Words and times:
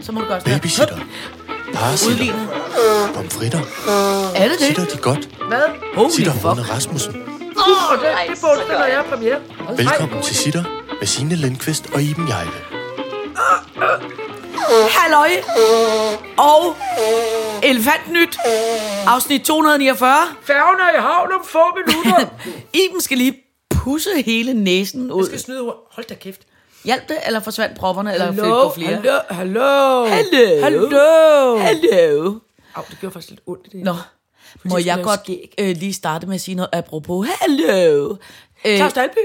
så 0.00 0.12
må 0.12 0.20
du 0.20 0.26
gøre 0.26 0.40
sådan. 0.40 0.54
Babysitter. 0.54 0.98
Parasitter. 1.74 2.34
Pomfritter. 3.14 3.60
Er 4.34 4.48
det 4.48 4.58
det? 4.58 4.66
Sitter 4.66 4.84
de 4.84 4.98
godt? 4.98 5.28
Hvad? 5.48 5.62
Holy 5.94 6.10
Sitter 6.10 6.32
fuck. 6.32 6.44
Rune 6.44 6.62
Rasmussen. 6.62 7.14
Uh, 7.56 7.92
og 7.92 7.98
det, 7.98 8.06
det 8.28 8.44
er 8.44 8.78
når 8.78 8.84
jeg 8.84 9.04
premiere. 9.08 9.40
Velkommen 9.76 10.22
til 10.22 10.36
Sitter 10.36 10.64
med 11.00 11.06
Signe 11.06 11.34
Lindqvist 11.34 11.90
og 11.94 12.02
Iben 12.02 12.28
Jejle. 12.28 12.50
Halløj! 14.90 15.30
Og 16.36 16.76
Elefantnyt, 17.62 18.36
afsnit 19.06 19.42
249. 19.42 20.16
Færgen 20.42 20.80
er 20.80 20.98
i 20.98 21.02
havn 21.02 21.32
om 21.32 21.44
få 21.44 21.58
minutter. 21.86 22.26
Iben 22.84 23.00
skal 23.00 23.18
lige 23.18 23.34
pusse 23.70 24.10
hele 24.26 24.54
næsen 24.54 25.12
ud. 25.12 25.22
Jeg 25.22 25.26
skal 25.26 25.40
snyde 25.40 25.60
ord. 25.60 25.76
Hold 25.92 26.06
da 26.06 26.14
kæft. 26.14 26.40
Hjalp 26.84 27.08
det, 27.08 27.16
eller 27.26 27.40
forsvandt 27.40 27.78
propperne, 27.78 28.12
eller 28.14 28.32
fik 28.32 28.40
du 28.40 28.72
flere? 28.74 28.96
hallo, 28.96 29.20
hallo. 29.30 30.06
Hallo. 30.06 30.62
Hallo. 30.62 31.56
Hallo. 31.58 32.38
Au, 32.74 32.82
det 32.90 32.98
gjorde 33.00 33.12
faktisk 33.12 33.30
lidt 33.30 33.40
ondt. 33.46 33.72
Det. 33.72 33.82
Nå, 33.84 33.94
må 34.64 34.78
jeg 34.78 35.00
godt 35.02 35.20
skæg. 35.20 35.54
øh, 35.58 35.76
lige 35.76 35.92
starte 35.92 36.26
med 36.26 36.34
at 36.34 36.40
sige 36.40 36.54
noget 36.54 36.68
apropos 36.72 37.28
hallo? 37.40 38.16
Øh, 38.64 38.76
Claus 38.76 38.92
Dalby. 38.92 39.18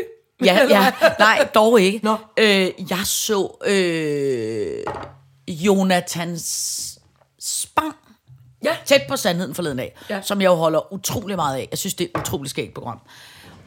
ja, 0.46 0.60
ja, 0.70 0.92
nej, 1.20 1.48
dog 1.56 1.82
ikke. 1.82 2.00
Nå. 2.04 2.16
Øh, 2.38 2.72
jeg 2.90 3.00
så 3.06 3.58
øh, 3.66 4.84
Jonathans 5.48 7.00
Spang 7.40 7.96
Ja. 8.64 8.76
tæt 8.86 9.02
på 9.10 9.16
sandheden 9.16 9.56
forleden 9.56 9.80
af, 9.80 9.96
Ja. 10.10 10.22
som 10.22 10.42
jeg 10.42 10.48
jo 10.48 10.54
holder 10.56 10.94
utrolig 10.94 11.36
meget 11.36 11.58
af. 11.58 11.68
Jeg 11.72 11.78
synes, 11.80 11.94
det 11.94 12.06
er 12.16 12.20
et 12.20 12.28
utroligt 12.28 12.50
skægt 12.50 12.74
program. 12.74 13.00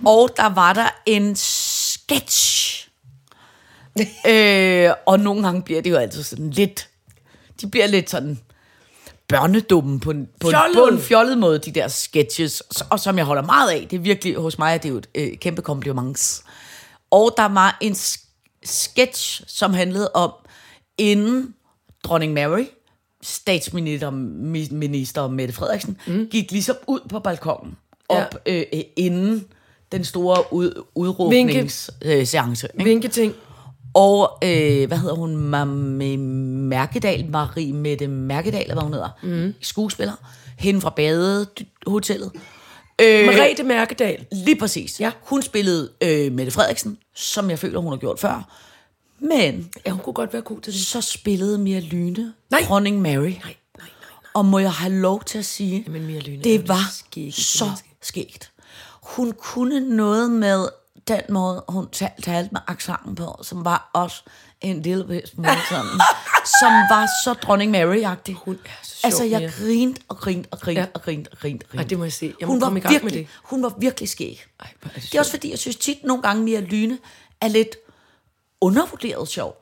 Og 0.06 0.30
der 0.36 0.48
var 0.54 0.72
der 0.72 0.88
en 1.06 1.36
sketch. 1.36 2.88
øh, 4.30 4.90
og 5.06 5.20
nogle 5.20 5.42
gange 5.42 5.62
bliver 5.62 5.82
det 5.82 5.90
jo 5.90 5.96
altid 5.96 6.22
sådan 6.22 6.50
lidt... 6.50 6.88
De 7.60 7.70
bliver 7.70 7.86
lidt 7.86 8.10
sådan 8.10 8.38
børnedumme 9.28 10.00
på 10.00 10.10
en, 10.10 10.28
på, 10.40 10.48
en, 10.48 10.52
Fjollet. 10.54 10.76
på 10.76 10.86
en 10.86 11.00
fjollet 11.00 11.38
måde, 11.38 11.58
de 11.58 11.70
der 11.70 11.88
sketches, 11.88 12.60
og 12.90 13.00
som 13.00 13.18
jeg 13.18 13.24
holder 13.24 13.42
meget 13.42 13.70
af. 13.70 13.86
Det 13.90 13.96
er 13.96 14.00
virkelig, 14.00 14.36
hos 14.36 14.58
mig 14.58 14.74
er 14.74 14.78
det 14.78 14.88
jo 14.88 14.96
et 14.96 15.08
øh, 15.14 15.36
kæmpe 15.38 15.62
kompliment. 15.62 16.42
Og 17.10 17.34
der 17.36 17.48
var 17.48 17.78
en 17.80 17.92
sk- 17.92 18.60
sketch, 18.64 19.42
som 19.46 19.74
handlede 19.74 20.10
om, 20.14 20.32
inden 20.98 21.54
dronning 22.04 22.32
Mary, 22.32 22.64
statsminister 23.22 24.10
mi- 24.10 24.74
minister 24.74 25.28
Mette 25.28 25.54
Frederiksen, 25.54 25.96
mm. 26.06 26.28
gik 26.30 26.50
ligesom 26.50 26.76
ud 26.86 27.00
på 27.08 27.18
balkongen, 27.20 27.76
op 28.08 28.36
ja. 28.46 28.52
øh, 28.52 28.82
inden 28.96 29.44
den 29.92 30.04
store 30.04 30.52
ud, 30.52 30.84
udråbningsseance. 30.94 32.68
Øh, 32.74 32.84
Vinketing. 32.84 33.34
Og, 33.94 34.38
øh, 34.44 34.86
hvad 34.88 34.98
hedder 34.98 35.14
hun, 35.14 35.36
Mamme 35.36 36.16
Mærkedal, 36.16 37.30
Marie 37.30 37.72
Mette 37.72 38.08
Mærkedal, 38.08 38.60
eller 38.62 38.74
hvad 38.74 38.82
hun 38.82 38.92
hedder, 38.92 39.08
mm. 39.22 39.54
skuespiller, 39.60 40.12
hende 40.58 40.80
fra 40.80 40.90
Badehotellet. 40.90 42.30
Øh, 43.02 43.26
Merete 43.26 43.62
Mærkedal. 43.62 44.26
Lige 44.32 44.56
præcis. 44.58 45.00
Ja. 45.00 45.10
Hun 45.22 45.42
spillede 45.42 45.90
øh, 46.00 46.32
Mette 46.32 46.52
Frederiksen, 46.52 46.98
som 47.14 47.50
jeg 47.50 47.58
føler, 47.58 47.78
hun 47.80 47.92
har 47.92 47.98
gjort 47.98 48.20
før. 48.20 48.58
Men 49.18 49.70
Ja, 49.86 49.90
hun 49.90 50.00
kunne 50.00 50.12
godt 50.12 50.32
være 50.32 50.42
god 50.42 50.60
til 50.60 50.72
det. 50.72 50.80
så 50.80 51.00
spillede 51.00 51.58
Mia 51.58 51.80
Lyne, 51.80 52.32
Nej. 52.50 52.64
dronning 52.68 53.00
Mary. 53.02 53.12
Nej, 53.20 53.30
nej, 53.42 53.54
nej. 53.78 53.86
Og 54.34 54.44
må 54.44 54.58
jeg 54.58 54.72
have 54.72 54.92
lov 54.94 55.24
til 55.24 55.38
at 55.38 55.44
sige, 55.44 55.82
Jamen, 55.86 56.06
Mia 56.06 56.20
Lyne 56.20 56.42
det 56.44 56.68
var 56.68 56.90
skæggeste 56.92 57.42
så 57.58 57.64
menneske. 57.64 57.88
skægt. 58.02 58.50
Hun 59.02 59.32
kunne 59.32 59.80
noget 59.96 60.30
med 60.30 60.66
den 61.08 61.20
måde, 61.28 61.64
hun 61.68 61.88
tal- 61.90 62.22
talte 62.22 62.48
med 62.52 62.60
accenten 62.66 63.14
på, 63.14 63.40
som 63.42 63.64
var 63.64 63.90
også 63.92 64.22
en 64.60 64.82
lille 64.82 65.22
smule 65.26 65.48
sådan, 65.68 65.84
som 66.60 66.72
var 66.90 67.08
så 67.24 67.34
dronning 67.34 67.76
Mary-agtig. 67.76 68.32
Hun 68.34 68.58
er 68.64 68.70
så 68.82 68.94
sjov, 69.00 69.08
Altså, 69.08 69.24
jeg 69.24 69.52
grinte 69.58 70.00
og 70.08 70.16
grinte 70.16 70.48
og 70.50 70.60
grinte 70.60 70.80
Ja. 70.80 70.86
og 70.94 71.02
grinte 71.02 71.28
og 71.32 71.38
grinte. 71.38 71.64
og 71.64 71.68
grinte. 71.70 71.82
Ej, 71.84 71.88
det 71.88 71.98
må 71.98 72.04
jeg 72.04 72.12
se. 72.12 72.34
Jeg 72.40 72.48
må 72.48 72.52
hun 72.52 72.60
var 72.60 72.66
komme 72.66 72.78
i 72.78 72.82
gang 72.82 72.92
med 72.94 73.00
virkelig, 73.00 73.26
det. 73.26 73.40
Hun 73.44 73.62
var 73.62 73.74
virkelig 73.78 74.08
skæg. 74.08 74.44
Ej, 74.60 74.68
hvor 74.80 74.88
er 74.90 74.94
det 74.94 75.02
det 75.02 75.14
er 75.14 75.18
også 75.20 75.30
fordi, 75.30 75.50
jeg 75.50 75.58
synes 75.58 75.76
tit 75.76 76.04
nogle 76.04 76.22
gange, 76.22 76.42
Mia 76.42 76.60
Lyne 76.60 76.98
er 77.40 77.48
lidt 77.48 77.76
undervurderet 78.60 79.28
sjov. 79.28 79.56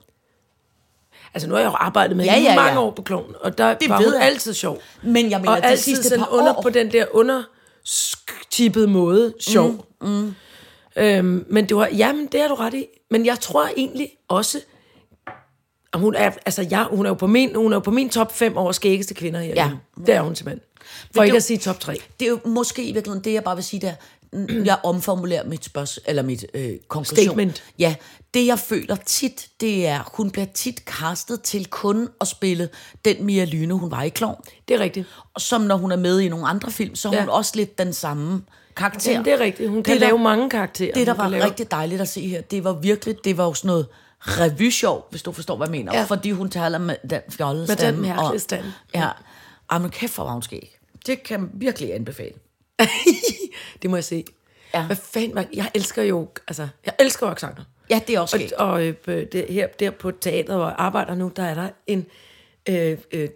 Altså, 1.34 1.48
nu 1.48 1.54
har 1.54 1.60
jeg 1.60 1.68
jo 1.68 1.74
arbejdet 1.74 2.16
med 2.16 2.24
Ja, 2.24 2.34
hende 2.34 2.48
ja, 2.50 2.54
ja. 2.54 2.62
mange 2.64 2.80
år 2.80 2.90
på 2.90 3.02
kloven, 3.02 3.34
og 3.40 3.58
der 3.58 3.74
Det 3.74 3.88
var 3.88 3.98
ved 3.98 4.06
hun 4.06 4.14
jeg. 4.14 4.22
altid 4.22 4.54
sjov. 4.54 4.78
Men 5.02 5.30
jeg 5.30 5.40
mener, 5.40 5.52
og 5.52 5.58
de 5.62 5.66
altid 5.66 5.84
sidste 5.84 6.08
sådan 6.08 6.18
par 6.24 6.28
under 6.32 6.54
år- 6.54 6.62
på 6.62 6.70
den 6.70 6.92
der 6.92 7.06
undertippede 7.10 8.86
måde 8.86 9.34
sjov. 9.40 9.86
Mm, 10.00 10.08
mm. 10.08 10.34
Øhm, 11.00 11.44
men 11.50 11.68
det 11.68 11.76
var, 11.76 11.88
jamen, 11.96 12.26
det 12.26 12.40
har 12.40 12.48
du 12.48 12.54
ret 12.54 12.74
i. 12.74 12.86
Men 13.10 13.26
jeg 13.26 13.40
tror 13.40 13.68
egentlig 13.76 14.08
også, 14.28 14.58
at 15.92 16.00
hun 16.00 16.14
er, 16.14 16.30
altså, 16.46 16.66
jeg, 16.70 16.86
hun 16.90 17.06
er 17.06 17.10
jo 17.10 17.14
på 17.14 17.26
min, 17.26 17.54
hun 17.56 17.72
er 17.72 17.76
jo 17.76 17.80
på 17.80 17.90
min 17.90 18.08
top 18.08 18.32
5 18.36 18.56
over 18.56 18.72
skæggeste 18.72 19.14
kvinder 19.14 19.40
her. 19.40 19.54
Ja. 19.54 19.70
Det 20.06 20.14
er 20.14 20.20
hun 20.20 20.34
simpelthen. 20.36 20.60
For 21.14 21.20
det 21.20 21.26
ikke 21.26 21.36
at 21.36 21.42
sige 21.42 21.58
top 21.58 21.80
3. 21.80 21.96
Det 22.20 22.26
er 22.26 22.30
jo 22.30 22.38
måske 22.44 22.84
i 22.84 22.92
virkeligheden 22.92 23.24
det, 23.24 23.32
jeg 23.32 23.44
bare 23.44 23.56
vil 23.56 23.64
sige 23.64 23.80
der. 23.80 23.92
Jeg 24.64 24.78
omformulerer 24.82 25.44
mit 25.48 25.64
spørgsmål, 25.64 26.02
eller 26.06 26.22
mit 26.22 26.44
øh, 26.54 26.72
konklusion. 26.88 27.24
Statement. 27.26 27.62
Ja, 27.78 27.94
det 28.34 28.46
jeg 28.46 28.58
føler 28.58 28.96
tit, 28.96 29.48
det 29.60 29.86
er, 29.86 30.10
hun 30.16 30.30
bliver 30.30 30.46
tit 30.54 30.78
castet 30.86 31.42
til 31.42 31.66
kun 31.66 32.08
at 32.20 32.26
spille 32.28 32.68
den 33.04 33.24
Mia 33.26 33.44
Lyne, 33.44 33.74
hun 33.74 33.90
var 33.90 34.02
i 34.02 34.08
Klovn. 34.08 34.40
Det 34.68 34.74
er 34.76 34.80
rigtigt. 34.80 35.06
Og 35.34 35.40
som 35.40 35.60
når 35.60 35.76
hun 35.76 35.92
er 35.92 35.96
med 35.96 36.20
i 36.20 36.28
nogle 36.28 36.46
andre 36.46 36.70
film, 36.70 36.94
så 36.94 37.08
er 37.08 37.12
hun 37.20 37.28
Ja. 37.28 37.32
også 37.32 37.52
lidt 37.54 37.78
den 37.78 37.92
samme 37.92 38.42
karakter. 38.80 39.12
Jamen, 39.12 39.24
det 39.24 39.32
er 39.32 39.40
rigtigt. 39.40 39.70
Hun 39.70 39.82
kan 39.82 39.92
Det, 39.94 40.00
der- 40.00 40.06
lave 40.06 40.18
mange 40.18 40.50
karakterer. 40.50 40.94
Det, 40.94 41.06
der 41.06 41.14
var 41.14 41.28
lave... 41.28 41.44
rigtig 41.44 41.70
dejligt 41.70 42.00
at 42.00 42.08
se 42.08 42.28
her, 42.28 42.40
det 42.40 42.64
var 42.64 42.72
virkelig, 42.72 43.16
det 43.24 43.36
var 43.36 43.44
jo 43.44 43.54
sådan 43.54 43.68
noget 43.68 43.86
revyshow, 44.20 45.02
hvis 45.10 45.22
du 45.22 45.32
forstår, 45.32 45.56
hvad 45.56 45.66
jeg 45.66 45.70
mener. 45.72 45.98
Ja. 45.98 46.04
Fordi 46.04 46.30
hun 46.30 46.50
taler 46.50 46.78
med 46.78 46.96
den 47.10 47.20
fjollede 47.30 47.62
Med 47.62 47.68
den 47.68 47.78
stemme. 47.78 48.00
mærkelige 48.02 48.26
og- 48.34 48.40
stemme. 48.40 48.72
Ja. 48.94 49.08
Ej, 49.70 49.78
men 49.78 49.90
kæft, 49.90 50.14
hvor 50.14 50.24
var 50.24 50.32
hun 50.32 50.42
skæg. 50.42 50.76
Det 51.06 51.22
kan 51.22 51.40
jeg 51.40 51.48
virkelig 51.52 51.94
anbefale. 51.94 52.34
det 53.82 53.90
må 53.90 53.96
jeg 53.96 54.04
se. 54.04 54.24
Ja. 54.74 54.82
Hvad 54.86 54.96
fanden, 54.96 55.34
man, 55.34 55.46
jeg 55.54 55.70
elsker 55.74 56.02
jo, 56.02 56.28
altså, 56.48 56.68
jeg 56.86 56.94
elsker 57.00 57.26
jo 57.26 57.32
accenter. 57.32 57.62
Ja, 57.90 58.00
det 58.06 58.14
er 58.14 58.20
også 58.20 58.36
skægt. 58.36 58.52
Og, 58.52 58.70
og 58.70 58.82
øh, 58.86 58.94
det, 59.32 59.46
her 59.48 59.66
der 59.66 59.90
på 59.90 60.10
teatret, 60.10 60.56
hvor 60.56 60.66
jeg 60.66 60.74
arbejder 60.78 61.14
nu, 61.14 61.32
der 61.36 61.42
er 61.42 61.54
der 61.54 61.68
en... 61.86 62.06
Øh, 62.68 62.98
øh, 63.12 63.28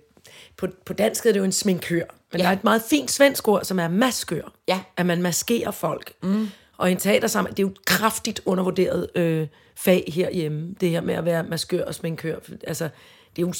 på, 0.57 0.67
på 0.87 0.93
dansk 0.93 1.25
hedder 1.25 1.33
det 1.33 1.39
jo 1.41 1.45
en 1.45 1.53
sminkør. 1.53 2.03
Men 2.35 2.41
Ja. 2.41 2.45
der 2.45 2.51
er 2.53 2.57
et 2.57 2.65
meget 2.65 2.83
fint 2.91 3.11
svensk 3.11 3.49
ord, 3.49 3.65
som 3.65 3.79
er 3.79 3.89
maskør. 3.89 4.53
Ja. 4.69 4.81
At 4.97 5.07
man 5.07 5.23
maskerer 5.23 5.71
folk. 5.71 6.13
Mm. 6.23 6.49
Og 6.79 6.89
i 6.89 6.93
en 6.93 6.99
teatersammenhæng, 6.99 7.57
det 7.57 7.63
er 7.63 7.67
jo 7.67 7.71
et 7.71 7.85
kraftigt 7.85 8.41
undervurderet 8.47 9.07
øh, 9.15 9.47
fag 9.77 10.05
herhjemme. 10.15 10.75
Det 10.81 10.91
her 10.91 11.01
med 11.01 11.15
at 11.15 11.25
være 11.25 11.43
maskør 11.43 11.85
og 11.85 11.95
sminkør. 11.95 12.37
Altså, 12.67 12.89
det 13.37 13.43
er 13.43 13.47
jo 13.47 13.55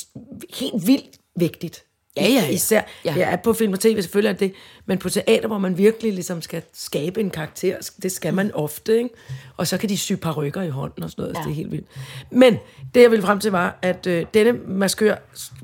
helt 0.59 0.87
vildt 0.87 1.17
vigtigt. 1.37 1.83
Ja, 2.17 2.23
ja, 2.23 2.29
ja. 2.29 2.49
Især, 2.49 2.83
Ja. 3.05 3.15
ja. 3.17 3.37
på 3.37 3.53
film 3.53 3.73
og 3.73 3.81
tv 3.81 4.03
selvfølgelig 4.03 4.29
er 4.29 4.39
det, 4.39 4.53
men 4.87 4.99
på 4.99 5.09
teater, 5.09 5.47
hvor 5.47 5.59
man 5.59 5.79
virkelig 5.79 6.13
ligesom 6.13 6.43
skal 6.43 6.63
skabe 6.73 7.21
en 7.21 7.31
karakter, 7.31 7.91
det 8.03 8.13
skal 8.13 8.35
man 8.35 8.55
ofte, 8.55 8.97
ikke? 8.99 9.11
Og 9.57 9.67
så 9.67 9.79
kan 9.79 9.89
de 9.89 9.99
sy 9.99 10.13
rykker 10.37 10.63
i 10.63 10.69
hånden 10.69 11.03
og 11.03 11.11
sådan 11.11 11.23
noget, 11.23 11.35
ja. 11.35 11.41
Ja. 11.41 11.45
det 11.45 11.51
er 11.51 11.55
helt 11.55 11.71
vildt. 11.73 11.87
Men 12.31 12.57
det, 12.95 13.03
jeg 13.03 13.11
ville 13.11 13.23
frem 13.27 13.41
til, 13.41 13.51
var, 13.51 13.79
at 13.83 14.07
øh, 14.07 14.27
denne 14.35 14.53
maskør, 14.67 15.15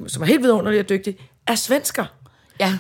som 0.07 0.23
er 0.23 0.27
helt 0.27 0.43
vidunderlig 0.43 0.81
og 0.81 0.89
dygtig, 0.89 1.17
er 1.47 1.55
svensker. 1.55 2.05
Ja. 2.61 2.79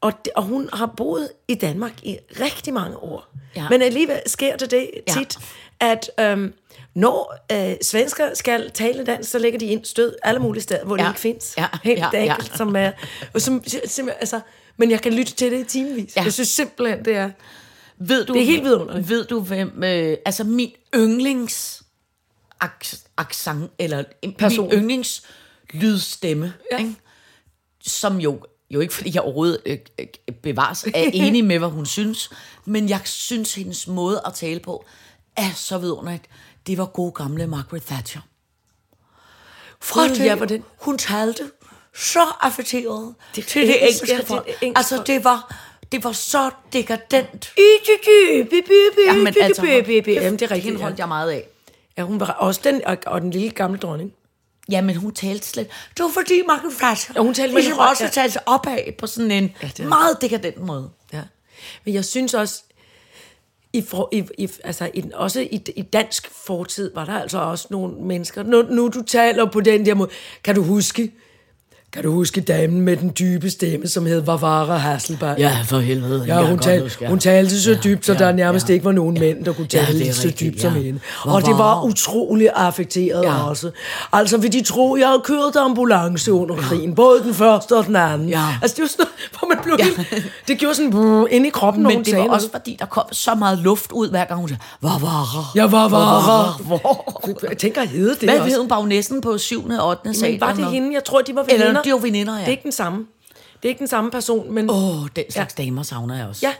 Og, 0.00 0.12
og 0.36 0.42
hun 0.42 0.68
har 0.72 0.86
boet 0.96 1.28
i 1.48 1.54
Danmark 1.54 1.92
i 2.02 2.18
rigtig 2.40 2.74
mange 2.74 2.96
år. 2.96 3.32
Ja. 3.56 3.68
Men 3.68 3.82
alligevel 3.82 4.20
sker 4.26 4.56
det 4.56 4.70
det 4.70 4.90
Ja. 5.08 5.12
tit, 5.12 5.38
at 5.80 6.10
øhm, 6.20 6.52
når 6.94 7.36
øh, 7.52 7.74
svensker 7.82 8.34
skal 8.34 8.70
tale 8.70 9.04
dansk, 9.04 9.30
så 9.30 9.38
lægger 9.38 9.58
de 9.58 9.66
ind 9.66 9.84
stød 9.84 10.14
alle 10.22 10.40
mulige 10.40 10.62
steder, 10.62 10.84
hvor 10.84 10.96
ja. 10.96 11.02
Ja. 11.02 11.08
det 11.08 11.12
ikke 11.14 11.20
findes. 11.20 11.54
Ja. 11.58 11.66
Helt 11.84 11.98
Ja. 12.00 12.08
ja. 12.12 12.24
Ja. 12.24 12.32
enkelt, 12.34 12.56
som 12.56 12.76
er... 12.76 12.90
Og 13.34 13.40
som, 13.40 13.62
altså, 14.20 14.40
men 14.76 14.90
jeg 14.90 15.00
kan 15.00 15.12
lytte 15.14 15.32
til 15.32 15.52
det 15.52 15.60
i 15.60 15.64
timevis. 15.64 16.16
Ja. 16.16 16.20
Ja. 16.20 16.24
Jeg 16.24 16.32
synes 16.32 16.48
simpelthen, 16.48 17.04
det 17.04 17.16
er... 17.16 17.30
Ved 17.98 18.24
du, 18.24 18.32
Det 18.32 18.42
er 18.42 18.46
helt 18.46 18.64
vidunderligt. 18.64 19.08
Ved 19.08 19.24
du, 19.24 19.40
hvem... 19.40 19.82
Øh, 19.84 20.16
altså, 20.26 20.44
min 20.44 20.72
yndlings 20.96 21.82
accent, 23.16 23.70
eller 23.78 24.04
Person. 24.38 24.68
min 24.68 24.78
yndlings 24.78 25.22
lydstemme, 25.72 26.52
ja. 26.72 26.76
Ja. 26.76 26.82
ikke? 26.82 26.94
som 27.86 28.20
jo, 28.20 28.40
jo 28.70 28.80
ikke 28.80 28.94
fordi 28.94 29.14
jeg 29.14 29.22
overhovedet 29.22 29.60
øh, 29.66 29.78
øh, 29.98 30.06
bevares 30.42 30.84
er 30.84 30.90
enig 31.24 31.44
med, 31.44 31.58
hvad 31.58 31.68
hun 31.68 31.86
synes, 31.86 32.30
men 32.64 32.88
jeg 32.88 33.00
synes, 33.04 33.54
hendes 33.54 33.86
måde 33.88 34.20
at 34.26 34.34
tale 34.34 34.60
på 34.60 34.84
er 35.36 35.50
så 35.54 35.78
vidunderligt. 35.78 36.24
Det 36.66 36.78
var 36.78 36.86
god 36.86 37.12
gamle 37.12 37.46
Margaret 37.46 37.82
Thatcher. 37.82 38.20
Fra 39.80 40.08
det, 40.08 40.18
ja, 40.18 40.34
hvordan- 40.34 40.64
hun 40.80 40.98
talte 40.98 41.50
så 41.94 42.20
affekteret 42.40 43.14
Det- 43.36 43.46
til 43.46 43.60
det 43.62 43.68
det 43.68 43.82
er 43.82 43.86
engelske 43.86 44.04
engelsk- 44.06 44.16
det 44.16 44.22
er 44.22 44.26
folk. 44.26 44.46
engelsk 44.62 44.78
Altså, 44.78 44.96
folk. 44.96 45.06
det 45.06 45.24
var, 45.24 45.54
det 45.92 46.04
var 46.04 46.12
så 46.12 46.50
dekadent. 46.72 47.52
Jamen, 49.06 49.26
altså, 49.26 49.62
det 49.62 50.42
er 50.42 50.50
rigtigt. 50.50 50.64
Hende 50.64 50.80
holdt 50.82 50.98
jeg 50.98 51.08
meget 51.08 51.30
af. 51.30 51.46
Ja, 51.98 52.02
hun 52.02 52.20
var 52.20 52.26
også 52.26 52.60
den, 52.64 52.84
og, 52.86 52.96
og 53.06 53.20
den 53.20 53.30
lille 53.30 53.50
gamle 53.50 53.78
dronning. 53.78 54.12
Ja, 54.70 54.80
men 54.82 54.96
hun 54.96 55.14
talte 55.14 55.46
slet... 55.46 55.68
Det 55.96 56.02
var 56.02 56.10
fordi 56.14 56.42
Margaret 56.46 56.74
Thatcher... 56.80 57.14
Ja, 57.16 57.20
hun 57.20 57.34
talte 57.34 57.54
ligesom 57.54 57.78
også 57.78 58.04
ja. 58.04 58.10
talte 58.10 58.48
opad 58.48 58.92
på 58.98 59.06
sådan 59.06 59.30
en 59.30 59.54
Ja, 59.62 59.70
det 59.76 59.86
meget 59.86 60.18
dekadent 60.20 60.58
måde. 60.58 60.90
Ja. 61.12 61.22
Men 61.84 61.94
jeg 61.94 62.04
synes 62.04 62.34
også, 62.34 62.62
i, 63.72 63.82
for, 63.82 64.08
i, 64.12 64.24
i, 64.38 64.50
altså 64.64 64.90
i, 64.94 65.04
også 65.14 65.40
i, 65.40 65.62
i 65.76 65.82
dansk 65.82 66.30
fortid, 66.46 66.94
var 66.94 67.04
der 67.04 67.20
altså 67.20 67.38
også 67.38 67.66
nogle 67.70 67.94
mennesker, 67.94 68.42
nu, 68.42 68.62
nu 68.62 68.88
du 68.88 69.02
taler 69.02 69.50
på 69.50 69.60
den 69.60 69.86
der 69.86 69.94
måde, 69.94 70.10
kan 70.44 70.54
du 70.54 70.62
huske, 70.62 71.12
Kan 71.92 72.02
du 72.04 72.12
huske 72.12 72.40
damen 72.40 72.80
med 72.80 72.96
den 72.96 73.12
dybe 73.18 73.50
stemme, 73.50 73.88
som 73.88 74.06
hed 74.06 74.20
Varvara 74.20 74.76
Hasselberg? 74.76 75.38
Ja, 75.38 75.58
for 75.64 75.78
helvede. 75.78 76.24
Ja, 76.26 76.42
hun, 76.46 76.58
tal, 76.58 76.90
hun 77.08 77.18
talte 77.18 77.60
så 77.62 77.78
dybt, 77.84 78.06
så 78.06 78.14
der 78.14 78.32
nærmest 78.32 78.68
ikke 78.70 78.84
var 78.84 78.92
nogen 78.92 79.20
mænd, 79.20 79.44
der 79.44 79.52
kunne 79.52 79.66
Ja, 79.72 79.84
tale 79.84 80.08
er 80.08 80.12
så 80.12 80.26
rigtigt, 80.26 80.50
dybt 80.52 80.60
som 80.62 80.74
ja. 80.74 80.80
hende. 80.82 81.00
Hvor 81.24 81.32
Og 81.32 81.42
det 81.42 81.50
var 81.50 81.56
var- 81.74 81.82
utrolig 81.84 82.48
affekteret 82.54 83.22
Ja. 83.22 83.48
også. 83.48 83.70
Altså, 84.12 84.36
vil 84.38 84.52
de 84.52 84.62
tro, 84.62 84.96
jeg 84.96 85.08
har 85.08 85.18
kørt 85.24 85.56
ambulance 85.56 86.32
under 86.32 86.56
krigen, 86.56 86.94
både 86.94 87.22
den 87.22 87.34
første 87.34 87.76
og 87.76 87.86
den 87.86 87.96
anden. 87.96 88.28
Ja. 88.28 88.44
Altså, 88.62 88.74
det 88.76 88.82
var 88.82 88.88
sådan 88.88 89.06
hvor 89.38 89.48
man 89.48 89.58
blev 89.64 89.76
helt... 89.82 90.24
Det 90.48 90.58
gjorde 90.58 90.74
sådan 90.74 90.90
brrr, 90.90 91.26
ind 91.30 91.46
i 91.46 91.50
kroppen, 91.50 91.82
Men 91.82 91.98
det 91.98 92.06
sagde 92.06 92.18
var 92.18 92.24
noget. 92.26 92.36
også, 92.36 92.48
fordi 92.52 92.76
der 92.78 92.86
kom 92.86 93.04
så 93.12 93.34
meget 93.34 93.58
luft 93.58 93.92
ud, 93.92 94.10
hver 94.10 94.24
gang 94.24 94.40
hun 94.40 94.48
sagde, 94.48 94.60
var 94.82 94.98
var 94.98 96.62
Hvor? 96.66 97.48
Jeg 97.48 97.58
tænker, 97.58 97.84
hed 97.84 98.14
det 98.20 98.28
Hvad 98.30 98.40
hed 98.40 98.58
hun 98.58 98.68
bagnæssen 98.68 99.20
på 99.20 99.38
7. 99.38 99.70
og 99.80 99.88
8. 99.88 100.14
sal? 100.14 100.40
Var 100.40 100.52
det 100.52 100.66
hende? 100.66 100.94
Jeg 100.94 101.04
tror, 101.04 101.20
de 101.20 101.34
var 101.34 101.44
Eller 101.48 101.82
veninder. 101.86 101.98
de 101.98 102.02
var 102.02 102.06
veninder, 102.06 102.32
ja. 102.34 102.40
Det 102.40 102.46
er 102.46 102.50
ikke 102.50 102.62
den 102.62 102.72
samme. 102.72 103.06
Det 103.62 103.64
er 103.64 103.68
ikke 103.68 103.78
den 103.78 103.88
samme 103.88 104.10
person, 104.10 104.52
men... 104.52 104.70
Åh, 104.70 105.02
oh, 105.02 105.08
den 105.16 105.24
slags 105.30 105.58
ja. 105.58 105.64
damer 105.64 105.82
savner 105.82 106.16
jeg 106.16 106.26
også. 106.26 106.46
Ja, 106.46 106.54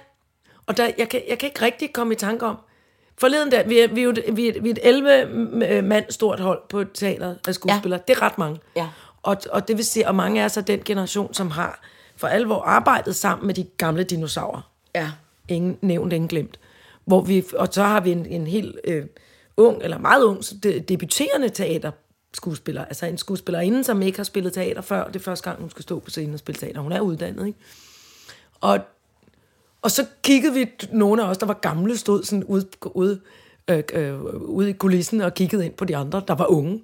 og 0.66 0.76
der, 0.76 0.90
jeg, 0.98 1.08
kan, 1.08 1.22
jeg 1.28 1.38
kan 1.38 1.46
ikke 1.46 1.62
rigtig 1.62 1.92
komme 1.92 2.14
i 2.14 2.16
tanke 2.16 2.46
om... 2.46 2.56
Forleden 3.18 3.50
der, 3.50 3.64
vi 3.64 3.78
er, 3.78 3.88
vi 3.88 4.00
er 4.00 4.04
jo 4.04 4.10
et, 4.10 4.24
vi 4.32 4.48
er, 4.48 4.60
vi 4.60 4.70
er 4.70 4.74
et 4.74 4.78
11 4.82 5.82
mand 5.82 6.04
stort 6.10 6.40
hold 6.40 6.62
på 6.68 6.84
teateret 6.84 7.38
af 7.48 7.54
skuespillere. 7.54 8.00
Ja. 8.08 8.12
Det 8.12 8.20
er 8.20 8.26
ret 8.26 8.38
mange. 8.38 8.60
Ja. 8.76 8.88
Og, 9.22 9.36
og 9.50 9.68
det 9.68 9.76
vil 9.76 9.84
sige, 9.84 10.08
og 10.08 10.14
mange 10.14 10.40
er 10.40 10.48
så 10.48 10.60
den 10.60 10.80
generation, 10.84 11.34
som 11.34 11.50
har 11.50 11.80
for 12.16 12.26
alvor 12.26 12.62
arbejdet 12.62 13.16
sammen 13.16 13.46
med 13.46 13.54
de 13.54 13.64
gamle 13.64 14.04
dinosaurer. 14.04 14.70
Ja. 14.94 15.10
Ingen 15.48 15.78
nævnt, 15.82 16.12
ingen 16.12 16.28
glemt. 16.28 16.58
Hvor 17.04 17.20
vi, 17.20 17.44
og 17.56 17.68
så 17.70 17.82
har 17.82 18.00
vi 18.00 18.12
en, 18.12 18.26
en 18.26 18.46
helt 18.46 18.76
øh, 18.84 19.06
ung, 19.56 19.82
eller 19.82 19.98
meget 19.98 20.22
ung, 20.22 20.42
de, 20.62 20.80
debuterende 20.80 21.48
teaterskuespiller. 22.36 22.84
Altså 22.84 23.06
en 23.06 23.18
skuespillerinde, 23.18 23.84
som 23.84 24.02
ikke 24.02 24.18
har 24.18 24.24
spillet 24.24 24.52
teater 24.52 24.82
før. 24.82 25.06
Det 25.06 25.16
er 25.16 25.20
første 25.20 25.50
gang, 25.50 25.60
hun 25.60 25.70
skal 25.70 25.82
stå 25.82 25.98
på 25.98 26.10
scenen 26.10 26.34
og 26.34 26.38
spille 26.38 26.58
teater. 26.58 26.80
Hun 26.80 26.92
er 26.92 27.00
uddannet, 27.00 27.46
ikke? 27.46 27.58
Og, 28.60 28.78
og 29.82 29.90
så 29.90 30.06
kiggede 30.22 30.54
vi, 30.54 30.70
nogle 30.92 31.22
af 31.22 31.28
os, 31.28 31.38
der 31.38 31.46
var 31.46 31.54
gamle, 31.54 31.96
stod 31.96 32.24
sådan 32.24 32.44
ude, 32.44 32.66
ude, 32.84 33.20
øh, 33.68 33.82
øh, 33.92 34.24
ude 34.34 34.70
i 34.70 34.72
kulissen 34.72 35.20
og 35.20 35.34
kiggede 35.34 35.66
ind 35.66 35.74
på 35.74 35.84
de 35.84 35.96
andre, 35.96 36.22
der 36.28 36.34
var 36.34 36.46
unge, 36.46 36.82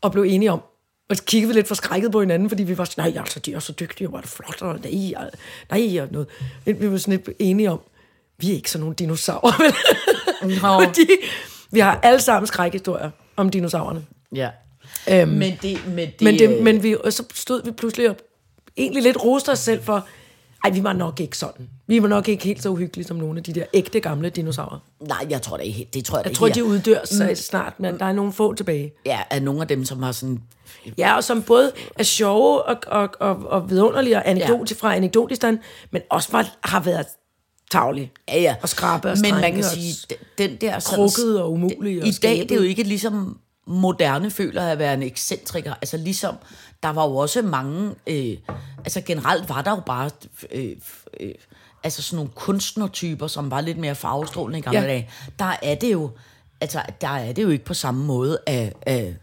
og 0.00 0.12
blev 0.12 0.22
enige 0.22 0.52
om, 0.52 0.60
og 1.08 1.16
så 1.16 1.24
kiggede 1.24 1.48
vi 1.48 1.54
lidt 1.54 1.68
forskrækket 1.68 2.12
på 2.12 2.20
hinanden, 2.20 2.48
fordi 2.48 2.62
vi 2.62 2.78
var 2.78 2.84
sådan, 2.84 3.12
nej, 3.12 3.20
altså, 3.20 3.40
de 3.40 3.54
er 3.54 3.58
så 3.58 3.72
dygtige, 3.72 4.08
og 4.08 4.12
var 4.12 4.20
det 4.20 4.30
flot, 4.30 4.62
og 4.62 4.78
nej, 4.80 5.12
og, 5.16 5.30
nej, 5.70 6.00
og 6.00 6.08
noget. 6.10 6.28
Vi 6.64 6.90
var 6.90 6.98
sådan 6.98 7.22
lidt 7.26 7.36
enige 7.38 7.70
om, 7.70 7.80
vi 8.38 8.50
er 8.50 8.54
ikke 8.54 8.70
sådan 8.70 8.80
nogle 8.80 8.94
dinosaurer, 8.94 9.52
vel? 9.62 9.72
Nå. 10.62 10.84
fordi 10.84 11.06
vi 11.70 11.80
har 11.80 12.00
alle 12.02 12.20
sammen 12.20 12.46
skrækhistorier 12.46 13.10
om 13.36 13.48
dinosaurerne. 13.48 14.04
ja. 14.34 14.50
Øhm, 15.10 15.28
Men 15.28 15.52
det, 15.62 15.78
men 15.88 15.98
det, 16.08 16.20
men, 16.22 16.34
øh, 16.34 16.38
det, 16.38 16.62
men 16.62 16.82
vi, 16.82 16.96
og 17.04 17.12
så 17.12 17.24
stod 17.34 17.62
vi 17.64 17.70
pludselig 17.70 18.10
op, 18.10 18.16
egentlig 18.76 19.02
lidt 19.02 19.24
roste 19.24 19.50
os 19.50 19.58
selv 19.58 19.82
for, 19.82 20.06
ej, 20.64 20.70
vi 20.70 20.82
var 20.84 20.92
nok 20.92 21.20
ikke 21.20 21.36
sådan. 21.38 21.68
Vi 21.86 22.02
var 22.02 22.08
nok 22.08 22.28
ikke 22.28 22.44
helt 22.44 22.62
så 22.62 22.68
uhyggelige 22.68 23.06
som 23.06 23.16
nogle 23.16 23.38
af 23.38 23.44
de 23.44 23.52
der 23.52 23.64
ægte 23.74 24.00
gamle 24.00 24.30
dinosaurer. 24.30 24.78
Nej, 25.00 25.26
jeg 25.30 25.42
tror 25.42 25.56
det 25.56 25.64
ikke. 25.66 25.88
Det 25.94 26.04
tror 26.04 26.18
jeg, 26.18 26.26
Jeg 26.26 26.34
tror, 26.34 26.46
ikke 26.46 26.54
de 26.60 26.64
uddør 26.64 27.04
sig 27.04 27.38
snart, 27.38 27.80
men 27.80 27.98
der 27.98 28.04
er 28.04 28.12
nogle 28.12 28.32
få 28.32 28.54
tilbage. 28.54 28.92
Ja, 29.06 29.18
er 29.30 29.40
nogle 29.40 29.60
af 29.60 29.68
dem, 29.68 29.84
som 29.84 30.02
har 30.02 30.12
sådan... 30.12 30.42
Ja, 30.98 31.16
og 31.16 31.24
som 31.24 31.42
både 31.42 31.72
er 31.98 32.02
sjove 32.02 32.62
og, 32.62 32.76
og, 32.86 33.08
og, 33.20 33.36
og 33.36 33.70
vidunderlige 33.70 34.16
og 34.16 34.30
anekdote 34.30 34.74
fra 34.74 34.94
anekdotistan, 34.96 35.58
men 35.90 36.02
også 36.10 36.28
var, 36.32 36.56
har 36.64 36.80
været 36.80 37.06
tavlige. 37.70 38.12
Ja, 38.28 38.40
ja. 38.40 38.54
Og 38.62 38.68
skrabe 38.68 39.10
og 39.10 39.16
Men 39.22 39.34
man 39.34 39.52
kan 39.52 39.58
og 39.58 39.64
sige, 39.64 39.94
den- 40.38 40.56
der... 40.60 40.80
krukket 40.86 41.40
og 41.42 41.52
umulig 41.52 42.02
og 42.02 42.08
I 42.08 42.10
dag, 42.12 42.38
det 42.38 42.52
er 42.52 42.56
jo 42.56 42.62
ikke 42.62 42.82
ligesom 42.82 43.38
moderne 43.70 44.30
føler 44.30 44.62
at 44.66 44.78
være 44.78 44.94
en 44.94 45.02
ekscentriker. 45.02 45.74
Altså 45.74 45.96
ligesom, 45.96 46.34
der 46.82 46.88
var 46.88 47.08
jo 47.08 47.16
også 47.16 47.42
mange... 47.42 47.94
Øh, 48.06 48.36
altså 48.78 49.00
generelt 49.00 49.48
var 49.48 49.62
der 49.62 49.70
jo 49.70 49.82
bare... 49.86 50.10
Øh, 50.52 50.76
øh, 51.20 51.34
altså 51.84 52.02
sådan 52.02 52.16
nogle 52.16 52.30
kunstnertyper, 52.34 53.26
som 53.26 53.50
var 53.50 53.60
lidt 53.60 53.78
mere 53.78 53.94
farvestrålende 53.94 54.58
i 54.58 54.62
gamle 54.62 54.80
Ja. 54.80 54.86
dage. 54.86 55.10
Der 55.38 55.56
er 55.62 55.74
det 55.74 55.92
jo... 55.92 56.10
Altså, 56.60 56.82
der 57.00 57.08
er 57.08 57.32
det 57.32 57.42
jo 57.42 57.48
ikke 57.48 57.64
på 57.64 57.74
samme 57.74 58.04
måde 58.04 58.38
af... 58.46 58.72
af 58.86 59.14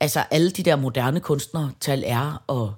altså 0.00 0.24
alle 0.30 0.50
de 0.50 0.62
der 0.62 0.76
moderne 0.76 1.20
kunstnere, 1.20 1.70
Tal 1.80 2.04
R 2.06 2.42
og 2.46 2.74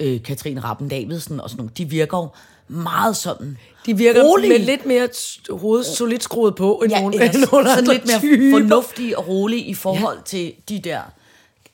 øh, 0.00 0.22
Katrine 0.22 0.60
Rappen 0.60 0.88
Davidsen 0.88 1.40
og 1.40 1.50
sådan 1.50 1.58
nogle, 1.58 1.72
de 1.78 1.84
virker 1.84 2.18
jo 2.18 2.28
meget 2.72 3.16
sådan 3.16 3.58
De 3.86 3.96
virker 3.96 4.22
rolige. 4.22 4.50
med 4.50 4.58
lidt 4.58 4.86
mere 4.86 5.08
t- 5.14 5.56
hoved 5.58 5.84
solidt 5.84 6.22
skruet 6.22 6.54
på, 6.54 6.74
end 6.84 6.92
ja, 6.92 7.00
nogle, 7.00 7.14
eller 7.14 7.26
end 7.32 7.44
nogle 7.52 7.66
sådan 7.68 7.78
andre 7.78 7.92
lidt 7.94 8.06
mere 8.06 8.18
typer. 8.18 8.58
fornuftige 8.58 9.18
og 9.18 9.28
rolige 9.28 9.62
i 9.64 9.74
forhold 9.74 10.16
ja. 10.16 10.22
til 10.24 10.52
de 10.68 10.78
der 10.84 11.00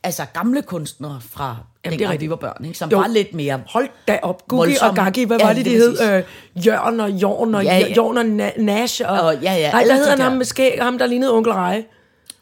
altså 0.02 0.24
gamle 0.34 0.62
kunstnere 0.62 1.20
fra 1.30 1.44
Jamen, 1.44 1.56
Jamen, 1.84 1.98
det 1.98 2.04
er 2.04 2.08
dengang 2.08 2.20
vi 2.20 2.30
var 2.30 2.36
børn, 2.36 2.64
ikke? 2.64 2.78
som 2.78 2.90
Jo. 2.90 2.98
var 2.98 3.06
lidt 3.06 3.34
mere... 3.34 3.60
Hold 3.68 3.88
da 4.08 4.18
op. 4.22 4.48
Gugi 4.48 4.76
og. 4.80 4.94
Gaggi, 4.94 5.24
hvad 5.24 5.38
Ja, 5.38 5.46
var 5.46 5.52
det, 5.52 5.64
de 5.64 5.70
hed? 5.70 6.00
Øh, 6.16 6.22
Jørgen 6.66 7.00
og 7.00 7.10
Jorn 7.10 7.54
og 7.54 7.64
Ja, 7.64 7.78
ja. 7.78 7.92
Jorn 7.96 8.16
og 8.16 8.24
Na- 8.48 8.62
Nash. 8.62 9.02
Og, 9.06 9.20
Og 9.20 9.34
ja, 9.42 9.54
ja, 9.54 9.70
nej, 9.70 9.80
alle 9.80 9.90
der 9.92 9.96
hed 9.96 10.04
de 10.04 10.10
han 10.10 10.20
ham 10.20 10.32
med 10.32 10.44
skæg, 10.44 10.78
ham 10.82 10.98
der 10.98 11.06
lignede 11.06 11.32
onkel 11.32 11.52
Rej, 11.52 11.84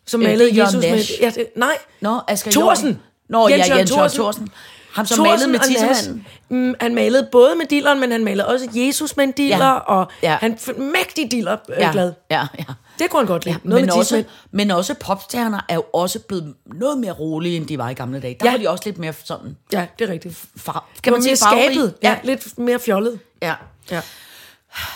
som 0.07 0.23
Øh, 0.23 0.29
malede 0.29 0.61
Jesus 0.63 0.75
med... 0.83 0.91
Nash. 0.91 1.13
Ja, 1.21 1.31
det, 1.35 1.47
nej, 1.57 1.77
Nå, 2.01 2.21
Asger 2.29 2.51
Thorsen. 2.51 2.99
Nå, 3.29 3.49
Jens 3.49 3.69
ja, 3.69 3.77
Jens 3.77 3.91
Thorsen. 3.91 4.19
Thorsen. 4.21 4.49
Ham, 4.97 5.07
som 5.07 5.23
malede 5.27 5.49
med 5.49 5.61
tissemanden. 5.61 6.27
Mm, 6.49 6.75
han 6.81 6.95
malede 6.95 7.29
både 7.33 7.55
med 7.57 7.67
dilleren, 7.67 8.01
men 8.01 8.13
han 8.13 8.25
malede 8.25 8.47
også 8.47 8.69
Jesus 8.75 9.17
med 9.17 9.25
en 9.25 9.33
diller, 9.33 9.67
Ja. 9.67 9.73
og 9.79 10.07
Ja. 10.23 10.37
han 10.41 10.59
mægtig 10.77 11.31
diller 11.31 11.57
øh, 11.69 11.77
Ja, 11.81 11.91
glad. 11.93 12.13
ja, 12.31 12.47
ja. 12.59 12.65
Det 12.99 13.11
kunne 13.11 13.21
han 13.21 13.27
godt 13.27 13.45
lide. 13.45 13.55
Ja, 13.65 13.69
Noget 13.69 13.83
men, 13.83 13.87
med 13.87 13.95
også, 13.95 14.25
men 14.51 14.71
også 14.71 14.95
popstjerner 14.95 15.61
er 15.69 15.75
jo 15.75 15.85
også 15.93 16.19
blevet 16.19 16.55
noget 16.67 16.99
mere 16.99 17.13
rolige, 17.13 17.57
end 17.57 17.67
de 17.67 17.79
var 17.79 17.89
i 17.91 17.95
gamle 17.95 18.21
dage. 18.21 18.37
Der 18.41 18.47
Ja. 18.47 18.51
var 18.53 18.59
de 18.59 18.69
også 18.71 18.83
lidt 18.87 18.99
mere 18.99 19.13
sådan... 19.25 19.57
Ja, 19.73 19.87
det 19.99 20.09
er 20.09 20.13
rigtigt. 20.13 20.45
Far, 20.57 20.89
Kan 21.03 21.13
man 21.13 21.23
sige 21.23 21.37
skabet. 21.37 21.95
Ja, 22.03 22.17
lidt 22.25 22.59
mere 22.59 22.79
fjollet. 22.79 23.19
ja. 23.43 23.55
Ja. 23.91 24.01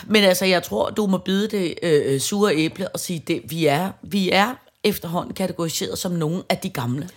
Men 0.05 0.23
altså, 0.23 0.45
jeg 0.45 0.63
tror, 0.63 0.89
du 0.89 1.07
må 1.07 1.17
bide 1.17 1.47
det 1.47 1.73
øh, 1.83 2.19
sure 2.19 2.55
æble 2.55 2.87
og 2.89 2.99
sige, 2.99 3.23
det, 3.27 3.41
vi, 3.45 3.65
er, 3.65 3.89
vi 4.01 4.29
er 4.31 4.53
efterhånden 4.83 5.33
kategoriseret 5.33 5.97
som 5.97 6.11
nogle 6.11 6.43
af 6.49 6.57
de 6.57 6.69
gamle. 6.69 7.09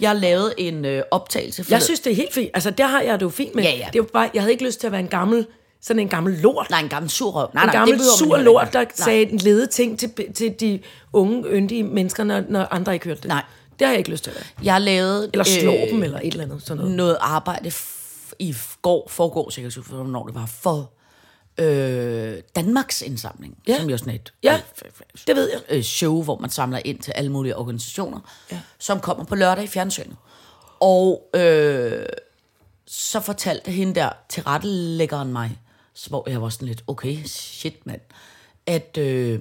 Jeg 0.00 0.16
lavede 0.16 0.54
en 0.58 0.84
øh, 0.84 1.02
optagelse 1.10 1.64
for 1.64 1.70
Jeg 1.72 1.82
synes, 1.82 2.00
det 2.00 2.12
er 2.12 2.16
helt 2.16 2.34
fint. 2.34 2.50
Altså, 2.54 2.70
der 2.70 2.86
har 2.86 3.00
jeg 3.00 3.20
det 3.20 3.24
jo 3.24 3.30
fint 3.30 3.54
med. 3.54 3.62
Ja, 3.62 3.76
ja. 3.76 3.88
Det 3.92 4.00
var 4.00 4.06
bare, 4.12 4.30
jeg 4.34 4.42
havde 4.42 4.52
ikke 4.52 4.64
lyst 4.64 4.80
til 4.80 4.86
at 4.86 4.92
være 4.92 5.00
en 5.00 5.08
gammel, 5.08 5.46
sådan 5.80 6.00
en 6.00 6.08
gammel 6.08 6.34
lort. 6.34 6.70
Nej, 6.70 6.80
en 6.80 6.88
gammel 6.88 7.10
surrøv. 7.10 7.48
Nej, 7.54 7.62
en 7.62 7.66
nej, 7.66 7.76
gammel 7.76 7.98
det 7.98 8.06
sur 8.18 8.36
lort, 8.36 8.72
der 8.72 8.78
Nej. 8.80 8.88
sagde 8.94 9.22
en 9.32 9.38
lede 9.38 9.66
ting 9.66 9.98
til, 9.98 10.12
til 10.34 10.54
de 10.60 10.80
unge, 11.12 11.44
yndige 11.50 11.82
mennesker, 11.82 12.24
når, 12.24 12.42
når 12.48 12.66
andre 12.70 12.94
ikke 12.94 13.06
hørte 13.06 13.20
det. 13.20 13.28
Nej. 13.28 13.42
Det 13.78 13.86
har 13.86 13.92
jeg 13.92 13.98
ikke 13.98 14.10
lyst 14.10 14.24
til 14.24 14.30
at 14.30 14.36
være. 14.36 14.64
Jeg 14.72 14.80
lavede 14.80 15.30
Eller 15.32 15.44
slå 15.44 15.72
øh, 15.72 15.90
dem, 15.90 16.02
eller 16.02 16.18
et 16.18 16.32
eller 16.32 16.44
andet. 16.44 16.62
Sådan 16.62 16.76
noget. 16.76 16.96
noget 16.96 17.16
arbejde 17.20 17.72
i 18.38 18.56
går, 18.82 19.08
forgår 19.10 19.50
sikkert, 19.50 19.74
hvornår 19.74 20.26
det 20.26 20.34
var, 20.34 20.46
for 20.46 20.90
øh, 21.60 22.42
Danmarks 22.56 23.02
indsamling, 23.02 23.58
Ja. 23.68 23.76
som 23.78 23.88
jo 23.88 23.92
er 23.92 23.96
sådan 23.96 24.14
et 24.14 24.32
Ja, 24.42 24.54
øh, 24.84 24.90
det 25.26 25.36
ved 25.36 25.50
jeg. 25.50 25.60
øh, 25.68 25.82
show, 25.82 26.22
hvor 26.22 26.38
man 26.38 26.50
samler 26.50 26.80
ind 26.84 26.98
til 26.98 27.12
alle 27.12 27.32
mulige 27.32 27.56
organisationer, 27.56 28.20
ja. 28.52 28.60
som 28.78 29.00
kommer 29.00 29.24
på 29.24 29.34
lørdag 29.34 29.64
i 29.64 29.66
fjernsynet. 29.66 30.16
Og 30.80 31.30
øh, 31.34 32.06
så 32.86 33.20
fortalte 33.20 33.70
hende 33.70 33.94
der 33.94 34.10
tilrettelæggeren 34.28 35.32
mig, 35.32 35.58
så 35.94 36.08
hvor 36.08 36.30
jeg 36.30 36.42
var 36.42 36.48
sådan 36.48 36.68
lidt, 36.68 36.84
okay, 36.86 37.24
shit 37.24 37.86
mand, 37.86 38.00
at 38.66 38.96
øh, 38.98 39.40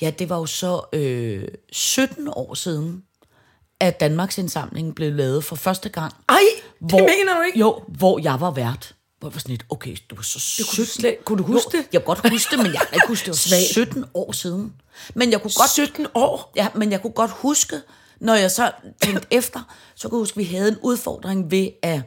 ja, 0.00 0.10
det 0.10 0.28
var 0.28 0.36
jo 0.38 0.46
så 0.46 0.80
øh, 0.92 1.48
17 1.72 2.28
år 2.32 2.54
siden, 2.54 3.02
at 3.80 4.00
Danmarks 4.00 4.38
indsamling 4.38 4.94
blev 4.94 5.12
lavet 5.14 5.44
for 5.44 5.56
første 5.56 5.88
gang. 5.88 6.12
Ej, 6.28 6.36
det 6.80 6.92
mener 6.92 7.36
du 7.36 7.40
ikke? 7.46 7.58
Jo, 7.58 7.82
hvor 7.88 8.18
jeg 8.18 8.40
var 8.40 8.50
vært. 8.50 8.94
Hvor 9.20 9.28
jeg 9.28 9.34
var 9.34 9.38
sådan 9.40 9.50
lidt, 9.50 9.64
okay, 9.70 9.96
du 10.10 10.14
var 10.14 10.22
så 10.22 10.40
17. 10.40 10.66
kunne 10.76 10.84
du 10.86 10.90
slet- 10.90 11.24
kunne 11.24 11.38
du 11.38 11.42
huske 11.42 11.70
jo, 11.74 11.78
det? 11.78 11.88
Jeg 11.92 12.04
kunne 12.04 12.16
godt 12.16 12.30
huske 12.32 12.50
det, 12.56 12.62
men 12.64 12.72
jeg 12.72 12.80
kan 12.80 12.94
ikke 12.94 13.08
huske, 13.08 13.24
det 13.24 13.30
var 13.30 13.34
Svagt. 13.34 13.62
17 13.62 14.04
år 14.14 14.32
siden. 14.32 14.72
Men 15.14 15.32
jeg 15.32 15.42
kunne 15.42 15.52
godt 15.56 15.70
17 15.70 16.06
år? 16.14 16.52
Ja, 16.56 16.68
men 16.74 16.92
jeg 16.92 17.02
kunne 17.02 17.12
godt 17.12 17.30
huske, 17.30 17.76
når 18.20 18.34
jeg 18.34 18.50
så 18.50 18.70
tænkte 19.02 19.26
efter, 19.38 19.60
så 19.94 20.08
kunne 20.08 20.16
jeg 20.18 20.20
huske, 20.22 20.32
at 20.34 20.38
vi 20.38 20.44
havde 20.56 20.68
en 20.68 20.76
udfordring 20.82 21.50
ved 21.50 21.68
at... 21.82 22.00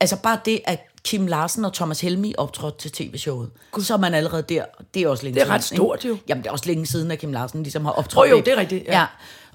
Altså 0.00 0.16
bare 0.16 0.38
det, 0.44 0.60
at 0.64 0.80
Kim 1.04 1.26
Larsen 1.26 1.64
og 1.64 1.72
Thomas 1.72 2.00
Helmi 2.00 2.34
optrådte 2.38 2.78
til 2.78 2.92
tv-showet. 2.92 3.50
Så 3.80 3.94
er 3.94 3.98
man 3.98 4.14
allerede 4.14 4.42
der. 4.48 4.64
Det 4.94 5.02
er 5.02 5.08
også 5.08 5.24
længe 5.24 5.34
Det 5.34 5.40
er 5.40 5.44
siden. 5.44 5.54
ret 5.54 5.64
stort, 5.64 6.04
ikke? 6.04 6.08
jo. 6.08 6.18
Jamen, 6.28 6.42
det 6.44 6.48
er 6.48 6.52
også 6.52 6.66
længe 6.66 6.86
siden, 6.86 7.10
at 7.10 7.18
Kim 7.18 7.32
Larsen 7.32 7.62
ligesom 7.62 7.84
har 7.84 7.92
optrådt. 7.92 8.26
Åh, 8.26 8.30
jo, 8.30 8.36
det 8.44 8.48
er 8.48 8.56
rigtigt, 8.56 8.84
ja. 8.86 8.98
Ja. 9.00 9.06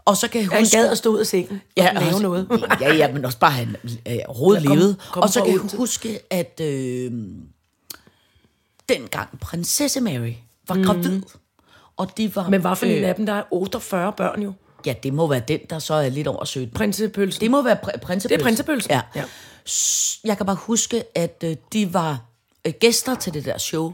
Og 0.05 0.17
så 0.17 0.27
kan 0.27 0.41
jeg 0.41 0.49
Han 0.49 0.59
huske... 0.61 0.77
gad 0.77 0.91
at 0.91 0.97
stå 0.97 1.09
ud 1.13 1.19
af 1.19 1.27
sengen 1.27 1.61
Ja, 1.77 1.97
og 1.97 2.03
lave 2.03 2.19
noget. 2.21 2.47
ja, 2.81 2.93
ja, 2.95 3.11
men 3.13 3.25
også 3.25 3.37
bare 3.39 3.51
han 3.51 3.75
øh, 4.07 4.15
overhovedet 4.27 4.67
kom- 4.67 4.77
levede. 4.77 4.95
kom 5.11 5.23
Og 5.23 5.29
så 5.29 5.43
kan 5.43 5.53
jeg 5.53 5.77
huske, 5.77 6.19
at 6.29 6.59
øh, 6.63 7.11
dengang 8.89 9.39
prinsesse 9.39 10.01
Mary 10.01 10.33
var 10.67 10.83
gravid, 10.85 11.21
og 11.97 12.17
de 12.17 12.35
var... 12.35 12.49
Men 12.49 12.61
hvad 12.61 12.75
for 12.75 12.85
en 12.85 13.03
øh, 13.03 13.09
af 13.09 13.15
dem, 13.15 13.25
der 13.25 13.33
er 13.33 13.43
48 13.51 14.13
børn 14.13 14.41
jo? 14.43 14.53
Ja, 14.85 14.93
det 15.03 15.13
må 15.13 15.27
være 15.27 15.41
den, 15.47 15.59
der 15.69 15.79
så 15.79 15.93
er 15.93 16.09
lidt 16.09 16.27
over 16.27 16.45
17. 16.45 16.73
Prinsepølsen. 16.73 17.41
Det 17.41 17.51
må 17.51 17.61
være 17.61 17.77
pr- 17.83 17.97
prinsepølsen. 17.99 18.29
Det 18.29 18.39
er 18.39 18.43
prinsepølsen, 18.43 18.91
Ja. 18.91 19.01
ja. 19.15 19.23
Jeg 20.23 20.37
kan 20.37 20.45
bare 20.45 20.55
huske, 20.55 21.03
at 21.17 21.43
øh, 21.45 21.55
de 21.73 21.93
var 21.93 22.21
øh, 22.67 22.73
gæster 22.79 23.15
til 23.15 23.33
det 23.33 23.45
der 23.45 23.57
show. 23.57 23.93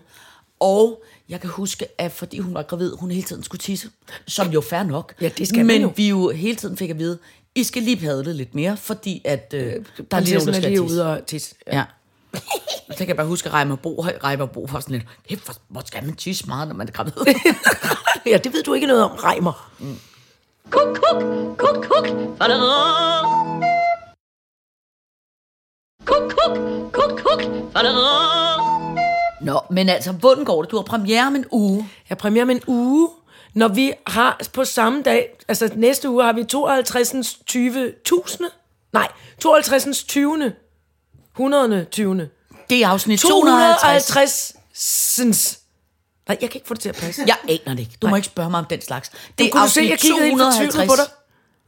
Og 0.60 1.04
jeg 1.30 1.42
kan 1.42 1.50
huske, 1.50 1.86
at 1.98 2.12
fordi 2.12 2.40
hun 2.40 2.54
var 2.54 2.64
gravid, 2.64 2.94
hun 3.00 3.12
hele 3.12 3.24
tiden 3.28 3.44
skulle 3.44 3.60
tisse. 3.60 3.90
Som 4.28 4.48
jo 4.52 4.62
fair 4.62 4.84
nok. 4.84 5.14
Ja, 5.22 5.30
det 5.38 5.48
skal 5.48 5.66
Men 5.66 5.82
jo. 5.82 5.94
vi 5.96 6.10
jo 6.10 6.30
hele 6.30 6.56
tiden 6.56 6.78
fik 6.78 6.90
at 6.90 7.00
vide, 7.00 7.20
I 7.56 7.64
skal 7.64 7.84
lige 7.84 7.98
padle 7.98 8.34
lidt 8.34 8.56
mere, 8.56 8.78
fordi 8.78 9.22
at 9.26 9.54
øh, 9.54 9.62
der 9.62 10.18
er 10.18 10.20
lige 10.20 10.34
nogen, 10.34 10.48
der 10.48 10.54
er 10.54 10.60
skal 10.60 10.70
lige 10.72 10.82
ude 10.82 11.12
og 11.14 11.26
tisse. 11.26 11.56
Ja. 11.68 11.84
Så 12.92 12.98
kan 12.98 13.08
jeg 13.08 13.16
bare 13.16 13.28
huske, 13.28 13.48
at 13.50 13.54
Reimer 13.54 13.76
Bo, 13.76 14.02
Reimer 14.02 14.46
Bo 14.46 14.68
var 14.72 14.80
sådan 14.80 14.96
lidt, 14.96 15.06
"Kæft, 15.30 15.46
hvor, 15.46 15.56
hvor 15.68 15.82
skal 15.86 16.06
man 16.06 16.16
tisse 16.16 16.48
meget, 16.48 16.68
når 16.68 16.76
man 16.76 16.88
er 16.88 16.92
gravid? 16.92 17.14
ja, 18.32 18.38
det 18.38 18.54
ved 18.54 18.64
du 18.64 18.74
ikke 18.74 18.88
noget 18.88 19.04
om, 19.04 19.12
Reimer. 19.12 19.72
Kuk, 20.70 20.96
kuk, 20.96 21.24
kuk, 21.58 21.86
kuk. 21.86 22.08
Fadadadada. 22.38 23.26
Kuk, 26.06 26.32
kuk, 26.32 26.58
kuk, 26.94 27.20
kuk. 27.20 27.42
Nå, 29.46 29.60
men 29.70 29.90
altså, 29.90 30.12
hvordan 30.12 30.46
går 30.46 30.62
det? 30.62 30.72
Du 30.72 30.76
har 30.76 30.84
premiere 30.84 31.28
om 31.28 31.36
en 31.36 31.46
uge. 31.52 31.90
Jeg 32.10 32.18
premiere 32.18 32.44
om 32.44 32.50
en 32.50 32.62
uge, 32.68 33.10
når 33.54 33.68
vi 33.68 33.94
har 34.08 34.42
på 34.54 34.66
samme 34.66 35.02
dag, 35.04 35.30
altså 35.48 35.70
næste 35.76 36.10
uge 36.10 36.24
har 36.24 36.34
vi 36.34 36.44
52. 36.44 37.40
20.000. 37.52 38.44
Nej, 38.94 39.08
52. 39.42 40.04
20. 40.04 40.54
100. 41.36 41.86
20. 41.92 42.30
Det 42.70 42.84
er 42.84 42.88
afsnit 42.88 43.20
250. 43.20 44.54
250. 44.74 45.60
Nej, 46.28 46.38
jeg 46.42 46.50
kan 46.50 46.58
ikke 46.58 46.68
få 46.68 46.74
det 46.74 46.82
til 46.82 46.90
at 46.90 46.96
passe. 46.96 47.24
Jeg 47.28 47.38
aner 47.50 47.76
det 47.76 47.80
ikke. 47.80 47.98
Du 48.02 48.08
må 48.08 48.16
ikke 48.16 48.26
spørge 48.26 48.50
mig 48.50 48.60
om 48.60 48.66
den 48.66 48.82
slags. 48.82 49.12
Det 49.38 49.48
er 49.48 49.52
kunne 49.52 49.64
du 49.64 49.70
se, 49.70 49.80
afsnit 49.80 49.90
jeg 49.90 50.00
kiggede 50.00 50.24
helt 50.24 50.42
fortvivlet 50.42 50.74
250. 50.74 50.90
på 50.90 50.96
dig. 50.96 51.12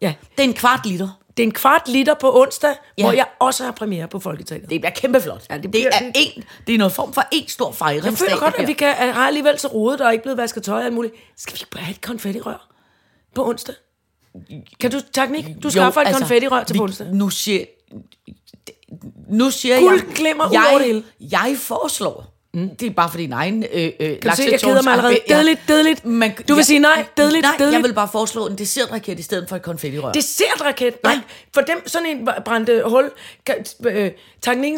Ja, 0.01 0.13
Det 0.37 0.43
er 0.43 0.47
en 0.47 0.53
kvart 0.53 0.85
liter. 0.85 1.09
Det 1.37 1.43
er 1.43 1.47
en 1.47 1.51
kvart 1.53 1.87
liter 1.87 2.13
på 2.13 2.41
onsdag, 2.41 2.75
Ja. 2.97 3.03
hvor 3.03 3.11
jeg 3.11 3.25
også 3.39 3.63
har 3.63 3.71
premiere 3.71 4.07
på 4.07 4.19
Folketeateret. 4.19 4.69
Det 4.69 4.81
bliver 4.81 4.91
kæmpe 4.91 5.21
flot. 5.21 5.43
Ja, 5.49 5.57
det 5.57 5.71
bliver- 5.71 5.89
det, 5.89 6.01
er 6.07 6.11
en, 6.15 6.43
det 6.67 6.73
er 6.75 6.77
noget 6.77 6.93
form 6.93 7.13
for 7.13 7.23
en 7.31 7.47
stor 7.47 7.71
fejring. 7.71 8.05
Jeg 8.05 8.13
føler 8.13 8.37
godt, 8.39 8.55
at 8.55 8.67
vi 8.67 8.73
kan, 8.73 8.87
at 8.97 9.13
har 9.13 9.27
alligevel 9.27 9.59
så 9.59 9.67
rodet, 9.67 9.99
der 9.99 10.05
er 10.07 10.11
ikke 10.11 10.21
blevet 10.23 10.37
vasket 10.37 10.63
tøj 10.63 10.85
og 10.85 10.93
muligt. 10.93 11.13
Skal 11.37 11.53
vi 11.53 11.59
ikke 11.61 11.71
bare 11.71 11.83
have 11.83 11.91
et 11.95 12.01
konfettirør 12.01 12.67
på 13.35 13.47
onsdag? 13.49 13.75
Kan 14.79 14.91
du, 14.91 14.99
teknik, 15.13 15.45
du 15.63 15.69
skaffer 15.69 16.01
et 16.01 16.15
konfettirør 16.15 16.63
til 16.63 16.77
på 16.77 16.83
onsdag. 16.83 17.07
Nu 17.13 17.29
siger, 17.29 17.65
nu 19.29 19.51
siger 19.51 19.79
Guld 19.79 20.03
jeg... 20.07 20.15
glimmer 20.15 20.45
ud 20.47 20.51
jeg. 20.53 21.03
Jeg 21.31 21.55
foreslår... 21.59 22.25
Mm. 22.57 22.75
Det 22.75 22.85
er 22.85 22.89
bare 22.91 23.09
for 23.09 23.17
din 23.17 23.31
egen 23.33 23.63
øh, 23.73 23.91
øh, 23.99 24.19
Kan 24.19 24.31
du 24.31 24.35
se, 24.35 24.43
jeg 24.51 24.59
keder 24.59 24.81
mig 24.81 24.93
allerede. 24.93 25.17
Dedeligt, 25.29 25.59
dedeligt. 25.67 26.03
Du 26.49 26.55
vil 26.55 26.65
sige 26.65 26.79
nej, 26.79 27.05
dedeligt, 27.17 27.41
Nej, 27.43 27.51
jeg 27.51 27.59
dedeligt. 27.59 27.83
vil 27.83 27.93
bare 27.93 28.09
foreslå 28.11 28.47
en 28.47 28.57
dessertraket 28.57 29.19
i 29.19 29.21
stedet 29.21 29.49
for 29.49 29.55
et 29.55 29.61
konfettirør. 29.61 30.11
Dessertraket? 30.11 31.03
Nej, 31.03 31.17
for 31.53 31.61
dem, 31.61 31.87
sådan 31.87 32.07
en 32.07 32.29
brændte 32.45 32.81
hul. 32.85 33.11
Øh, 33.87 34.11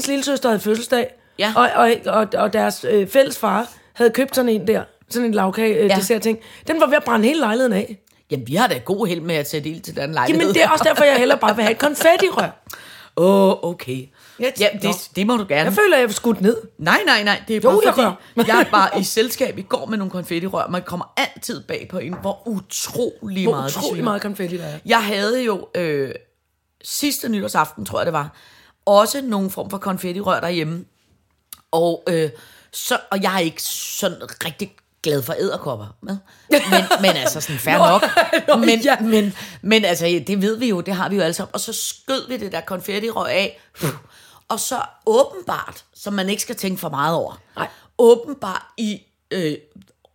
lille 0.07 0.23
søster 0.23 0.49
havde 0.49 0.59
fødselsdag, 0.59 1.07
Ja. 1.39 1.53
og, 1.55 1.69
og, 1.75 1.91
og, 2.05 2.27
og 2.33 2.53
deres 2.53 2.85
øh, 2.89 3.07
fælles 3.07 3.37
far 3.37 3.67
havde 3.93 4.11
købt 4.11 4.35
sådan 4.35 4.49
en 4.49 4.67
der, 4.67 4.83
sådan 5.09 5.25
en 5.25 5.33
lavkage 5.33 5.73
øh, 5.73 5.79
Ja. 5.79 5.87
ja. 5.87 5.95
dessert 5.95 6.21
ting. 6.21 6.39
Den 6.67 6.81
var 6.81 6.87
ved 6.87 6.95
at 6.97 7.03
brænde 7.03 7.25
hele 7.27 7.39
lejligheden 7.39 7.73
af. 7.73 7.97
Jamen, 8.31 8.47
vi 8.47 8.55
har 8.55 8.67
da 8.67 8.77
god 8.77 9.07
held 9.07 9.21
med 9.21 9.35
at 9.35 9.49
sætte 9.49 9.69
ild 9.69 9.81
til 9.81 9.95
den 9.95 10.11
lejlighed. 10.13 10.41
Jamen, 10.41 10.55
det 10.55 10.63
er 10.63 10.69
også 10.69 10.83
derfor, 10.83 11.03
jeg 11.03 11.17
hellere 11.17 11.37
bare 11.37 11.55
vil 11.55 11.63
have 11.63 11.71
et 11.71 11.79
konfettirør. 11.79 12.49
Åh, 13.17 13.49
oh, 13.49 13.69
okay. 13.71 14.09
Jeg- 14.39 14.53
Ja, 14.59 14.67
det, 14.81 15.09
det 15.15 15.27
må 15.27 15.37
du 15.37 15.45
gerne. 15.49 15.63
Jeg 15.63 15.73
føler, 15.73 15.97
jeg 15.97 16.03
er 16.03 16.11
skudt 16.11 16.41
ned. 16.41 16.57
Nej, 16.77 16.99
nej, 17.05 17.23
nej. 17.23 17.41
Det 17.47 17.55
er 17.55 17.59
Jo, 17.63 17.69
bare 17.69 17.81
jeg 17.85 17.93
fordi, 17.93 18.45
gør. 18.47 18.55
jeg 18.57 18.67
var 18.71 18.97
i 18.99 19.03
selskab 19.03 19.57
i 19.57 19.61
går 19.61 19.85
med 19.85 19.97
nogle 19.97 20.11
konfettirør. 20.11 20.67
Man 20.67 20.81
kommer 20.85 21.13
altid 21.17 21.63
bag 21.63 21.87
på 21.91 21.97
en, 21.99 22.15
hvor 22.21 22.47
utrolig 22.47 23.43
Hvor 23.43 23.55
meget 23.55 23.77
utrolig 23.77 24.03
meget 24.03 24.21
konfetti 24.21 24.57
der 24.57 24.65
er. 24.65 24.79
Jeg 24.85 25.03
havde 25.05 25.43
jo 25.43 25.67
øh, 25.75 26.11
sidste 26.83 27.29
nytårsaften, 27.29 27.85
tror 27.85 27.99
jeg 27.99 28.05
det 28.05 28.13
var, 28.13 28.35
også 28.85 29.21
nogle 29.21 29.49
form 29.51 29.69
for 29.69 29.77
konfettirør 29.77 30.39
derhjemme. 30.39 30.85
Og, 31.71 32.03
øh, 32.09 32.29
så, 32.73 32.97
og 33.11 33.23
jeg 33.23 33.35
er 33.35 33.39
ikke 33.39 33.63
sådan 33.63 34.17
rigtig 34.45 34.75
glad 35.03 35.23
for 35.23 35.33
æderkopper. 35.39 35.85
Med. 36.01 36.17
Men, 36.49 36.61
men 37.01 37.11
altså 37.11 37.41
sådan 37.41 37.59
fair 37.59 37.77
nok. 37.77 38.03
men, 38.65 38.79
ja. 38.79 38.99
men, 38.99 39.33
men 39.61 39.85
altså, 39.85 40.21
det 40.27 40.41
ved 40.41 40.57
vi 40.57 40.69
jo, 40.69 40.81
det 40.81 40.93
har 40.93 41.09
vi 41.09 41.15
jo 41.15 41.21
alle 41.21 41.33
sammen. 41.33 41.53
Og 41.53 41.59
så 41.59 41.73
skød 41.73 42.27
vi 42.27 42.37
det 42.37 42.51
der 42.51 42.61
konfettirør 42.61 43.25
af. 43.25 43.59
Og 44.49 44.59
så 44.59 44.81
åbenbart, 45.05 45.85
som 45.93 46.13
man 46.13 46.29
ikke 46.29 46.41
skal 46.41 46.55
tænke 46.55 46.77
for 46.79 46.89
meget 46.89 47.15
over. 47.15 47.41
Nej. 47.55 47.67
Åbenbart 47.97 48.65
i, 48.77 49.01
øh, 49.31 49.57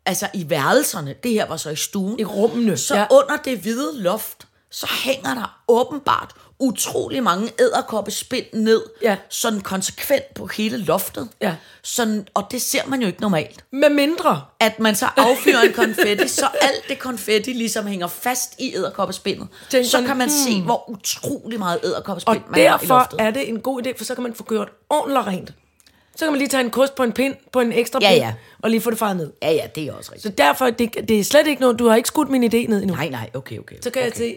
altså 0.06 0.28
i 0.34 0.50
værelserne, 0.50 1.14
det 1.22 1.30
her 1.30 1.46
var 1.48 1.56
så 1.56 1.70
i 1.70 1.76
stuen. 1.76 2.20
I 2.20 2.24
rummene, 2.24 2.76
Så 2.76 2.94
ja. 2.96 3.06
under 3.10 3.36
det 3.36 3.58
hvide 3.58 4.02
loft, 4.02 4.46
så 4.70 4.86
hænger 5.04 5.34
der 5.34 5.62
åbenbart 5.68 6.34
utrolig 6.58 7.22
mange 7.22 7.50
æderkoppespind 7.60 8.44
ned, 8.52 8.82
Ja. 9.02 9.16
sådan 9.28 9.60
konsekvent 9.60 10.34
på 10.34 10.46
hele 10.46 10.76
loftet. 10.76 11.28
Ja. 11.40 11.54
Sådan, 11.82 12.28
og 12.34 12.46
det 12.50 12.62
ser 12.62 12.86
man 12.86 13.00
jo 13.00 13.06
ikke 13.06 13.20
normalt. 13.20 13.64
Med 13.70 13.88
mindre. 13.90 14.42
At 14.60 14.80
man 14.80 14.94
så 14.96 15.06
affyrer 15.16 15.60
en 15.60 15.72
konfetti, 15.72 16.28
så 16.28 16.48
alt 16.60 16.88
det 16.88 16.98
konfetti 16.98 17.52
ligesom 17.52 17.86
hænger 17.86 18.06
fast 18.06 18.54
i 18.58 18.74
æderkoppespindet. 18.76 19.48
Tænk 19.70 19.86
Så 19.86 20.02
kan 20.06 20.16
man 20.16 20.30
se, 20.30 20.54
hmm. 20.54 20.64
hvor 20.64 20.90
utrolig 20.90 21.58
meget 21.58 21.80
Og 21.80 21.86
æderkoppespind 21.88 22.42
man 22.50 22.60
har 22.60 22.60
i 22.60 22.78
derfor 22.78 22.98
loftet. 22.98 23.20
er 23.20 23.30
det 23.30 23.48
en 23.48 23.60
god 23.60 23.86
idé, 23.86 23.92
for 23.96 24.04
så 24.04 24.14
kan 24.14 24.22
man 24.22 24.34
få 24.34 24.44
gjort 24.44 24.68
ordentligt 24.90 25.26
rent. 25.26 25.52
Så 26.16 26.24
kan 26.24 26.32
man 26.32 26.38
lige 26.38 26.48
tage 26.48 26.64
en 26.64 26.70
kost 26.70 26.94
på 26.94 27.02
en 27.02 27.12
pind, 27.12 27.34
på 27.52 27.60
en 27.60 27.72
ekstra 27.72 27.98
Ja, 28.02 28.08
pind, 28.10 28.20
ja. 28.22 28.34
og 28.62 28.70
lige 28.70 28.80
få 28.80 28.90
det 28.90 28.98
faret 28.98 29.16
ned. 29.16 29.32
Ja, 29.42 29.50
ja, 29.52 29.66
det 29.74 29.84
er 29.88 29.92
også 29.92 30.12
rigtigt. 30.12 30.22
Så 30.22 30.28
derfor, 30.42 30.70
det, 30.70 31.08
det 31.08 31.20
er 31.20 31.24
slet 31.24 31.46
ikke 31.46 31.60
noget, 31.60 31.78
du 31.78 31.88
har 31.88 31.96
ikke 31.96 32.06
skudt 32.06 32.30
min 32.30 32.44
idé 32.44 32.56
ned 32.70 32.82
endnu. 32.82 32.94
Nej, 32.94 33.08
nej, 33.08 33.30
okay, 33.34 33.58
okay. 33.58 33.76
Så 33.82 33.90
kan 33.90 34.02
okay. 34.02 34.08
jeg 34.10 34.16
se, 34.16 34.36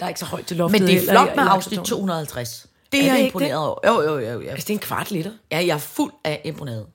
der 0.00 0.04
er 0.04 0.08
ikke 0.08 0.20
så 0.20 0.26
højt 0.26 0.46
til 0.46 0.56
loftet. 0.56 0.80
Men 0.80 0.88
det 0.88 0.96
er 0.96 1.10
flot 1.12 1.28
i- 1.28 1.36
med 1.36 1.44
i 1.44 1.46
afsnit 1.48 1.78
laksetårnet. 1.78 1.86
250. 1.86 2.66
Det 2.92 3.00
Er 3.00 3.04
er 3.04 3.10
det 3.12 3.18
jeg 3.18 3.26
imponeret 3.26 3.56
over. 3.66 3.78
Jo, 3.86 4.02
jo, 4.02 4.18
jo. 4.18 4.40
jo. 4.40 4.48
Altså, 4.50 4.64
det 4.66 4.70
er 4.70 4.74
en 4.74 4.78
kvart 4.78 5.10
liter. 5.10 5.30
Ja, 5.52 5.56
jeg 5.58 5.68
er 5.74 5.78
fuld 5.78 6.12
af 6.24 6.40
imponeret. 6.44 6.86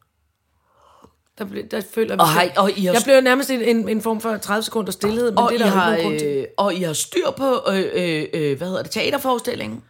Der, 1.40 1.46
ble, 1.46 1.62
der 1.72 1.82
føler 1.94 2.18
Og 2.18 2.46
I- 2.46 2.50
og 2.58 2.72
I 2.78 2.86
har- 2.86 2.94
Jeg 2.94 3.02
bliver 3.04 3.22
nærmest 3.22 3.50
en, 3.50 3.62
en, 3.62 3.90
en 3.90 4.02
form 4.02 4.22
for 4.22 4.38
30 4.38 4.64
sekunder 4.64 4.92
stillhed, 4.92 5.32
men 5.32 5.38
Og, 5.38 5.50
det 5.52 5.58
I 5.60 5.62
er 5.62 5.66
der 5.66 5.72
har, 5.72 5.98
øh, 6.24 6.44
og 6.58 6.74
I 6.74 6.82
har 6.82 6.94
styr 6.94 7.32
på, 7.38 7.60
øh, 7.70 7.86
øh, 7.94 8.26
øh, 8.34 8.58
hvad 8.58 8.68
hedder 8.68 8.82
det, 8.84 8.92
teaterforestillingen? 8.92 9.84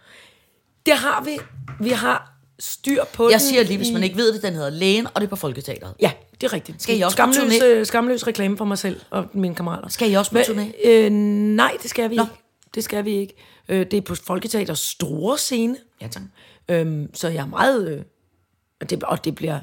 Det 0.86 0.94
har 0.94 1.24
vi. 1.24 1.38
Vi 1.80 1.90
har 1.90 2.32
styr 2.60 3.04
på 3.14 3.24
Jeg 3.30 3.32
den 3.32 3.40
siger 3.40 3.64
lige, 3.64 3.78
hvis 3.78 3.90
i- 3.90 3.94
man 3.94 4.04
ikke 4.04 4.18
ved 4.18 4.34
det, 4.34 4.42
den 4.44 4.54
hedder 4.54 4.70
Lægen, 4.70 5.08
og 5.14 5.22
det 5.22 5.24
er 5.24 5.30
på 5.30 5.36
Folketeateret. 5.36 5.94
Ja, 6.02 6.12
det 6.42 6.48
er 6.48 6.54
rigtigt. 6.54 6.84
Skal 6.84 6.98
I 7.00 7.02
også 7.02 7.18
på 7.18 7.32
skamløs, 7.34 7.54
turné? 7.54 7.66
øh, 7.66 7.86
skamløs 7.86 8.28
reklame 8.28 8.58
for 8.58 8.66
mig 8.66 8.78
selv 8.78 9.00
og 9.10 9.26
mine 9.34 9.56
kammerater. 9.56 9.88
Skal 9.90 10.12
I 10.12 10.14
også 10.14 10.32
på 10.32 10.38
turné? 10.38 10.88
Øh, 10.90 11.10
nej, 11.12 11.78
det 11.82 11.90
skal 11.90 12.10
vi 12.10 12.16
Nå. 12.16 12.24
ikke. 12.24 12.34
Det 12.76 12.84
skal 12.84 13.06
vi 13.06 13.12
ikke. 13.12 13.34
Øh, 13.70 13.80
det 13.80 13.94
er 13.94 14.02
på 14.02 14.16
Folketeaters 14.16 14.80
store 14.80 15.38
scene. 15.38 15.78
Ja, 16.02 16.08
tak. 16.08 16.24
Øhm, 16.70 17.16
så 17.16 17.28
jeg 17.28 17.42
er 17.42 17.48
meget... 17.48 17.92
Øh, 17.92 18.04
og, 18.82 18.90
det, 18.90 19.04
og 19.04 19.26
det 19.26 19.36
bliver... 19.36 19.60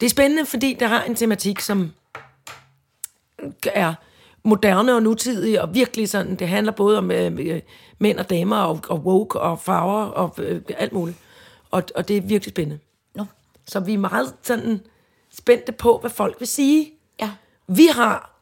Det 0.00 0.06
er 0.06 0.10
spændende, 0.10 0.46
fordi 0.46 0.76
der 0.80 0.86
har 0.86 1.02
en 1.02 1.14
tematik, 1.14 1.60
som 1.60 1.92
er 3.72 3.94
moderne 4.42 4.94
og 4.94 5.02
nutidig, 5.02 5.62
og 5.62 5.74
virkelig 5.74 6.08
sådan, 6.08 6.36
det 6.36 6.48
handler 6.48 6.72
både 6.72 6.98
om 6.98 7.10
øh, 7.10 7.32
øh, 7.38 7.60
mænd 7.98 8.18
og 8.18 8.30
damer, 8.30 8.56
og, 8.56 8.80
og 8.88 8.98
woke, 8.98 9.40
og 9.40 9.60
farver, 9.60 10.04
og 10.04 10.34
øh, 10.38 10.62
alt 10.78 10.92
muligt. 10.92 11.18
Og, 11.70 11.82
og 11.94 12.08
det 12.08 12.16
er 12.16 12.20
virkelig 12.20 12.50
spændende. 12.50 12.78
Nå. 13.14 13.24
Så 13.66 13.80
vi 13.80 13.94
er 13.94 13.98
meget 13.98 14.34
sådan 14.42 14.80
spændte 15.30 15.72
på, 15.72 15.98
hvad 15.98 16.10
folk 16.10 16.36
vil 16.38 16.48
sige. 16.48 16.92
Ja. 17.20 17.30
Vi 17.66 17.86
har 17.86 18.40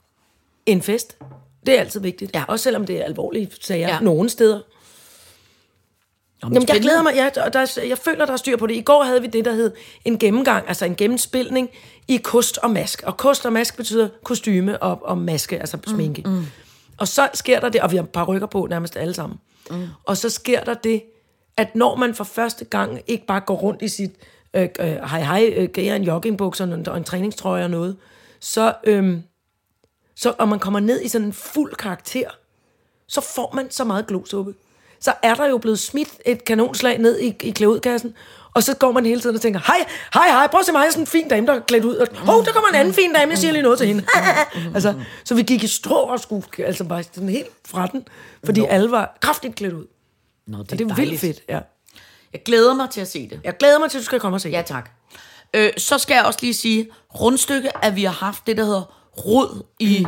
en 0.66 0.82
fest. 0.82 1.18
Det 1.66 1.76
er 1.76 1.80
altid 1.80 2.00
vigtigt. 2.00 2.30
Ja. 2.34 2.44
Også 2.48 2.62
selvom 2.62 2.86
det 2.86 3.00
er 3.00 3.04
alvorlige 3.04 3.50
sager 3.60 3.88
Ja. 3.88 3.94
ja. 3.94 4.00
nogle 4.00 4.28
steder. 4.30 4.60
Nå, 6.42 6.48
men 6.48 6.54
Jamen, 6.54 6.68
jeg 6.68 6.80
glæder 6.80 7.02
mig. 7.02 7.16
Jeg, 7.16 7.32
og 7.44 7.52
der, 7.52 7.58
er- 7.60 7.86
jeg 7.88 7.98
føler, 7.98 8.26
der 8.26 8.32
er 8.32 8.36
styr 8.36 8.56
på 8.56 8.66
det. 8.66 8.74
I 8.74 8.80
går 8.80 9.02
havde 9.04 9.20
vi 9.20 9.26
det, 9.26 9.44
der 9.44 9.52
hed 9.52 9.72
en 10.04 10.18
gennemgang, 10.18 10.68
altså 10.68 10.84
en 10.84 10.96
gennemspilning 10.96 11.70
i 12.08 12.16
kost 12.16 12.58
og 12.58 12.70
mask. 12.70 13.02
Og 13.06 13.16
kost 13.16 13.46
og 13.46 13.52
mask 13.52 13.76
betyder 13.76 14.08
kostyme 14.24 14.82
og, 14.82 14.98
og 15.02 15.18
maske, 15.18 15.58
altså 15.60 15.78
sminke. 15.86 16.22
Mm, 16.26 16.30
mm. 16.32 16.44
Og 16.98 17.08
så 17.08 17.28
sker 17.34 17.60
der 17.60 17.68
det, 17.68 17.80
og 17.80 17.90
vi 17.92 17.96
har 17.96 18.02
par 18.04 18.24
rykker 18.24 18.46
på 18.46 18.66
nærmest 18.70 18.96
alle 18.96 19.14
sammen. 19.14 19.38
Mm. 19.70 19.86
Og 20.04 20.16
så 20.16 20.30
sker 20.30 20.64
der 20.64 20.74
det, 20.74 21.02
at 21.56 21.74
når 21.76 21.96
man 21.96 22.14
for 22.14 22.24
første 22.24 22.64
gang 22.64 23.00
ikke 23.06 23.26
bare 23.26 23.40
går 23.40 23.54
rundt 23.56 23.82
i 23.82 23.88
sit 23.88 24.10
øh, 24.54 24.68
øh, 24.80 24.86
hej 24.86 25.20
hej, 25.22 25.52
øh, 25.56 25.86
jeg 25.86 25.96
en 25.96 26.02
joggingbukser 26.04 26.66
og 26.66 26.74
en, 26.74 26.88
og 26.88 26.96
en 26.96 27.04
træningstrøje 27.04 27.64
og 27.64 27.70
noget, 27.70 27.96
så, 28.40 28.74
øhm, 28.84 29.22
så 30.16 30.34
og 30.38 30.48
man 30.48 30.58
kommer 30.58 30.80
ned 30.80 31.02
i 31.02 31.08
sådan 31.08 31.26
en 31.26 31.32
fuld 31.32 31.74
karakter, 31.74 32.30
så 33.08 33.20
får 33.20 33.52
man 33.54 33.70
så 33.70 33.84
meget 33.84 34.06
glosuppe. 34.06 34.54
Så 35.00 35.12
er 35.22 35.34
der 35.34 35.46
jo 35.46 35.58
blevet 35.58 35.78
smidt 35.78 36.08
et 36.26 36.44
kanonslag 36.44 36.98
ned 36.98 37.20
i, 37.20 37.36
i 37.42 37.50
klædudkassen, 37.50 38.14
og 38.54 38.62
så 38.62 38.76
går 38.76 38.92
man 38.92 39.06
hele 39.06 39.20
tiden 39.20 39.36
og 39.36 39.42
tænker, 39.42 39.60
hej, 39.66 39.86
hej, 40.14 40.28
hej, 40.28 40.46
prøv 40.46 40.60
at 40.60 40.66
se 40.66 40.72
mig, 40.72 40.86
er 40.86 40.90
sådan 40.90 41.02
en 41.02 41.06
fin 41.06 41.28
dame, 41.28 41.46
der 41.46 41.52
er 41.52 41.60
klædt 41.60 41.84
ud. 41.84 41.96
Og, 41.96 42.06
Hov, 42.16 42.44
der 42.44 42.52
kommer 42.52 42.68
en 42.68 42.74
anden 42.74 42.94
fin 42.94 43.12
dame, 43.12 43.30
jeg 43.30 43.38
siger 43.38 43.52
lige 43.52 43.62
noget 43.62 43.78
til 43.78 43.86
hende. 43.86 44.04
altså, 44.74 44.94
så 45.24 45.34
vi 45.34 45.42
gik 45.42 45.62
i 45.62 45.66
strå 45.66 45.96
og 45.96 46.20
skulle 46.20 46.46
altså 46.58 46.84
bare 46.84 47.02
sådan 47.02 47.28
helt 47.28 47.48
fra 47.66 47.86
den, 47.86 48.08
fordi 48.44 48.60
Nå. 48.60 48.66
alle 48.66 48.90
var 48.90 49.18
kraftigt 49.20 49.54
klædt 49.54 49.72
ud. 49.72 49.86
Nå, 50.46 50.58
det, 50.58 50.72
Og 50.72 50.78
det 50.78 50.90
er 50.90 50.94
vildt 50.94 51.20
fedt, 51.20 51.40
ja. 51.48 51.60
Jeg 52.32 52.42
glæder 52.44 52.74
mig 52.74 52.90
til 52.90 53.00
at 53.00 53.08
se 53.08 53.28
det. 53.28 53.40
Jeg 53.44 53.56
glæder 53.56 53.78
mig 53.78 53.90
til, 53.90 53.98
at 53.98 54.00
du 54.00 54.04
skal 54.04 54.20
komme 54.20 54.36
og 54.36 54.40
se. 54.40 54.48
Ja, 54.48 54.62
tak. 54.62 54.90
Øh, 55.54 55.70
så 55.76 55.98
skal 55.98 56.14
jeg 56.14 56.24
også 56.24 56.38
lige 56.42 56.54
sige, 56.54 56.88
rundstykke, 57.20 57.84
at 57.84 57.96
vi 57.96 58.04
har 58.04 58.12
haft 58.12 58.46
det, 58.46 58.56
der 58.56 58.64
hedder 58.64 59.01
rod 59.18 59.62
i 59.80 60.06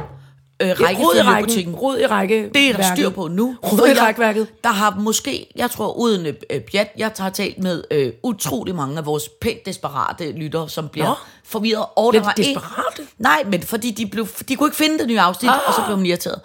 øh, 0.62 0.68
rækkefølgebutikken. 0.80 1.74
Rod 1.74 1.98
i 1.98 2.06
række. 2.06 2.50
Det 2.54 2.70
er 2.70 2.76
der 2.76 2.94
styr 2.94 3.08
på 3.10 3.28
nu. 3.28 3.56
Rod 3.62 3.88
i 3.88 3.92
rækværket. 4.00 4.46
Der 4.64 4.70
har 4.70 4.94
måske, 4.98 5.46
jeg 5.56 5.70
tror 5.70 5.92
uden 5.92 6.26
øh, 6.26 6.60
pjat, 6.60 6.90
jeg 6.96 7.12
har 7.18 7.30
talt 7.30 7.58
med 7.58 7.84
øh, 7.90 8.12
utrolig 8.22 8.74
mange 8.74 8.98
af 8.98 9.06
vores 9.06 9.28
pænt 9.40 9.66
desperate 9.66 10.32
lyttere, 10.32 10.68
som 10.68 10.88
bliver 10.88 11.06
Nå. 11.08 11.14
forvirret. 11.44 11.84
Og 11.96 12.12
der 12.12 12.18
de 12.20 12.24
var 12.26 12.34
en- 12.38 12.44
desperate? 12.44 13.02
Nej, 13.18 13.42
men 13.46 13.62
fordi 13.62 13.90
de, 13.90 14.06
blev, 14.06 14.26
de 14.48 14.56
kunne 14.56 14.66
ikke 14.66 14.76
finde 14.76 14.98
det 14.98 15.06
nye 15.08 15.20
afsnit, 15.20 15.50
ah. 15.50 15.58
og 15.66 15.74
så 15.74 15.82
blev 15.86 15.98
de 15.98 16.06
irriteret. 16.08 16.40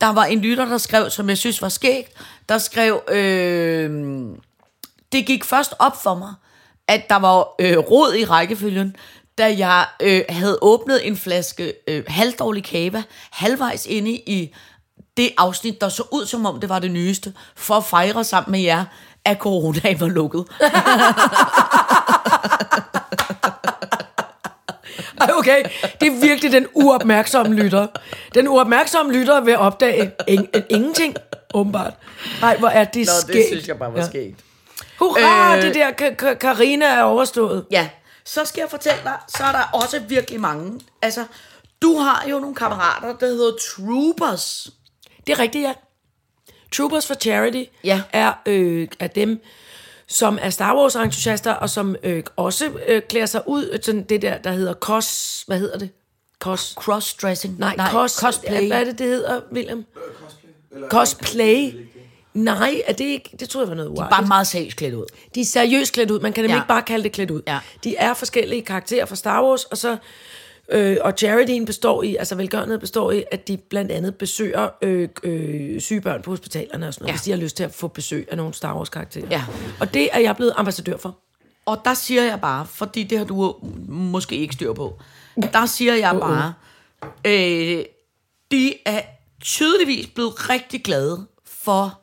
der 0.00 0.12
var 0.12 0.24
en 0.24 0.38
lytter, 0.38 0.64
der 0.64 0.78
skrev, 0.78 1.10
som 1.10 1.28
jeg 1.28 1.38
synes 1.38 1.62
var 1.62 1.68
skægt, 1.68 2.12
der 2.48 2.58
skrev, 2.58 3.00
øh, 3.10 3.90
det 5.12 5.26
gik 5.26 5.44
først 5.44 5.74
op 5.78 6.02
for 6.02 6.14
mig, 6.14 6.34
at 6.88 7.08
der 7.08 7.16
var 7.16 7.48
øh, 7.58 7.78
rod 7.78 8.14
i 8.14 8.24
rækkefølgen, 8.24 8.96
da 9.38 9.54
jeg 9.58 9.86
øh, 10.02 10.22
havde 10.28 10.58
åbnet 10.62 11.06
en 11.06 11.16
flaske 11.16 11.72
øh, 11.88 12.04
halvdårlig 12.08 12.64
kava, 12.64 13.02
halvvejs 13.30 13.86
inde 13.86 14.10
i 14.10 14.54
det 15.16 15.30
afsnit, 15.38 15.80
der 15.80 15.88
så 15.88 16.02
ud 16.12 16.26
som 16.26 16.46
om 16.46 16.60
det 16.60 16.68
var 16.68 16.78
det 16.78 16.90
nyeste, 16.90 17.32
for 17.56 17.74
at 17.74 17.84
fejre 17.84 18.24
sammen 18.24 18.52
med 18.52 18.60
jer, 18.60 18.84
at 19.24 19.38
coronaen 19.38 20.00
var 20.00 20.08
lukket. 20.08 20.44
Ej, 25.20 25.30
okay, 25.38 25.62
det 26.00 26.06
er 26.08 26.20
virkelig 26.20 26.52
den 26.52 26.66
uopmærksomme 26.74 27.56
lytter. 27.56 27.86
Den 28.34 28.48
uopmærksomme 28.48 29.12
lytter 29.12 29.40
vil 29.40 29.56
opdage 29.56 30.12
ing- 30.30 30.60
ingenting, 30.70 31.16
åbenbart. 31.54 31.92
Nej, 32.40 32.56
hvor 32.56 32.68
er 32.68 32.84
det 32.84 33.08
skægt. 33.08 33.78
bare 33.78 33.94
var 33.94 34.04
skægt. 34.06 34.40
Hurra, 34.98 35.56
Øh. 35.56 35.62
det 35.62 35.74
der 35.74 35.90
Ka- 35.90 36.22
Ka- 36.22 36.34
Karina 36.34 36.86
er 36.86 37.02
overstået. 37.02 37.64
Ja, 37.70 37.88
så 38.24 38.44
skal 38.44 38.60
jeg 38.60 38.70
fortælle 38.70 39.00
dig, 39.04 39.18
så 39.28 39.44
er 39.44 39.52
der 39.52 39.62
også 39.82 39.98
virkelig 39.98 40.40
mange. 40.40 40.80
Altså, 41.02 41.24
du 41.82 41.96
har 41.98 42.28
jo 42.30 42.38
nogle 42.38 42.54
kammerater, 42.54 43.16
der 43.18 43.26
hedder 43.26 43.52
Troopers. 43.76 44.70
Det 45.26 45.32
er 45.32 45.38
rigtigt, 45.38 45.62
ja. 45.62 45.72
Troopers 46.72 47.06
for 47.06 47.14
Charity 47.14 47.64
Ja. 47.84 48.02
er, 48.12 48.32
øh, 48.46 48.88
er 49.00 49.06
dem, 49.06 49.42
som 50.06 50.38
er 50.42 50.50
Star 50.50 50.76
Wars-entusiaster, 50.76 51.52
og 51.52 51.70
som 51.70 51.96
øh, 52.02 52.22
også 52.36 52.70
øh, 52.88 53.02
klæder 53.02 53.26
sig 53.26 53.42
ud, 53.46 53.78
sådan 53.82 54.02
det 54.02 54.22
der, 54.22 54.38
der 54.38 54.52
hedder 54.52 54.74
cos... 54.74 55.42
Hvad 55.46 55.58
hedder 55.58 55.78
det? 55.78 55.90
Cos... 56.38 56.74
Crossdressing. 56.78 57.58
Nej, 57.58 57.76
Nej 57.76 57.90
cos, 57.90 58.12
cosplay. 58.12 58.66
Hvad 58.66 58.80
er 58.80 58.84
det, 58.84 58.98
det 58.98 59.06
hedder, 59.06 59.40
William? 59.52 59.84
Cosplay. 60.90 61.72
Nej, 62.34 62.82
er 62.86 62.92
det 62.92 63.04
ikke... 63.04 63.36
Det 63.40 63.48
tror 63.48 63.60
jeg 63.60 63.68
var 63.68 63.74
noget 63.74 63.88
uartigt. 63.88 64.10
Bare 64.10 64.26
meget 64.26 64.46
seriøst 64.46 64.76
klædt 64.76 64.94
ud. 64.94 65.04
De 65.34 65.40
er 65.40 65.44
seriøst 65.44 65.92
klædt 65.92 66.10
ud. 66.10 66.20
Man 66.20 66.32
kan 66.32 66.42
nemlig 66.42 66.54
Ja. 66.54 66.60
ikke 66.60 66.68
bare 66.68 66.82
kalde 66.82 67.02
det 67.04 67.12
klædt 67.12 67.30
ud. 67.30 67.42
Ja. 67.46 67.58
De 67.84 67.96
er 67.96 68.14
forskellige 68.14 68.62
karakterer 68.62 69.06
fra 69.06 69.16
Star 69.16 69.44
Wars, 69.44 69.64
og 69.64 69.78
så 69.78 69.96
øh, 70.68 70.96
og 71.00 71.12
charityen 71.18 71.64
består 71.64 72.02
i, 72.02 72.16
altså 72.16 72.34
velgørenhed 72.34 72.78
består 72.78 73.10
i, 73.12 73.24
at 73.30 73.48
de 73.48 73.56
blandt 73.56 73.92
andet 73.92 74.14
besøger 74.14 74.68
øh, 74.82 75.08
øh, 75.22 75.80
syge 75.80 76.00
børn 76.00 76.22
på 76.22 76.30
hospitalerne 76.30 76.88
og 76.88 76.94
sådan 76.94 77.02
noget, 77.04 77.08
Ja. 77.08 77.12
hvis 77.16 77.22
de 77.22 77.30
har 77.30 77.38
lyst 77.38 77.56
til 77.56 77.64
at 77.64 77.74
få 77.74 77.88
besøg 77.88 78.28
af 78.30 78.36
nogle 78.36 78.54
Star 78.54 78.76
Wars 78.76 78.88
karakterer. 78.88 79.26
Ja. 79.30 79.44
Og 79.80 79.94
det 79.94 80.08
er 80.12 80.18
jeg 80.20 80.36
blevet 80.36 80.52
ambassadør 80.56 80.96
for. 80.96 81.18
Og 81.66 81.80
der 81.84 81.94
siger 81.94 82.22
jeg 82.22 82.40
bare, 82.40 82.66
fordi 82.66 83.02
det 83.02 83.18
har 83.18 83.24
du 83.24 83.54
måske 83.88 84.36
ikke 84.36 84.54
styr 84.54 84.72
på, 84.72 84.98
der 85.52 85.66
siger 85.66 85.94
jeg 85.94 86.16
bare, 86.20 86.54
øh, 87.26 87.84
de 88.52 88.74
er 88.86 89.00
tydeligvis 89.42 90.06
blevet 90.06 90.50
rigtig 90.50 90.82
glade 90.84 91.26
for 91.46 92.00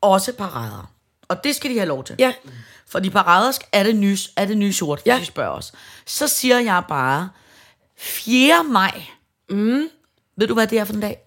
også 0.00 0.32
parader. 0.32 0.90
Og 1.28 1.44
det 1.44 1.54
skal 1.56 1.70
de 1.70 1.74
have 1.76 1.88
lov 1.88 2.04
til. 2.04 2.16
Ja. 2.18 2.32
Fordi 2.88 3.10
parader 3.10 3.58
er 3.72 3.82
det 3.82 3.96
nye, 3.96 4.18
er 4.36 4.44
det 4.44 4.58
nye 4.58 4.72
sort, 4.72 4.98
hvis 4.98 5.06
Ja. 5.06 5.20
I 5.20 5.24
spørger 5.24 5.50
os. 5.50 5.72
Så 6.06 6.28
siger 6.28 6.58
jeg 6.60 6.82
bare, 6.88 7.28
4. 7.96 8.64
maj. 8.64 9.02
Mm. 9.50 9.88
Ved 10.36 10.46
du, 10.46 10.54
hvad 10.54 10.66
det 10.66 10.78
er 10.78 10.84
for 10.84 10.94
en 10.94 11.00
dag? 11.00 11.18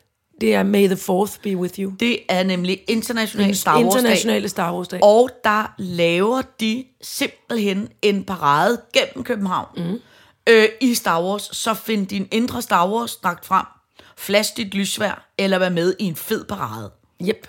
Det 0.41 0.55
er 0.55 0.63
May 0.63 0.87
the 0.87 0.95
4th 0.95 1.39
be 1.43 1.57
with 1.57 1.79
you. 1.79 1.93
Det 1.99 2.19
er 2.29 2.43
nemlig 2.43 2.81
International 2.87 3.55
Star 3.55 3.83
Wars. 3.83 3.95
Internationale 3.95 4.49
Star 4.49 4.73
Wars 4.75 4.87
Dag. 4.87 4.99
Og 5.03 5.29
der 5.43 5.73
laver 5.77 6.41
de 6.59 6.85
simpelthen 7.01 7.89
en 8.01 8.23
parade 8.23 8.81
gennem 8.93 9.23
København 9.23 9.67
mm. 9.77 9.99
øh, 10.49 10.65
i 10.81 10.93
Star 10.93 11.23
Wars. 11.23 11.49
Så 11.51 11.73
find 11.73 12.07
din 12.07 12.27
indre 12.31 12.61
Star 12.61 12.89
Wars 12.89 13.11
strakt 13.11 13.45
frem, 13.45 13.65
flash 14.17 14.57
dit 14.57 14.73
lysvær, 14.73 15.31
eller 15.37 15.59
vær 15.59 15.69
med 15.69 15.95
i 15.99 16.03
en 16.03 16.15
fed 16.15 16.45
parade. 16.45 16.91
Yep. 17.21 17.47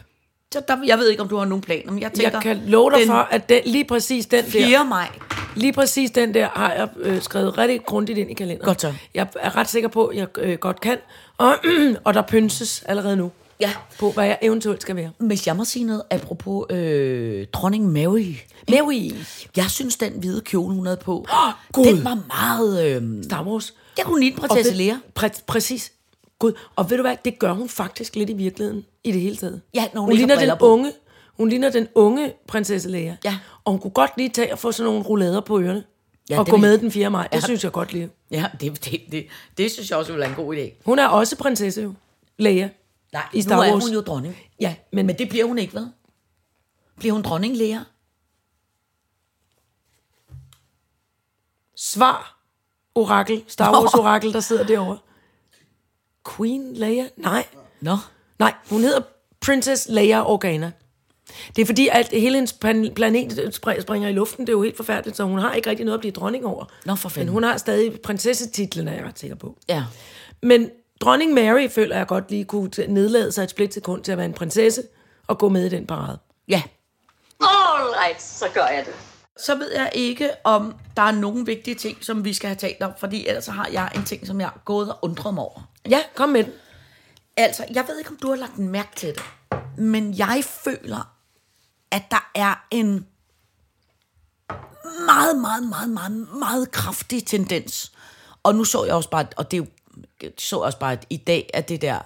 Så 0.53 0.63
der, 0.69 0.77
jeg 0.87 0.99
ved 0.99 1.09
ikke, 1.11 1.23
om 1.23 1.29
du 1.29 1.37
har 1.37 1.45
nogen 1.45 1.63
planer, 1.63 1.93
men 1.93 2.03
jeg 2.03 2.13
tænker... 2.13 2.31
Jeg 2.33 2.43
kan 2.43 2.63
love 2.67 2.91
dig 2.91 2.99
den 2.99 3.07
for, 3.07 3.15
at 3.31 3.49
den, 3.49 3.61
lige 3.67 3.85
præcis 3.85 4.27
den 4.27 4.45
4. 4.45 4.71
der, 4.71 4.85
maj. 4.85 5.09
lige 5.55 5.73
præcis 5.73 6.11
den 6.11 6.35
der 6.35 6.49
har 6.55 6.73
jeg 6.73 6.89
øh, 6.97 7.23
skrevet 7.23 7.59
rigtig 7.59 7.85
grundigt 7.87 8.19
ind 8.19 8.31
i 8.31 8.35
kalenderen. 8.35 8.67
Godt 8.67 8.81
så. 8.81 8.95
Jeg 9.15 9.27
er 9.41 9.57
ret 9.57 9.69
sikker 9.71 9.89
på, 9.89 10.05
at 10.07 10.17
jeg 10.17 10.27
øh, 10.39 10.59
godt 10.59 10.81
kan. 10.81 10.97
Og, 11.39 11.55
og 12.05 12.15
der 12.15 12.23
pynses 12.23 12.83
allerede 12.87 13.17
nu 13.17 13.31
Ja, 13.61 13.71
på, 13.99 14.11
hvad 14.11 14.25
jeg 14.27 14.39
eventuelt 14.43 14.83
skal 14.83 14.97
være. 14.97 15.11
hvis 15.19 15.47
jeg 15.47 15.57
må 15.57 15.65
sige 15.65 15.85
noget 15.85 16.03
apropos 16.11 16.67
øh, 16.71 17.47
dronning 17.53 17.93
Mary. 17.93 18.35
Mary. 18.71 19.11
Jeg 19.57 19.65
synes, 19.71 19.97
den 19.97 20.13
hvide 20.17 20.41
kjole, 20.41 20.75
hun 20.75 20.87
havde 20.87 20.99
på, 21.05 21.27
Gud. 21.73 21.85
den 21.87 22.05
var 22.05 22.19
meget... 22.29 22.87
Øh, 22.87 23.25
Star 23.25 23.45
Wars. 23.45 23.75
ja, 23.99 24.03
hun 24.05 24.21
lignede 24.21 24.41
prinsesse 24.41 24.75
Lea. 24.75 24.95
Præ- 25.21 25.45
præcis. 25.47 25.93
Gud. 26.43 26.53
Og 26.77 26.91
ved 26.91 26.97
du 26.97 27.03
hvad, 27.03 27.17
det 27.25 27.39
gør 27.39 27.53
hun 27.53 27.69
faktisk 27.69 28.17
lidt 28.17 28.31
i 28.31 28.33
virkeligheden, 28.33 28.85
i 29.05 29.13
det 29.13 29.21
hele 29.21 29.37
taget. 29.37 29.63
Ja, 29.75 29.85
når 29.95 30.01
hun 30.01 30.09
hun 30.11 30.17
ligner 30.17 30.39
den 30.41 30.59
på. 30.59 30.67
unge, 30.69 30.93
hun 31.37 31.49
ligner 31.49 31.71
den 31.71 31.89
unge 31.95 32.35
prinsesse 32.49 32.89
Leia. 32.89 33.17
Ja. 33.25 33.39
Og 33.65 33.73
hun 33.73 33.81
kunne 33.81 33.91
godt 33.91 34.11
lige 34.17 34.29
tage 34.29 34.53
og 34.53 34.59
få 34.59 34.73
sådan 34.73 34.93
nogle 34.93 35.03
rullader 35.05 35.41
på 35.41 35.61
ørerne. 35.61 35.85
Ja, 36.31 36.39
og 36.39 36.47
gå 36.47 36.57
med 36.57 36.79
den 36.79 36.91
4. 36.93 37.11
maj. 37.11 37.27
Det 37.33 37.35
Ja. 37.37 37.41
synes 37.41 37.65
jeg 37.65 37.73
godt 37.73 37.93
lige. 37.93 38.11
Ja, 38.31 38.47
det, 38.61 38.85
det, 38.85 39.01
det, 39.13 39.27
det 39.59 39.71
synes 39.71 39.91
jeg 39.91 39.99
også 39.99 40.13
ville 40.13 40.21
være 40.21 40.31
en 40.31 40.37
god 40.47 40.57
idé. 40.57 40.83
Hun 40.85 40.99
er 40.99 41.07
også 41.09 41.37
prinsesse 41.37 41.83
jo. 41.83 41.95
Leia. 42.39 42.71
Nej, 43.13 43.23
I 43.33 43.43
Star 43.43 43.57
nu 43.57 43.63
er 43.63 43.73
Wars. 43.73 43.85
hun 43.85 43.93
jo 43.93 44.01
dronning. 44.01 44.37
Ja, 44.61 44.75
men, 44.93 45.07
Men 45.07 45.19
det 45.19 45.29
bliver 45.29 45.45
hun 45.45 45.59
ikke, 45.59 45.73
hvad? 45.73 45.87
Bliver 46.99 47.13
hun 47.13 47.23
dronning, 47.23 47.57
Lea? 47.57 47.79
svar 51.77 52.39
orakel, 52.95 53.45
Star 53.49 53.73
Wars 53.73 53.95
orakel, 53.95 54.33
der 54.33 54.41
sidder 54.41 54.67
derovre. 54.67 54.99
Queen 56.37 56.75
Leia? 56.75 57.05
Nej. 57.17 57.45
Nå. 57.81 57.97
Nej, 58.39 58.55
hun 58.71 58.81
hedder 58.81 59.01
Princess 59.41 59.87
Leia 59.89 60.23
Organa. 60.31 60.73
Det 61.57 61.63
er 61.63 61.67
fordi, 61.67 61.89
at 61.93 62.09
hele 62.09 62.35
hendes 62.35 62.53
plan- 62.53 62.95
planet 62.95 63.33
spr- 63.57 63.81
springer 63.81 64.09
i 64.09 64.13
luften. 64.13 64.47
Det 64.47 64.53
er 64.53 64.57
jo 64.57 64.63
helt 64.63 64.77
forfærdeligt, 64.77 65.17
så 65.17 65.25
hun 65.25 65.39
har 65.39 65.53
ikke 65.53 65.71
rigtig 65.71 65.85
noget 65.87 65.97
at 65.99 66.01
blive 66.01 66.13
dronning 66.13 66.47
over. 66.47 66.65
Nå, 66.85 66.95
for 66.95 67.09
fanden. 67.09 67.27
Men 67.27 67.33
hun 67.33 67.43
har 67.43 67.57
stadig 67.57 68.01
prinsessetitlen, 68.01 68.89
er 68.89 68.93
jeg 68.93 69.05
ret 69.05 69.19
sikker 69.19 69.37
på. 69.37 69.57
Ja. 69.69 69.85
Men 70.43 70.71
dronning 71.01 71.33
Mary 71.35 71.69
føler 71.69 71.97
jeg 71.97 72.07
godt 72.07 72.31
lige 72.31 72.45
kunne 72.45 72.71
nedlade 72.89 73.33
sig 73.33 73.43
et 73.43 73.51
splitsekund 73.51 74.05
til 74.05 74.13
at 74.13 74.19
være 74.19 74.27
en 74.27 74.33
prinsesse 74.33 74.83
og 75.27 75.39
gå 75.39 75.49
med 75.49 75.65
i 75.65 75.69
den 75.69 75.87
parade. 75.87 76.19
Ja. 76.49 76.63
All 77.41 77.89
right, 78.07 78.23
så 78.23 78.45
gør 78.55 78.67
jeg 78.67 78.85
det. 78.87 78.95
Så 79.39 79.55
ved 79.55 79.73
jeg 79.75 79.91
ikke, 79.95 80.31
om 80.45 80.75
der 80.97 81.03
er 81.03 81.13
nogle 81.13 81.47
vigtige 81.47 81.75
ting, 81.75 82.05
som 82.05 82.25
vi 82.25 82.33
skal 82.33 82.49
have 82.49 82.57
talt 82.57 82.83
om, 82.83 82.93
fordi 82.99 83.27
ellers 83.29 83.47
har 83.47 83.69
jeg 83.73 83.91
en 83.97 84.05
ting, 84.05 84.27
som 84.27 84.41
jeg 84.41 84.47
er 84.47 84.61
gået 84.65 84.89
og 84.93 84.99
undret 85.03 85.35
mig 85.35 85.45
over. 85.45 85.69
Ja, 85.91 86.01
kom 86.15 86.29
med 86.29 86.45
den. 86.45 86.53
Altså, 87.37 87.65
jeg 87.75 87.85
ved 87.89 87.99
ikke, 87.99 88.11
om 88.11 88.17
du 88.23 88.29
har 88.29 88.37
lagt 88.37 88.59
mærke 88.59 88.91
til 88.97 89.09
det, 89.09 89.23
men 89.79 90.19
jeg 90.19 90.43
føler, 90.65 91.13
at 91.91 92.03
der 92.11 92.31
er 92.35 92.67
en 92.71 93.07
meget, 95.07 95.39
meget, 95.39 95.63
meget, 95.69 95.91
meget, 95.91 96.13
meget 96.39 96.71
kraftig 96.71 97.27
tendens. 97.27 97.93
Og 98.43 98.55
nu 98.55 98.65
så 98.65 98.85
jeg 98.85 98.95
også 98.95 99.11
bare, 99.11 99.27
og 99.37 99.51
det 99.51 99.57
er 99.57 99.65
jo, 100.23 100.31
så 100.39 100.57
også 100.59 100.79
bare 100.79 100.99
i 101.11 101.17
dag, 101.17 101.51
at 101.55 101.69
det 101.69 101.83
der 101.83 101.99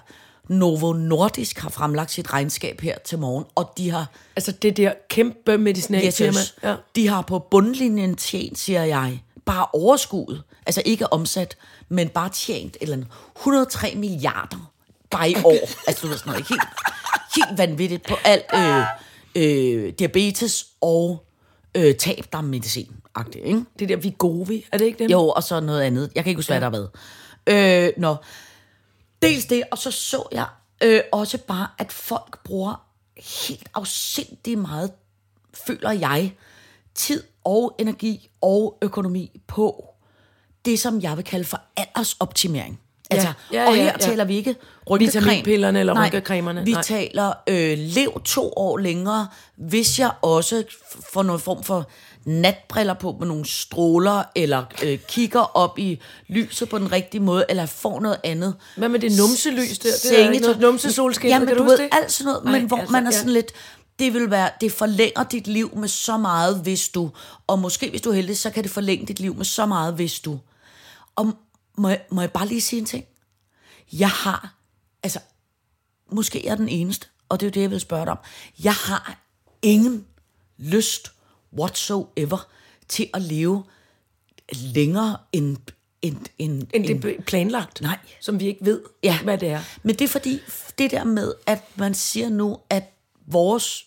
Novo 0.48 0.92
Nordisk 0.92 1.58
har 1.58 1.68
fremlagt 1.70 2.10
sit 2.10 2.32
regnskab 2.32 2.80
her 2.80 2.98
til 2.98 3.18
morgen, 3.18 3.44
og 3.54 3.72
de 3.76 3.90
har, 3.90 4.06
Altså 4.36 4.52
det 4.52 4.76
der 4.76 4.92
kæmpe 5.08 5.58
medicinalfirma. 5.58 6.38
yes, 6.38 6.56
Ja. 6.62 6.76
de 6.96 7.08
har 7.08 7.22
på 7.22 7.38
bundlinjen 7.38 8.16
tjent, 8.16 8.58
siger 8.58 8.82
jeg, 8.84 9.22
bare 9.46 9.66
overskud, 9.72 10.42
altså 10.66 10.82
ikke 10.84 11.12
omsat, 11.12 11.56
men 11.88 12.08
bare 12.08 12.28
tjent 12.28 12.76
eller 12.80 12.96
andet, 12.96 13.08
103 13.36 13.94
milliarder 13.94 14.72
bare 15.10 15.30
i 15.30 15.36
år. 15.44 15.68
altså 15.88 16.02
du 16.02 16.08
ved 16.08 16.18
sådan 16.18 16.30
noget, 16.30 16.48
helt, 16.48 16.62
helt 17.36 17.58
vanvittigt 17.58 18.06
på 18.08 18.14
alt 18.24 18.44
øh, 18.54 18.84
øh, 19.34 19.92
diabetes 19.98 20.66
og 20.80 21.26
øh, 21.74 21.94
tab, 21.94 22.24
der 22.32 22.38
er 22.38 22.42
medicin 22.42 22.96
ikke? 23.34 23.64
Det 23.78 23.88
der 23.88 23.96
Vigovi, 23.96 24.66
er 24.72 24.78
det 24.78 24.84
ikke 24.84 24.98
dem? 24.98 25.10
Jo, 25.10 25.28
og 25.28 25.42
så 25.42 25.60
noget 25.60 25.82
andet. 25.82 26.10
Jeg 26.14 26.24
kan 26.24 26.30
ikke 26.30 26.38
huske, 26.38 26.52
hvad 26.52 26.60
der 26.60 26.70
har 26.70 26.88
været. 27.46 27.86
Øh, 27.86 27.92
nå. 27.96 28.16
Dels 29.22 29.44
det, 29.44 29.62
og 29.70 29.78
så 29.78 29.90
så 29.90 30.28
jeg 30.32 30.46
øh, 30.82 31.00
også 31.12 31.38
bare, 31.38 31.68
at 31.78 31.92
folk 31.92 32.42
bruger 32.44 32.86
helt 33.46 33.68
afsindig 33.74 34.58
meget, 34.58 34.92
føler 35.66 35.90
jeg, 35.90 36.34
tid 36.96 37.22
og 37.44 37.74
energi 37.78 38.30
og 38.42 38.78
økonomi 38.82 39.40
på 39.46 39.84
det, 40.64 40.80
som 40.80 41.00
jeg 41.00 41.16
vil 41.16 41.24
kalde 41.24 41.44
for 41.44 41.60
aldersoptimering. 41.76 42.80
Altså, 43.10 43.28
Ja, 43.52 43.66
og 43.68 43.76
ja, 43.76 43.82
her 43.82 43.92
ja. 43.92 43.98
taler 43.98 44.24
vi 44.24 44.36
ikke 44.36 44.56
rynkecreme. 44.90 45.24
Vitaminpillerne 45.24 45.80
eller 45.80 45.94
Nej, 45.94 46.04
rynkecremerne, 46.06 46.64
Vi 46.64 46.72
nej. 46.72 46.82
taler 46.82 47.32
øh, 47.48 47.78
lev 47.78 48.20
to 48.24 48.52
år 48.56 48.78
længere, 48.78 49.28
hvis 49.56 49.98
jeg 49.98 50.10
også 50.22 50.64
får 51.12 51.22
noget 51.22 51.42
form 51.42 51.64
for 51.64 51.88
natbriller 52.24 52.94
på 52.94 53.16
med 53.18 53.26
nogle 53.26 53.44
stråler, 53.46 54.22
eller 54.34 54.64
øh, 54.84 54.98
kigger 55.08 55.56
op 55.56 55.78
i 55.78 56.00
lyset 56.28 56.68
på 56.68 56.78
den 56.78 56.92
rigtige 56.92 57.20
måde, 57.20 57.44
eller 57.48 57.66
får 57.66 58.00
noget 58.00 58.18
andet. 58.24 58.54
Hvad 58.76 58.88
med 58.88 59.00
det 59.00 59.18
numselys 59.18 59.78
der? 59.78 59.88
Det 60.02 60.20
er 60.24 60.30
ikke 60.30 60.44
noget 60.44 60.60
numsesolskin, 60.60 61.30
Jamen, 61.30 61.48
kan 61.48 61.56
du, 61.56 61.62
du 61.62 61.68
ved, 61.68 61.78
det? 61.78 61.88
alt 61.92 62.12
sådan 62.12 62.32
noget, 62.32 62.46
Ej, 62.46 62.52
men 62.52 62.68
hvor 62.68 62.76
altså, 62.76 62.92
man 62.92 63.06
er 63.06 63.10
ja. 63.10 63.16
sådan 63.16 63.32
lidt, 63.32 63.52
det 63.98 64.14
vil 64.14 64.30
være, 64.30 64.50
det 64.60 64.72
forlænger 64.72 65.24
dit 65.24 65.46
liv 65.46 65.76
med 65.76 65.88
så 65.88 66.16
meget, 66.16 66.60
hvis 66.62 66.88
du, 66.88 67.10
og 67.46 67.58
måske 67.58 67.90
hvis 67.90 68.00
du 68.00 68.10
er 68.10 68.14
heldig, 68.14 68.38
så 68.38 68.50
kan 68.50 68.62
det 68.64 68.70
forlænge 68.70 69.06
dit 69.06 69.20
liv 69.20 69.34
med 69.34 69.44
så 69.44 69.66
meget, 69.66 69.94
hvis 69.94 70.20
du. 70.20 70.38
Og 71.16 71.32
må 71.78 71.88
jeg, 71.88 72.00
må 72.10 72.20
jeg 72.20 72.32
bare 72.32 72.46
lige 72.46 72.60
sige 72.60 72.80
en 72.80 72.86
ting? 72.86 73.04
Jeg 73.92 74.10
har, 74.10 74.54
altså, 75.02 75.18
måske 76.12 76.42
jeg 76.44 76.50
er 76.50 76.56
den 76.56 76.68
eneste, 76.68 77.06
og 77.28 77.40
det 77.40 77.46
er 77.46 77.50
jo 77.50 77.52
det, 77.54 77.60
jeg 77.60 77.70
vil 77.70 77.80
spørge 77.80 78.04
dig 78.04 78.12
om. 78.12 78.18
Jeg 78.64 78.74
har 78.74 79.18
ingen 79.62 80.06
lyst 80.58 81.12
whatsoever 81.58 82.48
til 82.88 83.10
at 83.14 83.22
leve 83.22 83.64
længere 84.52 85.16
end, 85.32 85.56
end, 86.02 86.16
end, 86.38 86.66
End 86.74 86.86
det 86.86 87.04
er 87.04 87.22
planlagt, 87.22 87.80
Nej. 87.80 87.98
som 88.20 88.40
vi 88.40 88.46
ikke 88.46 88.64
ved, 88.64 88.82
Ja. 89.02 89.18
hvad 89.22 89.38
det 89.38 89.48
er. 89.48 89.62
Men 89.82 89.94
det 89.94 90.04
er 90.04 90.08
fordi, 90.08 90.40
det 90.78 90.90
der 90.90 91.04
med, 91.04 91.34
at 91.46 91.62
man 91.78 91.94
siger 91.94 92.28
nu, 92.28 92.58
at 92.70 92.92
vores 93.26 93.85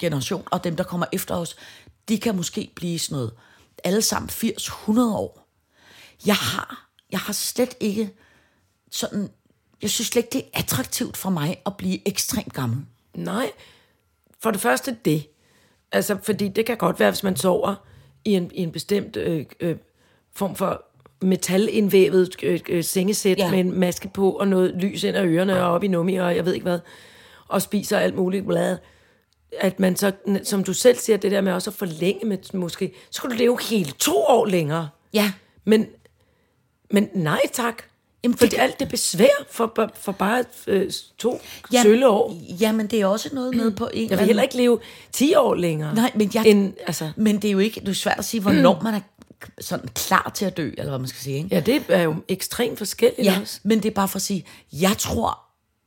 generation 0.00 0.42
og 0.50 0.64
dem, 0.64 0.76
der 0.76 0.84
kommer 0.84 1.06
efter 1.12 1.34
os, 1.34 1.56
de 2.08 2.18
kan 2.18 2.36
måske 2.36 2.70
blive 2.74 2.98
sådan 2.98 3.16
noget, 3.16 3.32
alle 3.84 4.02
sammen 4.02 4.28
80-100 4.30 5.00
år. 5.00 5.48
Jeg 6.26 6.34
har, 6.34 6.88
jeg 7.12 7.20
har 7.20 7.32
slet 7.32 7.76
ikke 7.80 8.10
sådan, 8.90 9.28
jeg 9.82 9.90
synes 9.90 10.08
slet 10.08 10.22
ikke, 10.22 10.32
det 10.32 10.42
er 10.54 10.58
attraktivt 10.58 11.16
for 11.16 11.30
mig 11.30 11.62
at 11.66 11.76
blive 11.76 12.08
ekstremt 12.08 12.52
gammel. 12.52 12.78
Nej, 13.14 13.50
for 14.42 14.50
det 14.50 14.60
første 14.60 14.96
det. 15.04 15.26
Altså, 15.92 16.18
fordi 16.22 16.48
det 16.48 16.66
kan 16.66 16.76
godt 16.76 17.00
være, 17.00 17.10
hvis 17.10 17.22
man 17.22 17.36
sover 17.36 17.74
i 18.24 18.32
en, 18.34 18.50
i 18.54 18.62
en 18.62 18.72
bestemt 18.72 19.16
øh, 19.16 19.46
øh, 19.60 19.76
form 20.34 20.56
for 20.56 20.84
metalindvævet 21.22 22.36
øh, 22.42 22.60
øh, 22.68 22.84
sengesæt 22.84 23.38
Ja. 23.38 23.50
med 23.50 23.60
en 23.60 23.80
maske 23.80 24.08
på 24.08 24.30
og 24.32 24.48
noget 24.48 24.74
lys 24.74 25.04
ind 25.04 25.16
ad 25.16 25.24
ørerne 25.24 25.62
og 25.62 25.72
op 25.72 25.84
i 25.84 25.88
nummi 25.88 26.16
og 26.16 26.36
jeg 26.36 26.44
ved 26.44 26.54
ikke 26.54 26.64
hvad, 26.64 26.78
og 27.48 27.62
spiser 27.62 27.98
alt 27.98 28.14
muligt 28.16 28.46
blad. 28.46 28.78
At 29.58 29.80
man 29.80 29.96
så, 29.96 30.12
som 30.44 30.64
du 30.64 30.72
selv 30.72 30.98
siger, 30.98 31.16
det 31.16 31.30
der 31.32 31.40
med 31.40 31.52
også 31.52 31.70
at 31.70 31.74
forlænge 31.74 32.26
med 32.26 32.38
måske, 32.54 32.92
så 33.10 33.16
skulle 33.16 33.34
du 33.34 33.38
leve 33.38 33.58
hele 33.62 33.90
to 33.90 34.16
år 34.28 34.46
længere. 34.46 34.88
Ja, 35.14 35.32
Men, 35.64 35.86
men 36.90 37.08
nej 37.14 37.40
tak. 37.52 37.82
Jamen, 38.24 38.36
Fordi 38.38 38.50
det- 38.50 38.58
alt 38.62 38.80
det 38.80 38.88
besvær 38.88 39.44
for, 39.50 39.90
for 39.94 40.12
bare 40.12 40.44
øh, 40.66 40.90
to 41.18 41.40
ja, 41.72 41.82
sølle 41.82 42.08
år. 42.08 42.34
Jamen, 42.60 42.86
det 42.86 43.00
er 43.00 43.06
også 43.06 43.28
noget 43.32 43.56
med 43.56 43.70
på 43.70 43.88
en 43.94 44.10
Jeg 44.10 44.18
vil 44.18 44.26
heller 44.26 44.42
ikke 44.42 44.56
leve 44.56 44.78
10 45.12 45.34
år 45.34 45.54
længere. 45.54 45.94
Nej, 45.94 46.12
men, 46.14 46.30
jeg, 46.34 46.46
End, 46.46 46.72
altså, 46.86 47.10
men 47.16 47.36
det 47.42 47.48
er 47.48 47.52
jo 47.52 47.58
ikke, 47.58 47.80
det 47.80 47.88
er 47.88 47.92
svært 47.92 48.18
at 48.18 48.24
sige, 48.24 48.40
hvornår 48.40 48.80
man 48.82 48.94
er 48.94 49.00
sådan 49.60 49.88
klar 49.88 50.32
til 50.34 50.44
at 50.44 50.56
dø, 50.56 50.70
eller 50.78 50.88
hvad 50.90 50.98
man 50.98 51.08
skal 51.08 51.20
sige. 51.22 51.36
Ikke? 51.36 51.48
ja, 51.52 51.60
det 51.60 51.82
er 51.88 52.02
jo 52.02 52.14
ekstremt 52.28 52.78
forskelligt 52.78 53.24
Ja, 53.26 53.38
også. 53.40 53.60
men 53.62 53.78
det 53.82 53.88
er 53.90 53.94
bare 53.94 54.08
for 54.08 54.16
at 54.16 54.22
sige, 54.22 54.44
jeg 54.72 54.94
tror, 54.98 55.38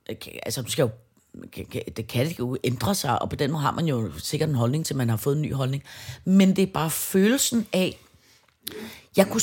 okay, 0.10 0.32
altså 0.44 0.62
du 0.62 0.72
skal 0.72 0.84
jo, 0.84 0.90
det 1.98 2.08
kan 2.08 2.26
det 2.26 2.40
jo 2.40 2.58
ændre 2.64 2.96
sig, 2.96 3.22
og 3.22 3.30
på 3.30 3.36
den 3.36 3.52
måde 3.52 3.62
har 3.62 3.72
man 3.72 3.86
jo 3.86 4.12
sikkert 4.18 4.50
en 4.50 4.56
holdning 4.56 4.86
til, 4.86 4.96
man 4.96 5.10
har 5.10 5.18
fået 5.18 5.36
en 5.36 5.42
ny 5.42 5.54
holdning. 5.54 5.84
Men 6.26 6.56
det 6.56 6.62
er 6.62 6.74
bare 6.74 6.90
følelsen 6.90 7.68
af, 7.74 8.00
jeg 9.18 9.28
kunne 9.30 9.42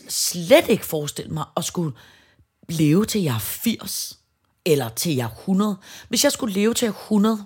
slet 0.00 0.68
ikke 0.68 0.86
forestille 0.86 1.32
mig 1.32 1.44
at 1.56 1.64
skulle 1.64 1.96
leve 2.68 3.04
til 3.04 3.22
jeg 3.22 3.34
er 3.34 3.38
80, 3.38 4.18
eller 4.64 4.88
til 4.88 5.14
jeg 5.14 5.24
er 5.24 5.40
100. 5.40 5.76
Hvis 6.08 6.24
jeg 6.24 6.32
skulle 6.32 6.54
leve 6.54 6.74
til 6.74 6.86
jeg 6.86 6.92
er 6.92 6.98
100, 6.98 7.44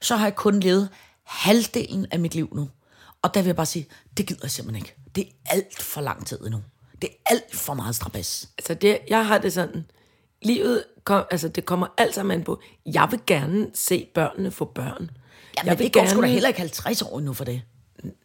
så 0.00 0.16
har 0.16 0.26
jeg 0.26 0.36
kun 0.36 0.60
levet 0.60 0.88
halvdelen 1.22 2.06
af 2.10 2.20
mit 2.20 2.34
liv 2.34 2.48
nu. 2.54 2.68
Og 3.22 3.34
der 3.34 3.40
vil 3.42 3.48
jeg 3.48 3.56
bare 3.56 3.66
sige, 3.66 3.86
det 4.16 4.26
gider 4.26 4.40
jeg 4.42 4.50
simpelthen 4.50 4.84
ikke. 4.84 4.96
Det 5.14 5.28
er 5.28 5.52
alt 5.52 5.82
for 5.82 6.00
lang 6.00 6.26
tid 6.26 6.40
endnu. 6.40 6.62
Det 7.02 7.10
er 7.10 7.30
alt 7.30 7.56
for 7.56 7.74
meget 7.74 7.94
strabas. 7.94 8.48
Altså, 8.58 8.74
det, 8.74 8.98
jeg 9.08 9.26
har 9.26 9.38
det 9.38 9.52
sådan, 9.52 9.84
livet, 10.44 10.84
kom, 11.04 11.24
altså, 11.30 11.48
det 11.48 11.64
kommer 11.64 11.86
alt 11.98 12.14
sammen 12.14 12.38
an 12.38 12.44
på, 12.44 12.60
jeg 12.86 13.08
vil 13.10 13.20
gerne 13.26 13.70
se 13.74 14.08
børnene 14.14 14.50
få 14.50 14.64
børn. 14.64 15.10
Ja, 15.56 15.62
men 15.64 15.78
det 15.78 15.92
går 15.92 16.06
sgu 16.06 16.22
da 16.22 16.26
heller 16.26 16.48
ikke 16.48 16.60
50 16.60 17.02
år 17.02 17.18
endnu 17.18 17.32
for 17.32 17.44
det. 17.44 17.62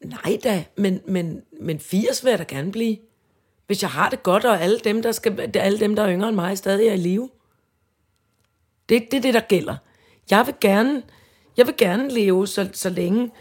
Nej 0.02 0.40
da, 0.44 0.64
men, 0.78 1.02
men, 1.08 1.42
men 1.62 1.80
80 1.80 2.24
vil 2.24 2.30
jeg 2.30 2.40
da 2.40 2.46
gerne 2.48 2.72
blive. 2.72 2.98
Hvis 3.68 3.82
jeg 3.82 3.90
har 3.90 4.10
det 4.10 4.24
godt, 4.24 4.46
og 4.46 4.62
alle 4.62 4.80
dem, 4.80 5.02
der, 5.02 5.12
skal, 5.12 5.52
alle 5.56 5.80
dem, 5.80 5.96
der 5.96 6.04
er 6.04 6.10
yngre 6.10 6.28
end 6.28 6.36
mig, 6.36 6.58
stadig 6.58 6.88
er 6.88 6.94
i 6.94 6.98
live. 6.98 7.30
Det, 8.90 9.08
det 9.12 9.18
er 9.18 9.22
det, 9.22 9.34
der 9.34 9.40
gælder. 9.40 9.76
Jeg 10.32 10.46
vil 10.46 10.56
gerne, 10.62 11.04
jeg 11.58 11.68
vil 11.68 11.76
gerne 11.78 12.10
leve 12.10 12.48
så, 12.48 12.70
så 12.74 12.90
længe, 12.90 13.32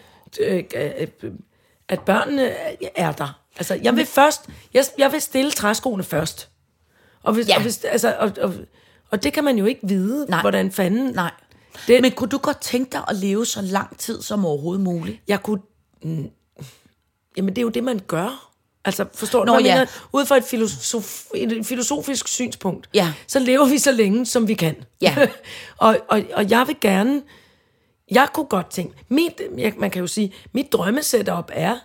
øh, 0.41 0.65
øh, 0.77 1.09
at 1.89 2.01
børnene 2.01 2.49
er 2.97 3.13
der. 3.13 3.41
Altså, 3.57 3.81
jeg 3.83 3.97
vil 3.97 4.07
først, 4.07 4.49
jeg, 4.75 4.85
jeg 4.99 5.13
vil 5.13 5.21
stille 5.21 5.51
træskoene 5.51 6.03
først. 6.03 6.51
Og, 7.27 7.35
hvis, 7.35 7.49
Ja. 7.49 7.57
og, 7.57 7.63
hvis, 7.63 7.85
altså, 7.85 8.15
og, 8.19 8.33
og, 8.41 8.55
og 9.11 9.23
det 9.23 9.33
kan 9.33 9.45
man 9.45 9.59
jo 9.59 9.65
ikke 9.65 9.81
vide, 9.89 10.27
Nej. 10.29 10.41
hvordan 10.41 10.73
fanden... 10.73 11.13
Nej. 11.15 11.31
Det- 11.87 12.03
men 12.03 12.13
kunne 12.13 12.29
du 12.31 12.39
godt 12.39 12.61
tænke 12.61 12.93
dig 12.93 13.01
at 13.09 13.17
leve 13.17 13.47
så 13.47 13.63
lang 13.63 13.99
tid 13.99 14.23
som 14.23 14.45
overhovedet 14.47 14.85
muligt? 14.85 15.21
jeg 15.29 15.43
kunne... 15.43 15.61
Mm, 16.03 16.31
jamen, 17.37 17.49
det 17.51 17.59
er 17.59 17.63
jo 17.63 17.69
det, 17.69 17.85
man 17.85 18.01
gør. 18.07 18.53
Altså, 18.85 19.05
forstår 19.15 19.45
du, 19.45 19.53
Nå, 19.53 19.59
ja. 19.59 19.75
mener? 19.75 19.87
Ud 20.13 20.27
fra 20.27 20.37
et, 20.37 20.45
filosof, 20.45 21.25
et 21.35 21.67
filosofisk 21.67 22.29
synspunkt, 22.29 22.89
Ja. 22.95 23.13
så 23.27 23.39
lever 23.39 23.67
vi 23.67 23.79
så 23.79 23.93
længe, 23.93 24.27
som 24.27 24.49
vi 24.49 24.55
kan. 24.55 24.77
Ja. 25.01 25.17
og, 25.79 25.99
og, 26.09 26.23
og 26.35 26.51
jeg 26.51 26.65
vil 26.67 26.77
gerne... 26.81 27.23
Jeg 28.11 28.29
kunne 28.35 28.47
godt 28.47 28.71
tænke... 28.71 28.95
Mit, 29.09 29.41
man 29.79 29.91
kan 29.91 30.01
jo 30.01 30.07
sige, 30.07 30.33
mit 30.53 30.73
drømmesetup 30.73 31.51
er 31.53 31.77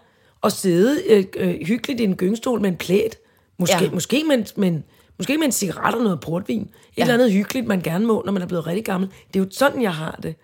at 0.43 0.51
sidde 0.53 1.01
øh, 1.07 1.25
øh, 1.37 1.55
hyggeligt 1.67 1.99
i 1.99 2.03
en 2.03 2.15
gyngstol 2.15 2.61
med 2.61 2.69
en 2.69 2.77
plæt. 2.77 3.15
Måske, 3.59 3.75
Ja. 3.77 3.83
ja. 3.83 3.91
måske, 3.91 4.23
med, 4.23 4.37
en- 4.37 4.47
med 4.55 4.67
en, 4.67 4.83
måske 5.21 5.37
med 5.37 5.45
en 5.45 5.51
cigaret 5.51 5.95
og 5.95 6.03
noget 6.03 6.19
portvin. 6.19 6.61
Et 6.61 6.67
ja. 6.97 7.01
eller 7.01 7.13
andet 7.13 7.31
hyggeligt, 7.31 7.67
man 7.67 7.81
gerne 7.81 8.05
må, 8.05 8.23
når 8.25 8.31
man 8.31 8.41
er 8.41 8.45
blevet 8.45 8.67
rigtig 8.67 8.85
gammel. 8.85 9.09
Det 9.33 9.39
er 9.39 9.43
jo 9.43 9.49
sådan, 9.51 9.81
jeg 9.81 9.93
har 9.93 10.19
det. 10.23 10.35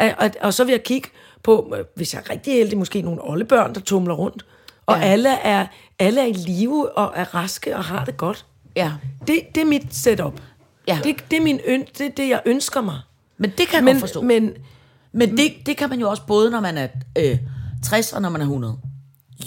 Og, 0.00 0.12
og, 0.18 0.30
og 0.40 0.54
så 0.54 0.64
vil 0.64 0.72
jeg 0.72 0.82
kigge 0.82 1.08
på, 1.42 1.74
øh, 1.78 1.84
hvis 1.96 2.14
jeg 2.14 2.22
er 2.26 2.30
rigtig 2.30 2.52
heldig, 2.54 2.78
måske 2.78 3.02
nogle 3.02 3.20
oldebørn, 3.30 3.74
der 3.74 3.80
tumler 3.80 4.14
rundt. 4.14 4.46
Og 4.86 4.96
Ja. 4.96 5.02
alle, 5.04 5.28
er, 5.28 5.66
alle 5.98 6.20
er 6.20 6.26
i 6.26 6.32
live 6.32 6.98
og 6.98 7.12
er 7.16 7.34
raske 7.34 7.76
og 7.76 7.84
har 7.84 8.04
det 8.04 8.16
godt. 8.16 8.46
Ja. 8.76 8.92
Det, 9.26 9.40
det 9.54 9.60
er 9.60 9.64
mit 9.64 9.94
setup. 9.94 10.40
Ja. 10.88 10.98
Det, 11.04 11.16
det, 11.30 11.36
er 11.36 11.40
min 11.42 11.60
øn, 11.66 11.84
det 11.98 12.06
er 12.06 12.10
det, 12.10 12.28
jeg 12.28 12.40
ønsker 12.46 12.80
mig. 12.80 13.00
Men 13.38 13.50
det 13.50 13.68
kan 13.68 13.74
jeg 13.74 13.84
Men, 13.84 13.94
godt 13.94 14.00
forstå. 14.00 14.20
Men, 14.22 14.42
men 14.44 14.54
men 15.12 15.36
det, 15.36 15.52
det 15.66 15.76
kan 15.76 15.88
man 15.90 16.00
jo 16.00 16.10
også 16.10 16.22
både, 16.26 16.50
når 16.50 16.60
man 16.60 16.78
er 16.78 16.88
øh, 17.18 17.38
60 17.84 18.12
og 18.12 18.22
når 18.22 18.28
man 18.28 18.40
er 18.40 18.44
100. 18.44 18.78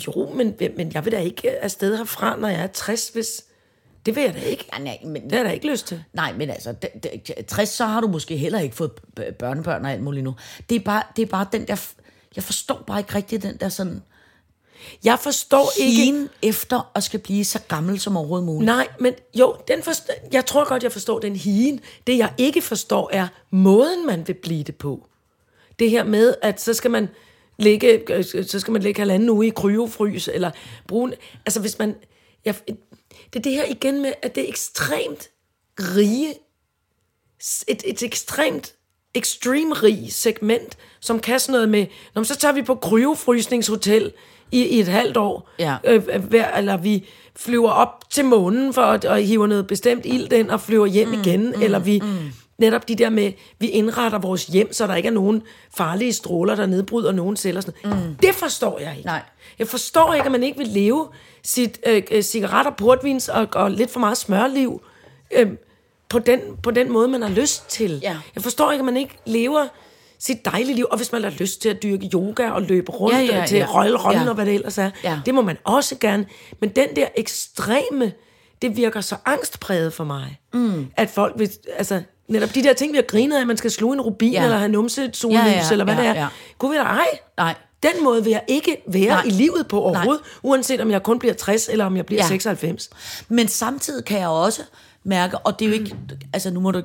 jo, 0.08 0.30
men, 0.36 0.54
men 0.78 0.92
jeg 0.94 1.06
vil 1.06 1.14
da 1.14 1.20
ikke 1.20 1.64
afsted 1.64 1.98
herfra, 1.98 2.36
når 2.40 2.48
jeg 2.48 2.62
er 2.62 2.68
60, 2.68 3.10
hvis... 3.10 3.28
Det 4.06 4.16
vil 4.16 4.24
jeg 4.24 4.34
da 4.34 4.40
ikke. 4.40 4.66
Ja, 4.74 4.84
nej, 4.84 4.98
men, 5.06 5.24
Det 5.24 5.32
har 5.32 5.38
jeg 5.38 5.46
da 5.46 5.52
ikke 5.52 5.68
lyst 5.68 5.88
til. 5.88 6.04
nej, 6.14 6.34
men 6.34 6.50
altså, 6.50 6.72
det, 6.72 6.90
det, 7.04 7.46
60, 7.48 7.70
så 7.70 7.86
har 7.86 8.02
du 8.02 8.08
måske 8.08 8.38
heller 8.38 8.60
ikke 8.60 8.76
fået 8.76 8.92
børnebørn 9.40 9.86
og 9.86 9.92
alt 9.92 10.04
muligt 10.04 10.24
nu. 10.24 10.36
Det 10.70 10.76
er 10.76 10.80
bare, 10.80 11.04
det 11.16 11.22
er 11.22 11.26
bare 11.26 11.48
den 11.52 11.68
der... 11.68 11.88
Jeg 12.36 12.44
forstår 12.44 12.84
bare 12.88 13.00
ikke 13.00 13.16
rigtig 13.16 13.44
den 13.44 13.58
der 13.58 13.70
sådan... 13.70 14.02
Jeg 15.04 15.20
forstår 15.20 15.70
ikke... 15.80 16.04
Hien 16.04 16.30
efter 16.42 16.92
at 16.96 17.04
skal 17.04 17.20
blive 17.20 17.46
så 17.46 17.60
gammel 17.68 18.00
som 18.00 18.18
overhovedet 18.18 18.46
muligt. 18.46 18.66
Nej, 18.66 18.88
men 19.00 19.14
jo, 19.36 19.56
den 19.68 19.84
forstår, 19.84 20.14
jeg 20.32 20.46
tror 20.46 20.68
godt, 20.68 20.84
jeg 20.84 20.92
forstår 20.92 21.20
den 21.20 21.36
higen. 21.36 21.80
Det, 22.08 22.18
jeg 22.18 22.34
ikke 22.38 22.62
forstår, 22.62 23.10
er 23.14 23.28
måden, 23.52 24.08
man 24.08 24.28
vil 24.28 24.34
blive 24.34 24.64
det 24.64 24.76
på. 24.76 25.08
Det 25.80 25.90
her 25.90 26.04
med, 26.04 26.34
at 26.42 26.62
så 26.62 26.74
skal 26.74 26.92
man 26.92 27.10
ligge, 27.58 28.14
øh, 28.14 28.24
så 28.48 28.60
skal 28.60 28.72
man 28.72 28.82
ligge 28.82 29.00
halvanden 29.02 29.30
uge 29.30 29.48
i 29.48 29.50
kryofrys, 29.50 30.30
eller 30.34 30.52
bruge... 30.88 31.14
Altså, 31.46 31.60
hvis 31.60 31.80
man... 31.80 31.96
Jeg, 32.46 32.56
det 33.34 33.40
er 33.40 33.44
det 33.44 33.52
her 33.52 33.66
igen 33.66 34.02
med, 34.02 34.14
at 34.22 34.36
det 34.36 34.44
er 34.44 34.48
ekstremt 34.48 35.30
rige... 35.80 36.34
Et, 37.68 37.84
et 37.86 38.04
ekstremt 38.04 38.74
ekstrem 39.14 39.72
rig 39.72 40.14
segment, 40.14 40.78
som 41.00 41.20
kan 41.20 41.40
sådan 41.40 41.54
noget 41.54 41.70
med, 41.70 41.86
Nå, 42.16 42.20
men 42.22 42.26
så 42.26 42.36
tager 42.36 42.52
vi 42.54 42.62
på 42.62 42.76
kryofrysningshotel 42.76 44.12
i, 44.52 44.64
i 44.64 44.80
et 44.80 44.88
halvt 44.88 45.18
år, 45.18 45.50
Ja. 45.60 45.78
øh, 45.84 46.24
hver, 46.24 46.58
eller 46.58 46.78
vi 46.78 47.08
flyver 47.36 47.72
op 47.72 48.10
til 48.10 48.26
månen 48.26 48.74
for 48.74 48.82
at, 48.82 49.06
og 49.06 49.18
hiver 49.18 49.48
noget 49.48 49.68
bestemt 49.68 50.06
ild 50.06 50.34
ind 50.34 50.50
og 50.50 50.62
flyver 50.62 50.86
hjem 50.86 51.08
mm, 51.08 51.14
igen, 51.14 51.46
mm, 51.56 51.62
eller 51.62 51.80
vi 51.80 52.00
mm. 52.00 52.32
Netop 52.60 52.88
de 52.88 52.96
der 52.96 53.10
med, 53.10 53.32
vi 53.60 53.68
indretter 53.68 54.20
vores 54.20 54.46
hjem, 54.46 54.74
så 54.74 54.88
der 54.88 54.96
ikke 54.96 55.08
er 55.08 55.14
nogen 55.14 55.42
farlige 55.78 56.14
stråler, 56.14 56.56
der 56.56 56.66
nedbryder 56.66 57.12
nogen 57.12 57.38
celler. 57.38 57.62
Sådan. 57.62 57.74
Mm. 57.84 58.16
Det 58.22 58.36
forstår 58.36 58.80
jeg 58.80 58.94
ikke. 58.98 59.06
Nej. 59.08 59.22
Jeg 59.60 59.68
forstår 59.68 60.14
ikke, 60.14 60.26
at 60.26 60.32
man 60.32 60.44
ikke 60.44 60.58
vil 60.58 60.68
leve 60.68 61.08
sit 61.44 61.80
øh, 61.86 62.04
øh, 62.12 62.24
cigaretter, 62.24 62.72
portvins 62.72 63.30
og, 63.30 63.48
og 63.54 63.72
lidt 63.72 63.92
for 63.92 64.00
meget 64.00 64.18
smørliv 64.18 64.82
øh, 65.32 65.48
på, 66.10 66.20
den, 66.20 66.40
på 66.64 66.72
den 66.72 66.92
måde, 66.92 67.08
man 67.08 67.22
har 67.22 67.30
lyst 67.30 67.70
til. 67.70 68.00
Ja. 68.04 68.18
Jeg 68.36 68.44
forstår 68.44 68.72
ikke, 68.72 68.82
at 68.82 68.86
man 68.86 68.98
ikke 68.98 69.18
lever 69.26 69.68
sit 70.20 70.46
dejlige 70.46 70.76
liv, 70.76 70.86
og 70.92 70.98
hvis 70.98 71.12
man 71.12 71.24
har 71.24 71.30
lyst 71.32 71.62
til 71.62 71.70
at 71.70 71.84
dyrke 71.84 72.10
yoga 72.14 72.50
og 72.50 72.62
løbe 72.62 72.92
rundt 72.92 73.18
Ja, 73.18 73.22
ja, 73.40 73.46
til 73.46 73.58
ja. 73.58 73.66
Royal 73.76 73.96
Run 73.98 74.14
Ja. 74.14 74.30
og 74.30 74.36
hvad 74.36 74.46
det 74.46 74.54
ellers 74.54 74.78
er, 74.78 74.92
Ja. 75.04 75.20
det 75.26 75.34
må 75.36 75.42
man 75.42 75.58
også 75.64 75.96
gerne. 76.00 76.26
Men 76.60 76.70
den 76.70 76.88
der 76.96 77.08
ekstreme, 77.18 78.12
det 78.62 78.78
virker 78.78 79.02
så 79.02 79.16
angstpræget 79.26 79.94
for 79.94 80.04
mig. 80.04 80.40
Mm. 80.54 80.88
At 80.98 81.10
folk 81.10 81.34
vil, 81.38 81.50
altså 81.78 82.02
netop 82.30 82.56
de 82.56 82.64
der 82.64 82.74
ting, 82.74 82.92
vi 82.92 82.98
har 82.98 83.04
grinet 83.04 83.36
af, 83.38 83.42
at 83.42 83.48
man 83.48 83.58
skal 83.58 83.72
sluge 83.72 83.94
en 83.94 84.02
rubin, 84.02 84.32
Ja. 84.34 84.40
ja. 84.40 84.46
eller 84.46 84.58
have 84.58 84.70
numse 84.72 85.10
sollys, 85.14 85.36
Ja, 85.40 85.46
ja, 85.46 85.64
eller 85.72 85.86
hvad 85.86 85.96
ja, 85.96 86.02
det 86.02 86.10
er. 86.10 86.14
ja. 86.14 86.28
Kunne 86.58 86.72
vi 86.72 86.78
da 86.78 86.84
ej? 86.84 87.08
Nej. 87.38 87.56
Den 87.84 88.04
måde 88.04 88.24
vil 88.24 88.32
jeg 88.32 88.44
ikke 88.48 88.78
være 88.88 89.08
Nej. 89.08 89.24
I 89.26 89.30
livet 89.30 89.68
på 89.68 89.82
overhovedet, 89.82 90.22
Nej. 90.24 90.40
uanset 90.52 90.82
om 90.82 90.92
jeg 90.92 91.04
kun 91.04 91.20
bliver 91.20 91.34
60, 91.34 91.68
eller 91.70 91.86
om 91.86 91.98
jeg 91.98 92.06
bliver 92.06 92.18
Ja. 92.22 92.24
ja. 92.26 92.28
96. 92.30 92.90
Men 93.30 93.48
samtidig 93.48 94.06
kan 94.06 94.20
jeg 94.20 94.28
også 94.28 94.62
mærke, 95.04 95.38
og 95.38 95.60
det 95.60 95.66
er 95.66 95.70
jo 95.70 95.74
ikke, 95.76 95.96
altså 96.34 96.50
nu 96.52 96.60
må 96.60 96.72
du 96.72 96.82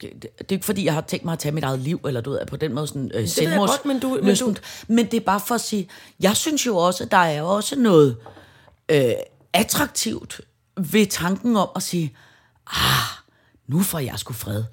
det 0.00 0.14
er 0.40 0.52
ikke 0.52 0.64
fordi, 0.66 0.84
jeg 0.84 0.94
har 0.94 1.00
tænkt 1.00 1.24
mig 1.24 1.32
at 1.32 1.38
tage 1.38 1.52
mit 1.52 1.64
eget 1.64 1.78
liv, 1.78 2.00
eller 2.06 2.20
du 2.20 2.30
ved, 2.30 2.38
på 2.46 2.56
den 2.56 2.74
måde 2.74 2.86
sådan 2.86 3.10
øh, 3.14 3.28
jeg 3.42 3.54
godt, 3.58 3.84
men 3.84 3.98
du- 4.00 4.18
men 4.22 4.36
du- 4.36 4.54
men 4.88 5.06
det 5.06 5.14
er 5.14 5.20
bare 5.20 5.40
for 5.46 5.54
at 5.54 5.60
sige, 5.60 5.88
jeg 6.20 6.36
synes 6.36 6.66
jo 6.66 6.76
også, 6.76 7.04
der 7.04 7.16
er 7.16 7.42
også 7.42 7.78
noget 7.78 8.16
øh, 8.88 9.12
attraktivt 9.52 10.40
ved 10.76 11.06
tanken 11.06 11.56
om 11.56 11.68
at 11.76 11.82
sige, 11.82 12.16
ah, 12.66 13.21
nu 13.66 13.80
får 13.82 13.98
jeg 13.98 14.14
sgu 14.18 14.32
fred. 14.32 14.64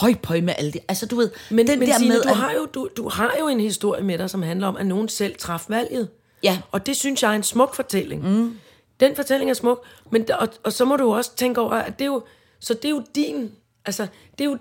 pøj, 0.00 0.14
pøj 0.22 0.40
med 0.40 0.54
alle 0.58 0.72
det. 0.72 0.80
Altså, 0.88 1.06
du 1.06 1.16
ved, 1.16 1.30
Men, 1.50 1.66
den 1.66 1.78
men 1.78 1.88
der 1.88 1.98
Signe, 1.98 2.14
med, 2.14 2.22
du, 2.22 2.28
har 2.28 2.52
jo, 2.52 2.66
du, 2.74 2.88
du 2.96 3.08
har 3.08 3.32
jo 3.40 3.48
en 3.48 3.60
historie 3.60 4.02
med 4.04 4.18
dig, 4.18 4.30
som 4.30 4.42
handler 4.42 4.66
om, 4.66 4.76
at 4.76 4.86
nogen 4.86 5.08
selv 5.08 5.36
traf 5.38 5.64
valget. 5.68 6.08
Ja. 6.42 6.58
Og 6.72 6.86
det 6.86 6.96
synes 6.96 7.22
jeg 7.22 7.30
er 7.30 7.34
en 7.36 7.42
smuk 7.42 7.74
fortælling. 7.74 8.28
Mm. 8.30 8.58
Den 9.00 9.16
fortælling 9.16 9.50
er 9.50 9.54
smuk, 9.54 9.84
men, 10.10 10.26
og, 10.40 10.48
og 10.64 10.72
så 10.72 10.84
må 10.84 10.96
du 10.96 11.14
også 11.14 11.36
tænke 11.36 11.60
over, 11.60 11.72
at 11.72 11.98
det 11.98 12.04
er 12.04 12.06
jo, 12.08 12.22
så 12.60 12.74
det 12.74 12.84
er 12.84 12.90
jo 12.90 13.02
din, 13.14 13.50
altså, 13.84 14.06
det 14.38 14.44
er 14.44 14.48
jo 14.48 14.58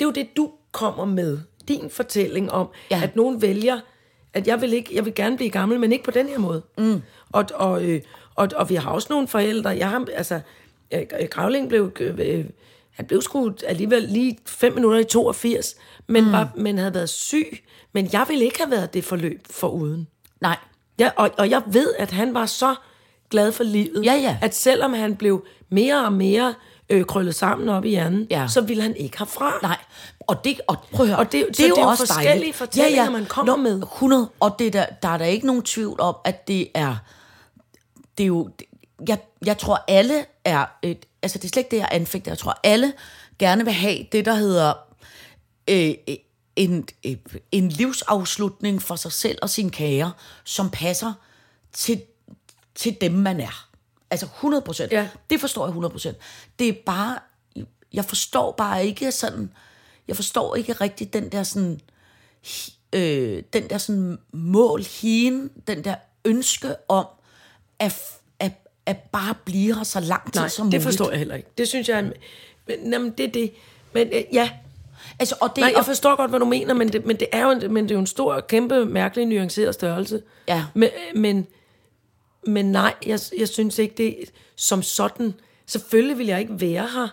er 0.00 0.04
jo 0.04 0.10
det 0.10 0.36
du 0.36 0.50
kommer 0.72 1.04
med. 1.04 1.38
Din 1.68 1.90
fortælling 1.90 2.52
om, 2.52 2.68
Ja. 2.90 3.00
at 3.04 3.16
nogen 3.16 3.42
vælger, 3.42 3.80
at 4.34 4.46
jeg 4.46 4.60
vil, 4.60 4.72
ikke, 4.72 4.94
jeg 4.94 5.04
vil 5.04 5.14
gerne 5.14 5.36
blive 5.36 5.50
gammel, 5.50 5.80
men 5.80 5.92
ikke 5.92 6.04
på 6.04 6.10
den 6.10 6.28
her 6.28 6.38
måde. 6.38 6.62
Mm. 6.78 7.02
Og, 7.32 7.44
og, 7.54 7.84
øh, 7.84 8.00
og, 8.34 8.48
og 8.56 8.70
vi 8.70 8.74
har 8.74 8.90
også 8.90 9.06
nogle 9.10 9.28
forældre, 9.28 9.70
jeg 9.70 9.90
har, 9.90 10.06
altså, 10.14 10.40
øh, 10.94 11.02
Gravling 11.30 11.68
blev, 11.68 11.92
øh, 12.00 12.44
han 12.94 13.06
blev 13.06 13.22
sgu 13.22 13.52
alligevel 13.66 14.02
lige 14.02 14.38
fem 14.46 14.74
minutter 14.74 14.98
i 14.98 15.04
82, 15.04 15.74
men, 16.06 16.24
mm. 16.24 16.32
var, 16.32 16.48
men 16.56 16.78
havde 16.78 16.94
været 16.94 17.08
syg, 17.10 17.64
men 17.92 18.08
jeg 18.12 18.24
ville 18.28 18.44
ikke 18.44 18.58
have 18.58 18.70
været 18.70 18.94
det 18.94 19.04
forløb 19.04 19.40
for 19.50 19.68
uden. 19.68 20.08
Nej, 20.40 20.56
Ja, 20.98 21.10
og, 21.16 21.30
og 21.38 21.50
jeg 21.50 21.62
ved, 21.66 21.94
at 21.98 22.10
han 22.10 22.34
var 22.34 22.46
så 22.46 22.74
glad 23.30 23.52
for 23.52 23.64
livet, 23.64 24.04
Ja, 24.04 24.14
ja. 24.14 24.36
at 24.42 24.54
selvom 24.54 24.92
han 24.92 25.16
blev 25.16 25.44
mere 25.68 26.04
og 26.04 26.12
mere 26.12 26.54
øh, 26.90 27.04
krøllet 27.04 27.34
sammen 27.34 27.68
op 27.68 27.84
i 27.84 27.88
hjernen, 27.88 28.26
Ja. 28.30 28.46
så 28.48 28.60
ville 28.60 28.82
han 28.82 28.96
ikke 28.96 29.18
herfra. 29.18 29.58
nej. 29.62 29.76
Og 30.20 30.44
det, 30.44 30.60
og 30.66 30.76
prøv 30.92 31.04
at 31.06 31.08
høre, 31.10 31.18
Og 31.18 31.32
det- 31.32 31.46
så 31.56 31.62
det 31.62 31.64
er 31.64 31.68
jo 31.82 31.94
forskellige 31.96 32.52
fortællinger, 32.52 33.10
man 33.10 33.26
kommer 33.26 33.56
med. 33.56 33.82
100, 33.82 34.28
og 34.40 34.56
det 34.58 34.72
der, 34.72 34.86
der 35.02 35.08
er 35.08 35.18
der 35.18 35.24
ikke 35.24 35.46
nogen 35.46 35.62
tvivl 35.62 36.00
om, 36.00 36.14
at 36.24 36.48
det 36.48 36.68
er, 36.74 36.96
det 38.18 38.24
er 38.24 38.28
jo, 38.28 38.50
jeg, 39.08 39.18
jeg 39.46 39.58
tror 39.58 39.84
alle 39.88 40.24
er, 40.44 40.66
et, 40.82 41.06
altså 41.22 41.38
det 41.38 41.44
er 41.44 41.48
slet 41.48 41.60
ikke 41.60 41.70
det, 41.70 41.76
jeg 41.76 41.88
anfægter, 41.92 42.30
jeg 42.30 42.38
tror 42.38 42.60
alle 42.62 42.92
gerne 43.38 43.64
vil 43.64 43.72
have 43.72 44.06
det, 44.12 44.24
der 44.24 44.34
hedder 44.34 44.74
øh, 45.70 45.94
en, 46.56 46.88
øh, 47.06 47.16
en 47.52 47.68
livsafslutning 47.68 48.82
for 48.82 48.96
sig 48.96 49.12
selv 49.12 49.38
og 49.42 49.50
sine 49.50 49.70
kære, 49.70 50.12
som 50.44 50.70
passer 50.70 51.12
til, 51.72 52.02
til 52.74 52.96
dem, 53.00 53.12
man 53.12 53.40
er. 53.40 53.68
Altså 54.10 54.26
100 54.26 54.62
procent. 54.62 54.92
Ja. 54.92 55.08
Det 55.30 55.40
forstår 55.40 55.64
jeg 55.64 55.68
100 55.68 55.92
procent. 55.92 56.16
Det 56.58 56.68
er 56.68 56.74
bare, 56.86 57.18
jeg 57.92 58.04
forstår 58.04 58.52
bare 58.52 58.86
ikke 58.86 59.12
sådan, 59.12 59.52
jeg 60.08 60.16
forstår 60.16 60.54
ikke 60.54 60.72
rigtig 60.72 61.12
den 61.12 61.32
der 61.32 61.42
sådan, 61.42 61.80
øh, 62.92 63.42
den 63.52 63.70
der 63.70 63.78
sådan 63.78 64.18
mål, 64.32 64.82
hien, 64.82 65.50
den 65.66 65.84
der 65.84 65.94
ønske 66.24 66.76
om 66.88 67.06
at, 67.78 68.20
at, 68.86 68.96
bare 69.12 69.34
blive 69.44 69.74
her 69.74 69.82
så 69.84 70.00
lang 70.00 70.32
tid 70.32 70.40
Nej, 70.40 70.48
som 70.48 70.64
det 70.66 70.72
muligt. 70.72 70.82
forstår 70.82 71.10
jeg 71.10 71.18
heller 71.18 71.34
ikke. 71.34 71.48
Det 71.58 71.68
synes 71.68 71.88
jeg, 71.88 71.94
er 71.94 71.98
en- 71.98 72.12
men, 72.68 72.92
jamen, 72.92 73.10
det 73.10 73.26
er 73.26 73.30
det. 73.30 73.52
Men 73.94 74.08
øh, 74.12 74.22
ja, 74.32 74.50
Altså, 75.18 75.34
og 75.40 75.50
det, 75.56 75.58
Nej, 75.62 75.72
jeg 75.76 75.84
forstår 75.84 76.16
godt, 76.16 76.30
hvad 76.30 76.40
du 76.40 76.46
mener, 76.46 76.74
men 76.74 76.88
det, 76.88 77.06
men 77.06 77.16
det, 77.16 77.28
er, 77.32 77.42
jo 77.42 77.50
en, 77.50 77.72
men 77.72 77.84
det 77.84 77.90
er 77.90 77.94
jo 77.94 78.00
en 78.00 78.06
stor, 78.06 78.40
kæmpe, 78.40 78.84
mærkelig, 78.86 79.26
nuanceret 79.26 79.74
størrelse. 79.74 80.22
Ja. 80.48 80.64
Men, 80.74 80.88
men, 81.14 81.46
men 82.46 82.72
nej, 82.72 82.94
jeg, 83.06 83.20
jeg 83.38 83.48
synes 83.48 83.78
ikke, 83.78 83.94
det 83.96 84.08
er 84.22 84.24
som 84.56 84.82
sådan. 84.82 85.34
Selvfølgelig 85.66 86.18
vil 86.18 86.26
jeg 86.26 86.40
ikke 86.40 86.60
være 86.60 86.88
her, 86.94 87.08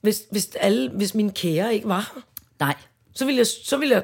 hvis, 0.00 0.22
hvis, 0.30 0.48
alle, 0.60 0.90
hvis 0.90 1.14
mine 1.14 1.32
kære 1.32 1.74
ikke 1.74 1.88
var 1.88 2.12
her. 2.14 2.22
Nej. 2.60 2.74
Så 3.14 3.24
vil 3.24 3.36
jeg, 3.36 3.46
så 3.46 3.76
vil 3.76 3.88
jeg 3.88 4.02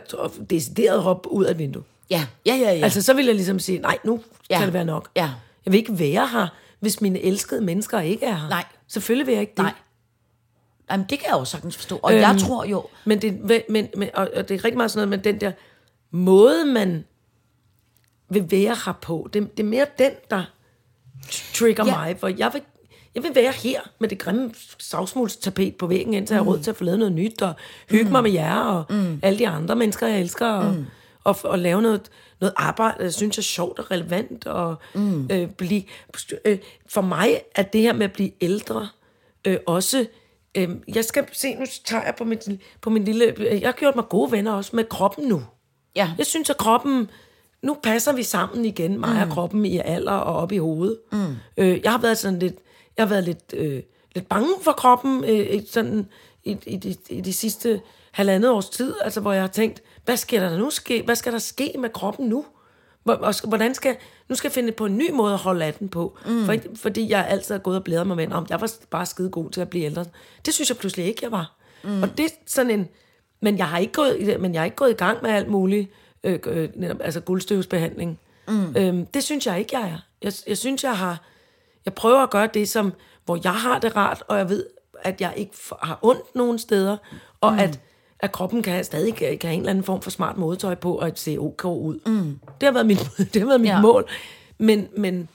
decideret 0.50 1.02
hoppe 1.02 1.32
ud 1.32 1.44
af 1.44 1.58
vinduet. 1.58 1.84
Ja, 2.10 2.26
ja, 2.46 2.54
ja. 2.54 2.72
ja. 2.72 2.84
Altså, 2.84 3.02
så 3.02 3.14
vil 3.14 3.26
jeg 3.26 3.34
ligesom 3.34 3.58
sige, 3.58 3.78
nej, 3.78 3.98
nu 4.04 4.20
ja. 4.50 4.56
kan 4.58 4.66
det 4.66 4.74
være 4.74 4.84
nok. 4.84 5.08
Ja. 5.16 5.30
Jeg 5.64 5.72
vil 5.72 5.78
ikke 5.78 5.98
være 5.98 6.28
her, 6.28 6.46
hvis 6.84 7.00
mine 7.00 7.20
elskede 7.20 7.60
mennesker 7.60 8.00
ikke 8.00 8.26
er 8.26 8.34
her. 8.34 8.48
Nej. 8.48 8.64
Selvfølgelig 8.88 9.26
vil 9.26 9.32
jeg 9.32 9.40
ikke 9.40 9.54
det. 9.56 9.62
Nej. 9.62 9.72
Jamen, 10.90 11.06
det 11.10 11.18
kan 11.18 11.28
jeg 11.28 11.38
jo 11.38 11.44
sagtens 11.44 11.76
forstå. 11.76 12.00
Og 12.02 12.12
øhm, 12.12 12.20
jeg 12.20 12.36
tror 12.38 12.64
jo... 12.64 12.86
Men 13.04 13.22
det, 13.22 13.40
men, 13.68 13.88
men, 13.96 14.08
og, 14.14 14.28
og 14.36 14.48
det 14.48 14.54
er 14.54 14.64
rigtig 14.64 14.76
meget 14.76 14.90
sådan 14.90 15.08
noget 15.08 15.24
med 15.24 15.32
den 15.32 15.40
der 15.40 15.52
måde, 16.10 16.64
man 16.64 17.04
vil 18.28 18.50
være 18.50 18.76
her 18.86 18.92
på. 19.02 19.28
Det, 19.32 19.56
det 19.56 19.62
er 19.62 19.68
mere 19.68 19.86
den, 19.98 20.10
der 20.30 20.44
trigger 21.54 21.84
Ja. 21.86 21.96
mig. 21.96 22.16
For 22.18 22.28
jeg 22.28 22.50
vil, 22.52 22.62
jeg 23.14 23.22
vil 23.22 23.34
være 23.34 23.52
her 23.52 23.80
med 23.98 24.08
det 24.08 24.18
grimme 24.18 24.50
savsmulstapet 24.78 25.76
på 25.76 25.86
væggen, 25.86 26.14
indtil 26.14 26.34
jeg 26.34 26.44
har 26.44 26.50
råd 26.50 26.58
til 26.58 26.70
at 26.70 26.76
få 26.76 26.84
lavet 26.84 26.98
noget 26.98 27.14
nyt, 27.14 27.42
og 27.42 27.54
hygge 27.90 28.04
mm. 28.04 28.12
mig 28.12 28.22
med 28.22 28.30
jer, 28.30 28.60
og 28.60 28.84
mm. 28.90 29.20
alle 29.22 29.38
de 29.38 29.48
andre 29.48 29.76
mennesker, 29.76 30.06
jeg 30.06 30.20
elsker, 30.20 30.46
og, 30.46 30.74
mm. 30.74 30.86
Og, 31.24 31.36
og 31.44 31.58
lave 31.58 31.82
noget, 31.82 32.10
noget 32.40 32.52
arbejde, 32.56 32.96
jeg 33.00 33.12
synes 33.14 33.38
er 33.38 33.42
sjovt 33.42 33.78
og 33.78 33.90
relevant. 33.90 34.46
Og, 34.46 34.76
mm. 34.94 35.28
øh, 35.32 35.48
blive, 35.50 35.82
øh, 36.44 36.58
for 36.86 37.00
mig 37.00 37.40
er 37.54 37.62
det 37.62 37.80
her 37.80 37.92
med 37.92 38.04
at 38.04 38.12
blive 38.12 38.30
ældre 38.40 38.88
øh, 39.44 39.58
også... 39.66 40.06
Øh, 40.54 40.68
jeg 40.94 41.04
skal 41.04 41.24
se, 41.32 41.54
nu 41.54 41.64
tager 41.84 42.04
jeg 42.04 42.14
på 42.18 42.24
min, 42.24 42.38
på 42.80 42.90
min 42.90 43.04
lille... 43.04 43.34
Jeg 43.40 43.60
har 43.68 43.72
gjort 43.72 43.96
mig 43.96 44.04
gode 44.08 44.32
venner 44.32 44.52
også 44.52 44.76
med 44.76 44.84
kroppen 44.84 45.28
nu. 45.28 45.42
Ja. 45.96 46.12
Jeg 46.18 46.26
synes, 46.26 46.50
at 46.50 46.56
kroppen... 46.56 47.10
Nu 47.62 47.76
passer 47.82 48.12
vi 48.12 48.22
sammen 48.22 48.64
igen, 48.64 49.00
mig 49.00 49.22
og 49.26 49.30
kroppen 49.30 49.66
i 49.66 49.78
alder 49.78 50.12
og 50.12 50.36
op 50.36 50.52
i 50.52 50.56
hovedet. 50.56 50.98
Mm. 51.12 51.36
Øh, 51.56 51.80
jeg 51.84 51.90
har 51.92 51.98
været 51.98 52.18
sådan 52.18 52.38
lidt... 52.38 52.54
Jeg 52.96 53.04
har 53.04 53.08
været 53.08 53.24
lidt, 53.24 53.54
øh, 53.56 53.82
lidt 54.14 54.28
bange 54.28 54.48
for 54.62 54.72
kroppen 54.72 55.24
øh, 55.24 55.54
i- 55.54 55.66
sådan, 55.70 56.06
i, 56.44 56.56
i, 56.66 56.76
de, 56.76 56.96
i 57.10 57.20
de 57.20 57.32
sidste 57.32 57.80
halvandet 58.12 58.50
års 58.50 58.68
tid, 58.70 58.94
altså 59.04 59.20
hvor 59.20 59.32
jeg 59.32 59.42
har 59.42 59.48
tænkt, 59.48 59.82
hvad 60.04 60.16
skal 60.16 60.40
der 60.40 60.58
nu 60.58 60.70
ske? 60.70 61.02
Hvad 61.02 61.16
skal 61.16 61.32
der 61.32 61.38
ske 61.38 61.74
med 61.78 61.90
kroppen 61.90 62.28
nu? 62.28 62.44
Hvordan 63.44 63.74
skal, 63.74 63.96
nu 64.28 64.34
skal 64.34 64.48
jeg 64.48 64.52
finde 64.52 64.72
på 64.72 64.86
en 64.86 64.98
ny 64.98 65.10
måde 65.10 65.32
at 65.32 65.38
holde 65.38 65.64
af 65.64 65.74
den 65.74 65.88
på. 65.88 66.18
Mm. 66.26 66.44
For, 66.44 66.54
fordi 66.76 67.10
jeg 67.10 67.26
altid 67.28 67.54
har 67.54 67.58
gået 67.60 67.76
og 67.76 67.84
blæret 67.84 68.06
mig 68.06 68.16
med, 68.16 68.32
om 68.32 68.46
jeg 68.50 68.60
var 68.60 68.72
bare 68.90 69.06
skide 69.06 69.30
god 69.30 69.50
til 69.50 69.60
at 69.60 69.70
blive 69.70 69.84
ældre. 69.84 70.04
Det 70.46 70.54
synes 70.54 70.70
jeg 70.70 70.76
pludselig 70.76 71.06
ikke, 71.06 71.20
jeg 71.22 71.32
var. 71.32 71.52
Mm. 71.84 72.02
Og 72.02 72.18
det 72.18 72.24
er 72.24 72.30
sådan 72.46 72.70
en... 72.70 72.88
Men 73.40 73.58
jeg 73.58 73.68
har 73.68 73.78
ikke 73.78 73.92
gået, 73.92 74.40
men 74.40 74.54
jeg 74.54 74.60
har 74.60 74.64
ikke 74.64 74.76
gået 74.76 74.90
i 74.90 74.94
gang 74.94 75.18
med 75.22 75.30
alt 75.30 75.48
muligt, 75.48 75.90
øh, 76.24 76.38
øh, 76.46 76.68
altså 77.00 77.20
guldstøvsbehandling. 77.20 78.20
Mm. 78.48 78.76
Øhm, 78.76 79.06
det 79.06 79.24
synes 79.24 79.46
jeg 79.46 79.58
ikke, 79.58 79.78
jeg 79.78 79.88
er. 79.88 79.98
Jeg, 80.22 80.32
jeg 80.46 80.58
synes, 80.58 80.84
jeg 80.84 80.98
har... 80.98 81.22
Jeg 81.84 81.94
prøver 81.94 82.20
at 82.20 82.30
gøre 82.30 82.48
det, 82.54 82.68
som, 82.68 82.92
hvor 83.24 83.38
jeg 83.44 83.54
har 83.54 83.78
det 83.78 83.96
rart, 83.96 84.22
og 84.28 84.38
jeg 84.38 84.48
ved, 84.48 84.66
at 85.02 85.20
jeg 85.20 85.32
ikke 85.36 85.52
har 85.82 85.98
ondt 86.02 86.34
nogen 86.34 86.58
steder, 86.58 86.96
og 87.40 87.52
mm. 87.52 87.58
at, 87.58 87.80
at 88.24 88.32
kroppen 88.32 88.62
kan 88.62 88.84
stadig 88.84 89.14
kan, 89.14 89.38
have 89.42 89.54
en 89.54 89.60
eller 89.60 89.70
anden 89.70 89.84
form 89.84 90.02
for 90.02 90.10
smart 90.10 90.36
modetøj 90.36 90.74
på, 90.74 90.98
og 90.98 91.12
se 91.14 91.36
ok 91.38 91.64
ud. 91.64 92.00
Mm. 92.06 92.38
Det 92.60 92.66
har 92.66 92.72
været 92.72 92.86
mit, 92.86 92.98
det 93.34 93.42
har 93.42 93.46
været 93.46 93.60
mit 93.60 93.70
Ja. 93.70 93.80
mål. 93.80 94.10
Men, 94.58 94.88
men, 94.96 95.28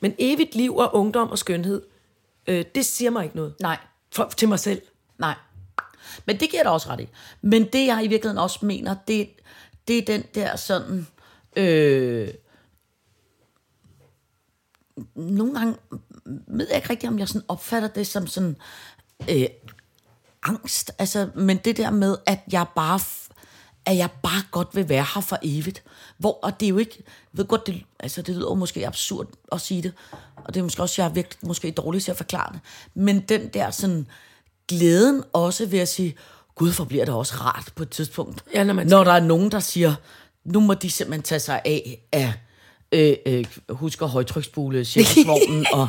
men 0.00 0.14
evigt 0.18 0.54
liv 0.54 0.76
og 0.76 0.94
ungdom 0.94 1.30
og 1.30 1.38
skønhed, 1.38 1.82
øh, 2.46 2.64
det 2.74 2.86
siger 2.86 3.10
mig 3.10 3.24
ikke 3.24 3.36
noget. 3.36 3.54
Nej. 3.60 3.78
For, 4.14 4.32
til 4.36 4.48
mig 4.48 4.58
selv. 4.58 4.82
Nej. 5.18 5.34
Men 6.26 6.40
det 6.40 6.50
giver 6.50 6.62
da 6.62 6.68
også 6.68 6.88
ret 6.88 7.00
i. 7.00 7.08
Men 7.42 7.64
det, 7.64 7.86
jeg 7.86 8.04
i 8.04 8.08
virkeligheden 8.08 8.38
også 8.42 8.66
mener, 8.66 8.96
det, 9.08 9.30
det 9.88 9.98
er 9.98 10.02
den 10.04 10.24
der 10.34 10.56
sådan... 10.56 11.06
Øh, 11.56 12.28
nogle 15.14 15.54
gange 15.54 15.76
ved 16.46 16.66
jeg 16.68 16.76
ikke 16.76 16.90
rigtigt, 16.90 17.10
om 17.12 17.18
jeg 17.18 17.28
sådan 17.28 17.42
opfatter 17.48 17.88
det 17.88 18.06
som 18.06 18.26
sådan 18.26 18.56
øh, 19.30 19.46
angst. 20.42 20.92
Altså, 20.98 21.28
men 21.34 21.56
det 21.56 21.76
der 21.76 21.90
med, 21.90 22.16
at 22.26 22.38
jeg 22.52 22.66
bare 22.76 23.00
at 23.86 23.96
jeg 23.96 24.08
bare 24.22 24.42
godt 24.50 24.68
vil 24.72 24.88
være 24.88 25.06
her 25.14 25.20
for 25.20 25.38
evigt. 25.42 25.82
Hvor, 26.18 26.38
og 26.42 26.60
det 26.60 26.66
er 26.66 26.70
jo 26.70 26.78
ikke, 26.78 26.94
jeg 26.98 27.38
ved 27.38 27.44
godt, 27.44 27.66
det, 27.66 27.82
altså 28.00 28.22
det 28.22 28.34
lyder 28.34 28.54
måske 28.54 28.86
absurd 28.86 29.26
at 29.52 29.60
sige 29.60 29.82
det, 29.82 29.92
og 30.36 30.54
det 30.54 30.60
er 30.60 30.64
måske 30.64 30.82
også, 30.82 31.02
jeg 31.02 31.08
er 31.08 31.12
virkelig 31.12 31.38
måske 31.48 31.70
dårlig 31.70 32.02
til 32.02 32.10
at 32.10 32.16
forklare 32.16 32.52
det, 32.52 32.60
men 32.94 33.20
den 33.20 33.48
der 33.48 33.70
sådan 33.70 34.06
glæden 34.68 35.24
også 35.32 35.66
ved 35.66 35.78
at 35.78 35.88
sige, 35.88 36.14
gud, 36.54 36.72
hvor 36.72 36.84
bliver 36.84 37.04
det 37.04 37.14
også 37.14 37.34
rart 37.34 37.72
på 37.74 37.82
et 37.82 37.90
tidspunkt. 37.90 38.44
Ja, 38.54 38.64
når 38.64 38.74
man 38.74 38.86
når 38.86 39.04
der 39.04 39.12
er 39.12 39.20
nogen, 39.20 39.50
der 39.50 39.60
siger, 39.60 39.94
nu 40.44 40.60
må 40.60 40.74
de 40.74 40.90
simpelthen 40.90 41.22
tage 41.22 41.40
sig 41.40 41.62
af, 41.64 42.06
af 42.12 42.32
øh, 42.92 43.16
øh, 43.26 43.44
husker 43.70 44.06
højtryksbule, 44.06 44.84
cirkusvognen, 44.84 45.66
og, 45.72 45.88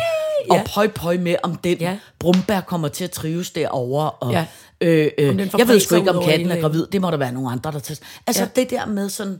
Ja. 0.51 0.59
og 0.59 0.67
pøj 0.75 0.87
pøj 0.87 1.17
med, 1.17 1.35
om 1.43 1.55
den 1.55 1.77
Ja. 1.77 1.97
Brumbær 2.19 2.61
kommer 2.61 2.87
til 2.87 3.03
at 3.03 3.11
trives 3.11 3.51
derovre. 3.51 4.11
Og, 4.11 4.31
Ja. 4.31 4.45
øh, 4.81 5.11
øh, 5.17 5.39
jeg 5.57 5.67
ved 5.67 5.79
sgu 5.79 5.95
ikke, 5.95 6.11
om 6.11 6.23
katten 6.23 6.51
er 6.51 6.61
gravid. 6.61 6.87
Det 6.87 7.01
må 7.01 7.11
der 7.11 7.17
være 7.17 7.31
nogle 7.31 7.51
andre, 7.51 7.71
der 7.71 7.79
tager. 7.79 7.99
Altså 8.27 8.43
Ja. 8.43 8.49
det 8.55 8.69
der 8.69 8.85
med 8.85 9.09
sådan, 9.09 9.31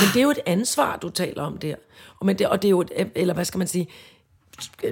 Men 0.00 0.08
det 0.14 0.18
er 0.18 0.22
jo 0.22 0.30
et 0.30 0.40
ansvar, 0.46 0.96
du 0.96 1.10
taler 1.10 1.42
om 1.42 1.58
der. 1.58 1.74
Og, 2.20 2.26
men 2.26 2.38
det, 2.38 2.46
og 2.48 2.62
det 2.62 2.68
er 2.68 2.70
jo, 2.70 2.80
et, 2.80 2.90
eller 3.14 3.34
hvad 3.34 3.44
skal 3.44 3.58
man 3.58 3.66
sige, 3.66 3.88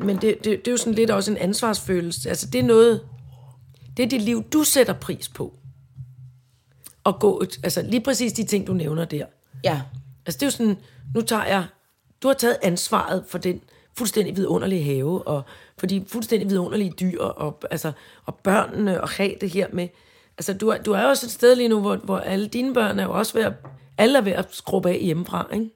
men 0.02 0.16
det, 0.16 0.22
det, 0.22 0.44
det 0.44 0.66
er 0.68 0.70
jo 0.70 0.76
sådan 0.76 0.94
lidt 0.94 1.10
også 1.10 1.30
en 1.30 1.36
ansvarsfølelse. 1.36 2.28
Altså 2.28 2.46
det 2.46 2.58
er 2.58 2.62
noget, 2.62 3.00
det 3.96 4.02
er 4.02 4.08
det 4.08 4.22
liv, 4.22 4.42
du 4.52 4.64
sætter 4.64 4.92
pris 4.92 5.28
på. 5.28 5.54
Og 7.04 7.20
gå, 7.20 7.44
altså 7.62 7.82
lige 7.82 8.00
præcis 8.00 8.32
de 8.32 8.44
ting, 8.44 8.66
du 8.66 8.72
nævner 8.72 9.04
der. 9.04 9.24
ja, 9.64 9.80
Altså 10.26 10.38
det 10.38 10.42
er 10.42 10.46
jo 10.46 10.50
sådan, 10.50 10.76
nu 11.14 11.20
tager 11.20 11.44
jeg, 11.44 11.64
du 12.22 12.28
har 12.28 12.34
taget 12.34 12.56
ansvaret 12.62 13.24
for 13.28 13.38
den 13.38 13.60
fuldstændig 13.98 14.36
vidunderlige 14.36 14.84
have, 14.84 15.26
og 15.28 15.42
for 15.78 15.86
de 15.86 16.04
fuldstændig 16.08 16.50
vidunderlige 16.50 16.92
dyr, 17.00 17.20
og, 17.22 17.58
altså, 17.70 17.92
og 18.26 18.34
børnene, 18.34 19.00
og 19.00 19.08
have 19.08 19.32
det 19.40 19.50
her 19.50 19.66
med, 19.72 19.88
altså 20.38 20.52
du, 20.54 20.68
er- 20.68 20.78
du 20.78 20.92
er 20.92 21.02
jo 21.02 21.08
også 21.08 21.26
et 21.26 21.30
sted 21.32 21.56
lige 21.56 21.68
nu, 21.68 21.80
hvor, 21.80 21.96
hvor 21.96 22.18
alle 22.18 22.46
dine 22.48 22.74
børn 22.74 22.98
er 22.98 23.04
jo 23.04 23.12
også 23.12 23.34
ved 23.34 23.42
at, 23.42 23.52
alle 23.98 24.18
er 24.18 24.22
ved 24.22 24.32
at 24.32 24.46
skrubbe 24.50 24.90
af 24.90 24.98
hjemmefra, 24.98 25.46
ikke? 25.54 25.70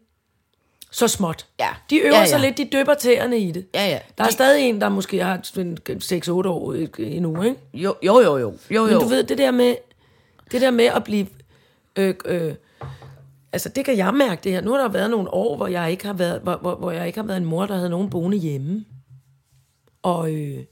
så 0.90 1.08
småt. 1.08 1.46
Ja. 1.60 1.68
De 1.90 1.96
øver 1.98 2.14
Ja, 2.14 2.20
ja, 2.20 2.26
sig 2.26 2.40
lidt, 2.40 2.58
de 2.58 2.64
døber 2.72 2.94
tæerne 2.94 3.38
i 3.38 3.50
det. 3.50 3.66
Ja, 3.74 3.86
ja. 3.88 3.98
Der 4.18 4.24
er 4.24 4.28
De- 4.28 4.32
stadig 4.32 4.68
en, 4.68 4.80
der 4.80 4.88
måske 4.88 5.24
har 5.24 5.36
6-8 6.46 6.48
år 6.48 6.72
endnu, 6.98 7.42
ikke? 7.42 7.56
Jo, 7.74 7.94
jo, 8.02 8.20
jo, 8.20 8.36
jo. 8.38 8.54
jo, 8.70 8.84
Men 8.84 8.92
jo. 8.92 9.00
du 9.00 9.06
ved, 9.06 9.24
det 9.24 9.38
der 9.38 9.50
med, 9.50 9.74
det 10.52 10.60
der 10.60 10.70
med 10.70 10.84
at 10.84 11.04
blive... 11.04 11.26
Øh, 11.96 12.14
øh, 12.24 12.54
altså, 13.52 13.68
det 13.68 13.84
kan 13.84 13.96
jeg 13.96 14.14
mærke 14.14 14.40
det 14.44 14.52
her. 14.52 14.60
Nu 14.60 14.70
har 14.70 14.78
der 14.78 14.88
været 14.88 15.10
nogle 15.10 15.34
år, 15.34 15.56
hvor 15.56 15.66
jeg 15.66 15.90
ikke 15.90 16.06
har 16.06 16.12
været, 16.12 16.40
hvor, 16.40 16.56
hvor, 16.56 16.74
hvor 16.74 16.90
jeg 16.90 17.06
ikke 17.06 17.18
har 17.18 17.26
været 17.26 17.36
en 17.36 17.44
mor, 17.44 17.66
der 17.66 17.74
havde 17.74 17.90
nogen 17.90 18.10
boende 18.10 18.36
hjemme. 18.36 18.84
Og, 20.02 20.34
øh, 20.34 20.64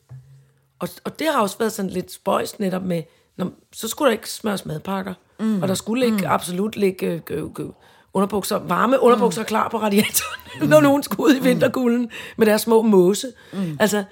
og, 0.78 0.88
og 1.04 1.18
det 1.18 1.26
har 1.26 1.42
også 1.42 1.58
været 1.58 1.72
sådan 1.72 1.90
lidt 1.90 2.12
spøjst 2.12 2.60
netop 2.60 2.82
med, 2.82 3.02
når, 3.37 3.50
så 3.72 3.88
skulle 3.88 4.06
der 4.06 4.12
ikke 4.12 4.30
smøres 4.30 4.66
madpakker. 4.66 5.14
Mm. 5.40 5.62
Og 5.62 5.68
der 5.68 5.74
skulle 5.74 6.06
ikke, 6.06 6.18
mm. 6.18 6.24
absolut 6.26 6.76
ligge 6.76 7.22
øh, 7.30 7.42
øh, 7.58 7.66
underbukser, 8.14 8.56
varme 8.56 9.00
underbukser 9.00 9.42
mm. 9.42 9.46
klar 9.46 9.68
på 9.68 9.78
radiatoren, 9.78 10.40
mm. 10.60 10.68
når 10.68 10.80
nogen 10.80 11.02
skulle 11.02 11.24
ud 11.24 11.37
i 11.37 11.42
vinterkulden 11.42 12.10
med 12.37 12.46
deres 12.46 12.62
små 12.62 12.82
måse. 12.82 13.32
Mm. 13.52 13.76
Altså, 13.80 14.04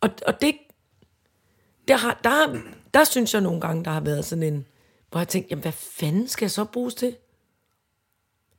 og, 0.00 0.10
og 0.26 0.40
det, 0.40 0.54
der, 1.88 1.96
har, 1.96 2.20
der, 2.24 2.58
der 2.94 3.04
synes 3.04 3.34
jeg 3.34 3.42
nogle 3.42 3.60
gange, 3.60 3.84
der 3.84 3.90
har 3.90 4.00
været 4.00 4.24
sådan 4.24 4.42
en, 4.42 4.66
hvor 5.10 5.20
jeg 5.20 5.28
tænkte, 5.28 5.48
jamen 5.50 5.62
hvad 5.62 5.72
fanden 5.72 6.28
skal 6.28 6.44
jeg 6.44 6.50
så 6.50 6.64
bruges 6.64 6.94
til? 6.94 7.16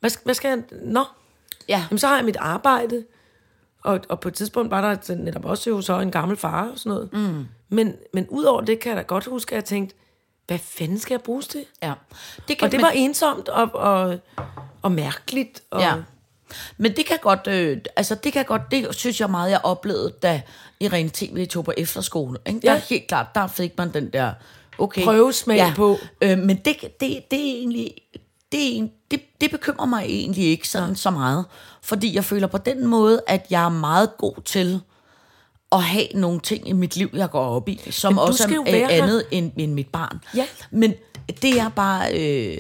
Hvad, 0.06 0.10
skal- 0.10 0.24
hvad 0.24 0.34
skal 0.36 0.50
jeg, 0.50 0.64
nå, 0.82 1.04
Ja. 1.70 1.84
Jamen, 1.90 2.00
så 2.00 2.08
har 2.08 2.16
jeg 2.16 2.26
mit 2.26 2.36
arbejde, 2.40 3.04
og, 3.84 4.00
og 4.10 4.20
på 4.20 4.28
et 4.28 4.34
tidspunkt 4.34 4.72
var 4.72 4.82
der 4.96 5.16
netop 5.16 5.46
også 5.46 5.70
jo 5.70 5.82
så 5.82 6.00
en 6.00 6.12
gammel 6.12 6.38
far 6.38 6.70
og 6.72 6.80
sådan 6.80 6.90
noget. 6.90 7.14
Mm. 7.14 7.46
Men, 7.70 7.94
men 8.14 8.28
udover 8.30 8.62
det 8.62 8.80
kan 8.80 8.90
jeg 8.90 8.98
da 8.98 9.02
godt 9.02 9.26
huske, 9.26 9.52
at 9.52 9.56
jeg 9.56 9.66
tænkte, 9.66 9.96
hvad 10.48 10.58
fanden 10.60 11.00
skal 11.00 11.14
jeg 11.14 11.22
bruges 11.22 11.48
til? 11.48 11.66
ja. 11.84 11.94
Det 12.48 12.58
kan, 12.58 12.66
Og 12.66 12.72
det 12.72 12.82
var 12.82 12.90
ensomt 12.96 13.50
og, 13.50 13.70
og, 13.74 14.18
og 14.82 14.92
mærkeligt. 14.92 15.64
Og, 15.72 15.82
Ja. 15.82 15.94
Men 16.78 16.96
det 16.96 17.06
kan 17.06 17.18
godt, 17.22 17.48
øh, 17.48 17.78
altså 17.96 18.16
det 18.16 18.34
kan 18.34 18.46
godt, 18.46 18.62
det 18.72 18.96
synes 18.96 19.20
jeg 19.22 19.30
meget, 19.30 19.52
jeg 19.52 19.60
oplevede, 19.64 20.14
da 20.24 20.42
Irene 20.80 21.10
TV 21.14 21.46
tog 21.48 21.66
på 21.66 21.74
efterskole. 21.78 22.40
Ikke? 22.48 22.60
Der 22.60 22.72
Ja. 22.72 22.78
er 22.78 22.82
helt 22.82 23.08
klart, 23.08 23.28
der 23.36 23.48
fik 23.48 23.78
man 23.78 23.94
den 23.94 24.10
der, 24.14 24.34
okay. 24.78 25.04
Prøvesmag 25.04 25.74
på. 25.76 25.98
Øh, 26.22 26.38
men 26.38 26.58
det, 26.58 26.82
det, 26.82 27.00
det 27.32 27.40
er 27.40 27.56
egentlig, 27.58 27.94
det, 28.52 28.60
er 28.74 28.78
en, 28.78 28.92
det, 29.16 29.42
det 29.42 29.52
bekymrer 29.52 29.86
mig 29.86 30.06
egentlig 30.06 30.44
ikke 30.44 30.70
sådan 30.70 30.90
ja. 30.90 30.96
så 30.96 31.10
meget. 31.10 31.46
Fordi 31.82 32.16
jeg 32.16 32.24
føler 32.24 32.48
på 32.48 32.58
den 32.58 32.88
måde, 32.88 33.22
at 33.28 33.46
jeg 33.50 33.66
er 33.66 33.70
meget 33.70 34.18
god 34.18 34.42
til 34.46 34.82
at 35.72 35.84
have 35.84 36.08
nogle 36.14 36.40
ting 36.40 36.70
i 36.70 36.74
mit 36.74 36.96
liv, 36.96 37.10
jeg 37.14 37.30
går 37.30 37.46
op 37.46 37.70
i, 37.70 37.82
som 37.90 38.18
også 38.18 38.64
er 38.66 38.76
her. 38.76 39.04
andet 39.04 39.24
end, 39.32 39.52
end 39.58 39.74
mit 39.74 39.88
barn. 39.88 40.20
Ja. 40.36 40.46
Men 40.72 40.94
det 41.42 41.60
er 41.60 41.70
bare, 41.70 42.14
øh, 42.14 42.58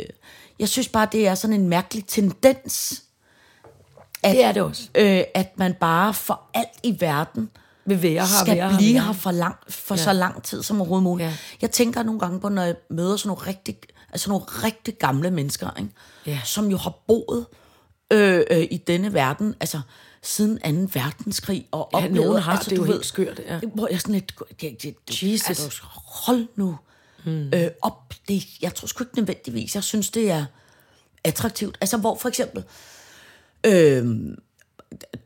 jeg 0.59 0.69
synes 0.69 0.87
bare, 0.87 1.07
det 1.11 1.27
er 1.27 1.35
sådan 1.35 1.55
en 1.55 1.69
mærkelig 1.69 2.05
tendens, 2.07 3.03
at, 4.23 4.35
Det 4.35 4.43
er 4.43 4.51
det 4.51 4.61
også. 4.61 4.89
Øh, 4.95 5.23
at 5.33 5.57
man 5.57 5.73
bare 5.73 6.13
for 6.13 6.41
alt 6.53 6.69
i 6.83 6.97
verden 6.99 7.49
Vil 7.85 8.01
være 8.01 8.11
her, 8.11 8.43
skal 8.43 8.57
være 8.57 8.69
her, 8.69 8.77
blive 8.77 8.93
være 8.93 9.03
her 9.03 9.13
for, 9.13 9.31
lang, 9.31 9.55
for 9.69 9.95
ja. 9.95 10.03
så 10.03 10.13
lang 10.13 10.43
tid 10.43 10.63
som 10.63 10.81
overhovedet 10.81 11.03
muligt. 11.03 11.29
Ja. 11.29 11.35
Jeg 11.61 11.71
tænker 11.71 12.03
nogle 12.03 12.19
gange 12.19 12.39
på, 12.39 12.49
når 12.49 12.61
jeg 12.61 12.75
møder 12.89 13.17
sådan 13.17 13.27
nogle 13.27 13.47
rigtig, 13.47 13.77
altså 14.15 14.29
nogle 14.29 14.45
rigtig 14.45 14.97
gamle 14.97 15.31
mennesker, 15.31 15.69
ikke? 15.77 15.89
Ja. 16.25 16.39
som 16.45 16.71
jo 16.71 16.77
har 16.77 16.93
boet 17.07 17.45
øh, 18.13 18.43
øh, 18.51 18.67
i 18.71 18.77
denne 18.77 19.13
verden, 19.13 19.55
altså 19.59 19.81
siden 20.21 20.87
2. 20.87 20.99
verdenskrig, 20.99 21.67
og 21.71 21.89
Ja, 21.93 21.97
oplevet, 21.97 22.27
nogen 22.27 22.41
har, 22.41 22.51
altså, 22.51 22.69
det 22.69 22.75
er 22.75 22.79
du 22.79 22.83
jo 22.83 22.87
ved, 22.87 22.95
helt 22.95 23.05
skørt, 23.05 23.41
ja. 23.47 23.59
Hvor 23.73 23.87
jeg 23.91 24.01
sådan 24.01 24.15
lidt, 24.15 24.33
det, 24.61 24.83
det, 24.83 24.95
det, 25.07 25.23
Jesus. 25.23 25.49
Altså, 25.49 25.81
hold 26.05 26.47
nu 26.55 26.77
hmm. 27.23 27.51
øh, 27.53 27.67
op. 27.81 28.13
Det, 28.27 28.43
jeg 28.61 28.75
tror 28.75 28.85
sgu 28.85 29.03
ikke 29.03 29.17
nødvendigvis, 29.17 29.75
jeg 29.75 29.83
synes, 29.83 30.09
det 30.09 30.31
er 30.31 30.45
attraktivt. 31.23 31.77
Altså, 31.81 31.97
hvor 31.97 32.15
for 32.15 32.29
eksempel, 32.29 32.63
øh, 33.65 34.05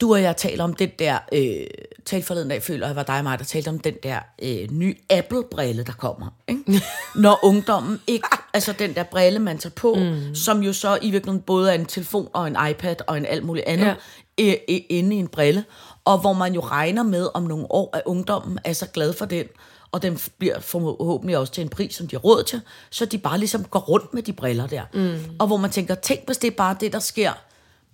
du 0.02 0.14
og 0.14 0.22
jeg 0.22 0.38
taler 0.38 0.64
om 0.64 0.74
den 0.74 0.90
der, 1.00 1.18
øh, 1.34 1.68
talte 2.06 2.28
forleden 2.28 2.50
dag, 2.50 2.64
føler 2.64 2.88
jeg 2.88 2.96
var 2.96 3.04
dig 3.04 3.18
og 3.18 3.24
mig, 3.24 3.40
der 3.40 3.46
talte 3.46 3.70
om 3.70 3.80
den 3.80 3.94
der 4.04 4.20
øh, 4.44 4.72
nye 4.72 4.96
Apple-brille, 5.10 5.84
der 5.84 5.94
kommer. 5.94 6.28
Ikke? 6.48 6.82
Når 7.16 7.40
ungdommen 7.44 8.00
ikke, 8.08 8.28
altså 8.54 8.74
den 8.80 8.96
der 8.96 9.04
brille, 9.04 9.40
man 9.40 9.58
tager 9.58 9.74
på, 9.76 9.94
mm. 9.96 10.36
som 10.36 10.64
jo 10.64 10.74
så 10.74 10.98
i 11.02 11.12
virkeligheden 11.12 11.42
både 11.42 11.70
er 11.70 11.76
en 11.76 11.86
telefon 11.86 12.28
og 12.34 12.48
en 12.48 12.58
iPad 12.70 12.96
og 13.08 13.18
en 13.18 13.26
alt 13.26 13.46
muligt 13.46 13.66
andet, 13.66 13.86
Ja. 13.86 14.44
øh, 14.46 14.56
øh, 14.70 14.80
inde 14.90 15.16
i 15.16 15.20
en 15.20 15.28
brille, 15.28 15.66
og 16.06 16.18
hvor 16.18 16.34
man 16.34 16.54
jo 16.54 16.60
regner 16.60 17.04
med 17.04 17.28
om 17.34 17.44
nogle 17.44 17.66
år, 17.72 17.90
at 17.94 18.02
ungdommen 18.06 18.60
er 18.64 18.74
så 18.74 18.86
glad 18.86 19.14
for 19.14 19.26
den, 19.26 19.46
og 19.92 20.02
den 20.02 20.20
bliver 20.38 20.60
forhåbentlig 20.60 21.38
også 21.38 21.54
til 21.54 21.62
en 21.62 21.70
pris, 21.70 21.96
som 21.96 22.08
de 22.08 22.16
har 22.16 22.20
råd 22.20 22.44
til, 22.44 22.62
så 22.90 23.06
de 23.06 23.18
bare 23.18 23.38
ligesom 23.38 23.64
går 23.64 23.80
rundt 23.80 24.14
med 24.14 24.24
de 24.24 24.34
briller 24.34 24.68
der. 24.68 24.82
Mm. 24.94 25.18
Og 25.40 25.48
hvor 25.48 25.58
man 25.58 25.70
tænker, 25.70 25.96
tænk 25.96 26.26
hvis 26.26 26.38
det 26.38 26.48
er 26.48 26.56
bare 26.56 26.76
det, 26.80 26.94
der 26.94 27.00
sker 27.00 27.32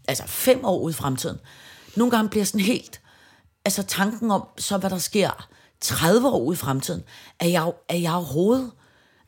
altså 0.07 0.23
fem 0.27 0.65
år 0.65 0.79
ud 0.79 0.91
i 0.91 0.93
fremtiden. 0.93 1.39
Nogle 1.95 2.11
gange 2.11 2.29
bliver 2.29 2.45
sådan 2.45 2.61
helt, 2.65 3.01
altså 3.65 3.83
tanken 3.83 4.31
om, 4.31 4.47
så 4.57 4.77
hvad 4.77 4.89
der 4.89 4.97
sker 4.97 5.47
30 5.81 6.27
år 6.27 6.39
ud 6.39 6.53
i 6.53 6.57
fremtiden, 6.57 7.03
er 7.39 7.47
jeg, 7.47 7.71
er 7.89 7.97
jeg 7.97 8.13
overhovedet, 8.13 8.71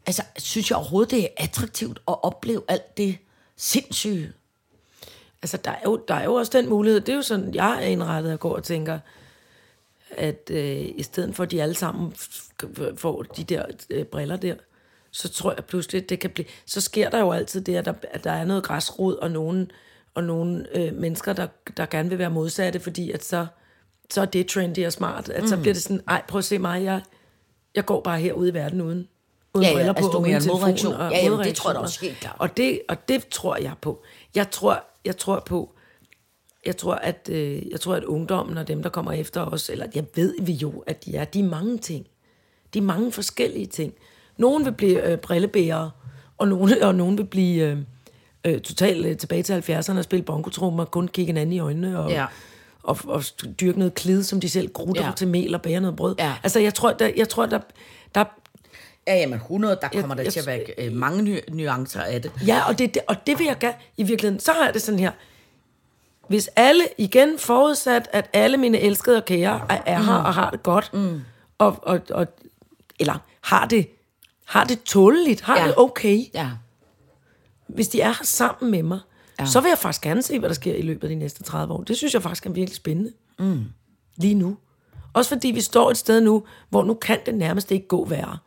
altså 0.05 0.23
synes 0.37 0.69
jeg 0.69 0.77
overhovedet, 0.77 1.11
det 1.11 1.23
er 1.23 1.27
attraktivt 1.37 1.99
at 2.07 2.23
opleve 2.23 2.61
alt 2.67 2.97
det 2.97 3.17
sindssyge. 3.55 4.33
Altså, 5.41 5.57
der 5.57 5.71
er, 5.71 5.81
jo, 5.85 6.03
der 6.07 6.15
er 6.15 6.23
jo 6.23 6.33
også 6.33 6.57
den 6.57 6.69
mulighed. 6.69 7.01
Det 7.01 7.09
er 7.09 7.15
jo 7.15 7.21
sådan, 7.21 7.53
jeg 7.53 7.83
er 7.83 7.87
indrettet 7.87 8.33
og 8.33 8.39
går 8.39 8.55
og 8.55 8.63
tænker, 8.63 8.99
at 10.11 10.49
øh, 10.51 10.85
i 10.95 11.03
stedet 11.03 11.35
for, 11.35 11.43
at 11.43 11.51
de 11.51 11.61
alle 11.61 11.75
sammen 11.75 12.13
får 12.97 13.23
de 13.23 13.43
der 13.43 13.65
øh, 13.89 14.05
briller 14.05 14.37
der, 14.37 14.55
så 15.11 15.29
tror 15.29 15.53
jeg 15.53 15.65
pludselig, 15.65 16.09
det 16.09 16.19
kan 16.19 16.29
blive... 16.29 16.45
Så 16.65 16.81
sker 16.81 17.09
der 17.09 17.19
jo 17.19 17.31
altid 17.31 17.61
det, 17.61 17.75
at 17.75 17.85
der, 17.85 17.93
at 18.11 18.23
der 18.23 18.31
er 18.31 18.45
noget 18.45 18.63
græsrod 18.63 19.15
og 19.15 19.31
nogen, 19.31 19.71
og 20.17 20.23
nogle 20.23 20.65
øh, 20.77 20.93
mennesker, 20.95 21.33
der, 21.33 21.47
der 21.77 21.85
gerne 21.85 22.09
vil 22.09 22.17
være 22.17 22.29
modsatte, 22.29 22.79
fordi 22.79 23.11
at 23.11 23.23
så, 23.23 23.45
så 24.09 24.21
er 24.21 24.25
det 24.25 24.47
trendy 24.47 24.85
og 24.85 24.93
smart. 24.93 25.29
At 25.29 25.41
mm. 25.41 25.47
så 25.47 25.57
bliver 25.57 25.73
det 25.73 25.83
sådan, 25.83 26.01
ej, 26.07 26.21
prøv 26.27 26.39
at 26.39 26.45
se 26.45 26.59
mig, 26.59 26.83
jeg, 26.83 27.01
jeg 27.75 27.85
går 27.85 28.01
bare 28.01 28.19
herude 28.19 28.49
i 28.49 28.53
verden 28.53 28.81
uden, 28.81 29.07
uden 29.53 29.63
Ja, 29.63 29.69
ja, 29.69 29.75
briller 29.75 29.93
på, 29.93 29.97
altså, 29.97 30.19
mener 30.19 30.23
uden 30.23 30.35
en 30.35 30.41
telefon 30.41 30.59
modreaktion. 30.59 30.93
og 30.93 31.11
Ja, 31.11 31.23
jamen, 31.23 31.39
det 31.39 31.55
tror 31.55 31.69
jeg 31.69 31.75
da 31.75 31.79
også 31.79 32.01
helt 32.01 32.17
klart. 32.17 32.35
Og 32.39 32.57
det, 32.57 32.81
og 32.89 33.09
det 33.09 33.27
tror 33.27 33.57
jeg 33.57 33.73
på. 33.81 34.03
Jeg 34.35 34.51
tror, 34.51 34.83
jeg 35.05 35.17
tror 35.17 35.43
på, 35.45 35.73
jeg 36.65 36.77
tror, 36.77 36.93
at, 36.95 37.29
øh, 37.31 37.69
jeg 37.71 37.79
tror, 37.79 37.95
at 37.95 38.03
ungdommen 38.03 38.57
og 38.57 38.67
dem, 38.67 38.83
der 38.83 38.89
kommer 38.89 39.11
efter 39.11 39.41
os, 39.41 39.69
eller 39.69 39.87
jeg 39.95 40.05
ved 40.15 40.35
vi 40.41 40.53
jo, 40.53 40.83
at 40.87 41.05
de 41.05 41.15
er, 41.15 41.25
de 41.25 41.39
er 41.39 41.43
mange 41.43 41.77
ting. 41.77 42.05
De 42.73 42.79
er 42.79 42.83
mange 42.83 43.11
forskellige 43.11 43.65
ting. 43.65 43.93
Nogen 44.37 44.65
vil 44.65 44.71
blive 44.71 45.11
øh, 45.11 45.17
brillebærere, 45.17 45.91
og 46.37 46.47
nogen, 46.47 46.81
og 46.81 46.95
nogen 46.95 47.17
vil 47.17 47.25
blive 47.25 47.71
øh, 47.71 47.77
øh, 48.47 48.61
totalt 48.61 49.05
øh, 49.05 49.17
tilbage 49.17 49.43
til 49.43 49.53
70'erne 49.71 49.97
og 49.97 50.03
spille 50.03 50.23
bongotrummer 50.23 50.83
og 50.85 50.91
kun 50.91 51.07
kigge 51.07 51.25
hinanden 51.29 51.53
i 51.53 51.59
øjnene 51.59 51.99
og, 51.99 52.09
Ja. 52.11 52.25
og, 52.83 52.97
og 53.05 53.23
dyrke 53.61 53.79
noget 53.79 53.93
klid, 53.93 54.23
som 54.23 54.39
de 54.41 54.49
selv 54.49 54.69
grutter 54.73 55.05
ja. 55.05 55.11
Til 55.15 55.27
mel 55.27 55.55
og 55.55 55.61
bære 55.61 55.79
noget 55.81 55.95
brød. 55.95 56.15
Ja. 56.19 56.33
Altså, 56.43 56.59
jeg 56.59 56.73
tror, 56.73 56.91
der, 56.93 57.09
jeg 57.17 57.29
tror, 57.29 57.45
der, 57.45 57.59
der 58.15 58.23
Ja, 59.07 59.15
jamen 59.15 59.35
100, 59.39 59.77
der 59.81 59.87
kommer 60.01 60.15
der 60.15 60.23
jeg- 60.23 60.33
til 60.33 60.39
at 60.39 60.45
være 60.47 60.59
øh, 60.77 60.93
mange 60.93 61.21
ny, 61.21 61.39
nuancer 61.51 62.01
af 62.01 62.21
det. 62.21 62.31
Ja, 62.47 62.67
og 62.67 62.79
det, 62.79 62.93
det, 62.93 63.01
og 63.07 63.15
det 63.27 63.39
vil 63.39 63.45
jeg 63.45 63.57
gerne, 63.59 63.75
i 63.97 64.03
virkeligheden, 64.03 64.39
så 64.39 64.51
har 64.51 64.65
jeg 64.65 64.73
det 64.73 64.81
sådan 64.81 64.99
her, 64.99 65.11
hvis 66.27 66.49
alle, 66.55 66.83
igen 66.97 67.39
forudsat, 67.39 68.09
at 68.13 68.29
alle 68.33 68.57
mine 68.57 68.79
elskede 68.79 69.17
og 69.17 69.25
kære 69.25 69.61
er, 69.69 69.81
er 69.85 70.03
her 70.03 70.13
og 70.13 70.33
har 70.33 70.49
det 70.49 70.63
godt, 70.63 70.89
mm. 70.93 71.21
og, 71.57 71.75
og, 71.81 71.99
og, 72.09 72.27
eller 72.99 73.13
har 73.41 73.65
det, 73.67 73.87
har 74.45 74.63
det 74.63 74.83
tåleligt, 74.83 75.41
har. 75.41 75.57
Ja. 75.59 75.65
det 75.67 75.73
okay, 75.77 76.19
Ja. 76.33 76.49
Hvis 77.67 77.87
de 77.87 78.01
er 78.01 78.07
her 78.07 78.23
sammen 78.23 78.71
med 78.71 78.83
mig, 78.83 78.99
ja. 79.39 79.45
så 79.45 79.61
vil 79.61 79.69
jeg 79.69 79.77
faktisk 79.77 80.01
gerne 80.01 80.21
se, 80.21 80.39
hvad 80.39 80.49
der 80.49 80.55
sker 80.55 80.75
i 80.75 80.81
løbet 80.81 81.03
af 81.03 81.09
de 81.09 81.15
næste 81.15 81.43
30 81.43 81.73
år. 81.73 81.83
Det 81.83 81.97
synes 81.97 82.13
jeg 82.13 82.23
faktisk 82.23 82.45
er 82.45 82.49
virkelig 82.49 82.75
spændende. 82.75 83.11
Mm. 83.39 83.65
Lige 84.15 84.33
nu. 84.33 84.57
Også 85.13 85.29
fordi 85.29 85.47
vi 85.47 85.61
står 85.61 85.91
et 85.91 85.97
sted 85.97 86.21
nu, 86.21 86.43
hvor 86.69 86.83
nu 86.83 86.93
kan 86.93 87.19
det 87.25 87.35
nærmest 87.35 87.71
ikke 87.71 87.87
gå 87.87 88.05
værre. 88.05 88.37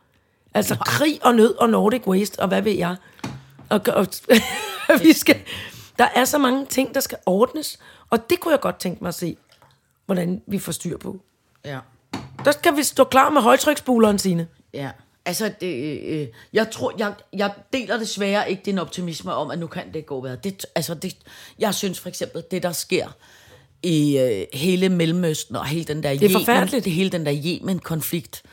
Altså 0.53 0.75
krig 0.75 1.19
og 1.23 1.35
nød 1.35 1.55
og 1.55 1.69
Nordic 1.69 2.07
Waste, 2.07 2.39
og 2.39 2.47
hvad 2.47 2.61
ved 2.61 2.71
jeg. 2.71 2.95
Og, 3.69 3.81
og 3.87 4.07
vi 5.03 5.13
skal, 5.13 5.35
der 5.99 6.07
er 6.15 6.25
så 6.25 6.37
mange 6.37 6.65
ting, 6.65 6.93
der 6.93 6.99
skal 6.99 7.17
ordnes, 7.25 7.79
og 8.09 8.29
det 8.29 8.39
kunne 8.39 8.51
jeg 8.51 8.59
godt 8.59 8.79
tænke 8.79 9.03
mig 9.03 9.07
at 9.07 9.15
se, 9.15 9.37
hvordan 10.05 10.41
vi 10.47 10.59
får 10.59 10.71
styr 10.71 10.97
på. 10.97 11.19
Ja. 11.65 11.79
Der 12.45 12.51
skal 12.51 12.77
vi 12.77 12.83
stå 12.83 13.03
klar 13.03 13.29
med 13.29 13.41
højtryksspuleren, 13.41 14.19
sine. 14.19 14.47
Ja, 14.73 14.91
altså, 15.25 15.51
det, 15.61 16.01
øh, 16.01 16.27
jeg 16.53 16.71
tror, 16.71 16.93
jeg, 16.97 17.13
jeg 17.33 17.53
deler 17.73 17.97
desværre 17.97 18.49
ikke 18.51 18.63
din 18.65 18.79
optimisme 18.79 19.33
om, 19.33 19.51
at 19.51 19.59
nu 19.59 19.67
kan 19.67 19.93
det 19.93 20.05
gå 20.05 20.21
værd. 20.21 20.41
Det, 20.41 20.65
altså, 20.75 20.93
det, 20.93 21.17
jeg 21.59 21.75
synes 21.75 21.99
for 21.99 22.09
eksempel, 22.09 22.43
det 22.51 22.63
der 22.63 22.71
sker 22.71 23.07
i 23.83 24.17
øh, 24.17 24.45
hele 24.53 24.89
Mellemøsten 24.89 25.55
og 25.55 25.65
hele 25.65 25.83
den 25.83 26.03
der 26.03 26.09
er 26.09 26.29
forfærdeligt. 26.31 26.85
hele 26.85 27.09
den 27.09 27.25
der 27.25 27.33
Yemen-konflikt 27.45 28.43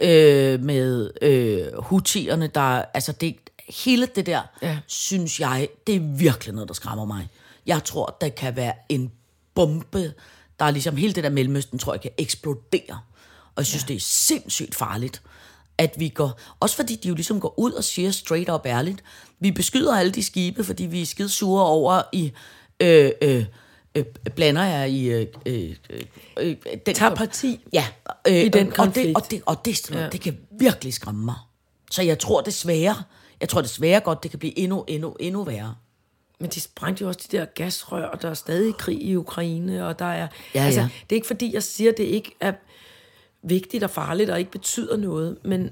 øh, 0.00 0.60
med 0.60 1.10
øh, 1.22 1.82
Houthierne, 1.82 2.46
der, 2.46 2.84
altså 2.94 3.12
det, 3.12 3.36
hele 3.68 4.06
det 4.06 4.26
der, 4.26 4.42
ja. 4.62 4.78
synes 4.86 5.40
jeg, 5.40 5.68
det 5.86 5.94
er 5.94 6.00
virkelig 6.00 6.54
noget, 6.54 6.68
der 6.68 6.74
skræmmer 6.74 7.04
mig. 7.04 7.28
Jeg 7.66 7.84
tror, 7.84 8.16
der 8.20 8.28
kan 8.28 8.56
være 8.56 8.74
en 8.88 9.12
bombe, 9.54 10.12
der 10.58 10.64
er 10.64 10.70
ligesom 10.70 10.96
hele 10.96 11.12
det 11.12 11.24
der 11.24 11.30
Mellemøsten, 11.30 11.78
tror 11.78 11.92
jeg, 11.94 12.00
kan 12.00 12.10
eksplodere. 12.18 13.00
Og 13.54 13.60
jeg 13.60 13.66
synes, 13.66 13.82
ja. 13.82 13.88
det 13.88 13.96
er 13.96 14.00
sindssygt 14.00 14.74
farligt, 14.74 15.22
at 15.78 15.94
vi 15.98 16.08
går... 16.08 16.40
Også 16.60 16.76
fordi 16.76 16.96
de 16.96 17.08
jo 17.08 17.14
ligesom 17.14 17.40
går 17.40 17.54
ud 17.58 17.72
og 17.72 17.84
siger 17.84 18.10
straight 18.10 18.50
up 18.50 18.66
ærligt, 18.66 19.04
vi 19.40 19.50
beskyder 19.50 19.96
alle 19.96 20.12
de 20.12 20.22
skibe, 20.22 20.64
fordi 20.64 20.86
vi 20.86 21.02
er 21.02 21.06
skide 21.06 21.28
sure 21.28 21.66
over 21.66 22.02
i... 22.12 22.32
Øh, 22.80 23.10
øh, 23.22 23.44
øh, 23.94 24.04
blander 24.36 24.64
jer 24.64 24.84
i... 24.84 25.04
Øh, 25.04 25.26
øh, 25.46 25.76
øh, 26.38 26.56
den, 26.86 26.94
Tag 26.94 27.16
parti 27.16 27.60
Ja, 27.72 27.86
øh, 28.28 28.34
i 28.34 28.48
den 28.48 28.66
og, 28.66 28.72
konflikt. 28.74 29.16
Og 29.16 29.30
det, 29.30 29.42
og 29.46 29.64
det, 29.64 29.88
og 29.88 29.94
det, 29.94 30.00
Ja. 30.00 30.08
det 30.08 30.20
kan 30.20 30.38
virkelig 30.60 30.94
skræmme 30.94 31.24
mig. 31.24 31.34
Så 31.90 32.02
jeg 32.02 32.18
tror 32.18 32.40
desværre, 32.40 32.96
jeg 33.40 33.48
tror 33.48 33.60
desværre 33.60 34.00
godt, 34.00 34.22
det 34.22 34.30
kan 34.30 34.38
blive 34.38 34.58
endnu, 34.58 34.84
endnu, 34.88 35.16
endnu 35.20 35.44
værre. 35.44 35.74
Men 36.40 36.50
de 36.50 36.60
sprængte 36.60 37.02
jo 37.02 37.08
også 37.08 37.20
de 37.32 37.36
der 37.36 37.44
gasrør, 37.44 38.06
og 38.06 38.22
der 38.22 38.30
er 38.30 38.34
stadig 38.34 38.76
krig 38.76 39.02
i 39.02 39.16
Ukraine, 39.16 39.86
og 39.86 39.98
der 39.98 40.04
er... 40.04 40.28
Ja, 40.54 40.64
altså, 40.64 40.80
ja. 40.80 40.88
Det 41.10 41.12
er 41.12 41.16
ikke 41.16 41.26
fordi, 41.26 41.54
jeg 41.54 41.62
siger, 41.62 41.92
det 41.92 42.04
ikke 42.04 42.36
er 42.40 42.52
vigtigt 43.42 43.84
og 43.84 43.90
farligt, 43.90 44.30
og 44.30 44.38
ikke 44.38 44.50
betyder 44.50 44.96
noget, 44.96 45.38
men... 45.44 45.60
Nej, 45.60 45.70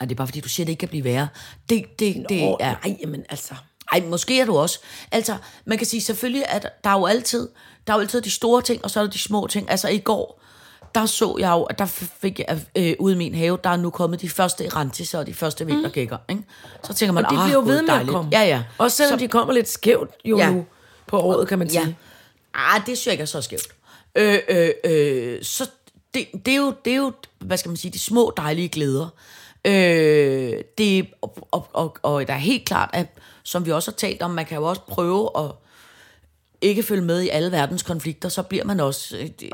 det 0.00 0.10
er 0.10 0.14
bare 0.14 0.26
fordi, 0.26 0.40
du 0.40 0.48
siger, 0.48 0.64
det 0.64 0.72
ikke 0.72 0.80
kan 0.80 0.88
blive 0.88 1.04
værre. 1.04 1.28
Det, 1.68 1.98
det, 1.98 2.26
det 2.28 2.42
Åh, 2.42 2.56
er... 2.60 2.74
Nej, 2.84 2.96
men 3.08 3.24
altså... 3.28 3.54
Ej, 3.92 4.00
måske 4.06 4.40
er 4.40 4.44
du 4.44 4.56
også. 4.58 4.78
Altså, 5.12 5.36
man 5.64 5.78
kan 5.78 5.86
sige 5.86 6.00
selvfølgelig, 6.00 6.44
at 6.48 6.68
der 6.84 6.90
er 6.90 6.98
jo 6.98 7.06
altid, 7.06 7.48
der 7.86 7.92
er 7.92 7.96
jo 7.96 8.00
altid 8.00 8.20
de 8.20 8.30
store 8.30 8.62
ting, 8.62 8.84
og 8.84 8.90
så 8.90 9.00
er 9.00 9.04
der 9.04 9.10
de 9.10 9.18
små 9.18 9.46
ting. 9.46 9.70
Altså, 9.70 9.88
i 9.88 9.98
går, 9.98 10.40
der 10.94 11.06
så 11.06 11.36
jeg 11.40 11.50
jo, 11.50 11.62
at 11.62 11.78
der 11.78 11.86
fik 11.86 12.38
jeg 12.38 12.60
øh, 12.76 12.94
ude 12.98 13.14
i 13.14 13.16
min 13.16 13.34
have, 13.34 13.58
der 13.64 13.70
er 13.70 13.76
nu 13.76 13.90
kommet 13.90 14.20
de 14.20 14.28
første 14.28 14.64
erantiser 14.64 15.18
og 15.18 15.26
de 15.26 15.34
første 15.34 15.66
vintergækker, 15.66 16.18
ikke? 16.28 16.42
Så 16.84 16.94
tænker 16.94 17.12
man, 17.12 17.24
Og 17.24 17.30
de 17.30 17.36
bliver 17.36 17.52
jo 17.52 17.58
ved 17.60 17.66
med 17.82 17.88
at 17.88 17.94
dejligt. 17.94 18.10
komme. 18.10 18.30
Ja, 18.32 18.42
ja. 18.44 18.62
Også 18.78 18.96
selvom 18.96 19.18
så, 19.18 19.24
de 19.24 19.28
kommer 19.28 19.54
lidt 19.54 19.68
skævt 19.68 20.10
jo 20.24 20.38
Ja. 20.38 20.50
nu 20.50 20.66
på 21.06 21.20
året, 21.20 21.48
kan 21.48 21.58
man 21.58 21.70
sige. 21.70 21.80
Ja. 21.86 21.92
Ah, 22.54 22.86
det 22.86 22.98
synes 22.98 23.06
jeg 23.06 23.12
ikke 23.12 23.22
er 23.22 23.26
så 23.26 23.40
skævt. 23.42 23.68
Øh, 24.14 24.38
øh, 24.48 24.70
øh, 24.84 25.42
så 25.42 25.70
det, 26.14 26.26
det, 26.46 26.52
er 26.54 26.58
jo, 26.58 26.74
det 26.84 26.92
er 26.92 26.96
jo, 26.96 27.12
hvad 27.38 27.56
skal 27.56 27.68
man 27.68 27.76
sige, 27.76 27.90
de 27.92 27.98
små 27.98 28.32
dejlige 28.36 28.68
glæder. 28.68 29.08
Øh, 29.64 30.62
det, 30.78 31.06
og, 31.22 31.36
og, 31.50 31.68
og, 31.72 31.96
og 32.02 32.28
der 32.28 32.34
er 32.34 32.38
helt 32.38 32.64
klart, 32.66 32.90
at 32.92 33.06
som 33.42 33.66
vi 33.66 33.72
også 33.72 33.90
har 33.90 33.96
talt 33.96 34.22
om, 34.22 34.30
man 34.30 34.46
kan 34.46 34.56
jo 34.58 34.64
også 34.64 34.80
prøve 34.88 35.30
at 35.38 35.50
ikke 36.60 36.82
følge 36.82 37.02
med 37.02 37.22
i 37.22 37.28
alle 37.28 37.52
verdens 37.52 37.82
konflikter, 37.82 38.28
så 38.28 38.42
bliver 38.42 38.64
man 38.64 38.80
også, 38.80 39.16
øh, 39.16 39.28
det- 39.40 39.52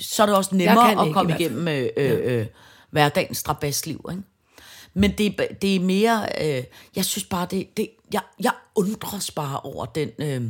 så 0.00 0.22
er 0.22 0.26
det 0.26 0.36
også 0.36 0.54
nemmere 0.54 0.90
at 1.08 1.12
komme 1.12 1.32
igennem 1.40 1.68
øh, 1.68 1.88
øh, 1.96 2.38
øh, 2.40 2.46
hverdagens 2.90 3.38
strabasliv, 3.38 4.06
ikke? 4.10 4.22
Men 4.94 5.12
det, 5.18 5.40
er- 5.40 5.54
det 5.62 5.76
er 5.76 5.80
mere, 5.80 6.26
øh, 6.40 6.64
jeg 6.96 7.04
synes 7.04 7.24
bare, 7.24 7.46
det, 7.50 7.76
det 7.76 7.88
jeg, 8.12 8.20
jeg 8.40 8.52
undres 8.74 9.30
bare 9.30 9.60
over 9.60 9.86
den 9.86 10.10
øh, 10.18 10.42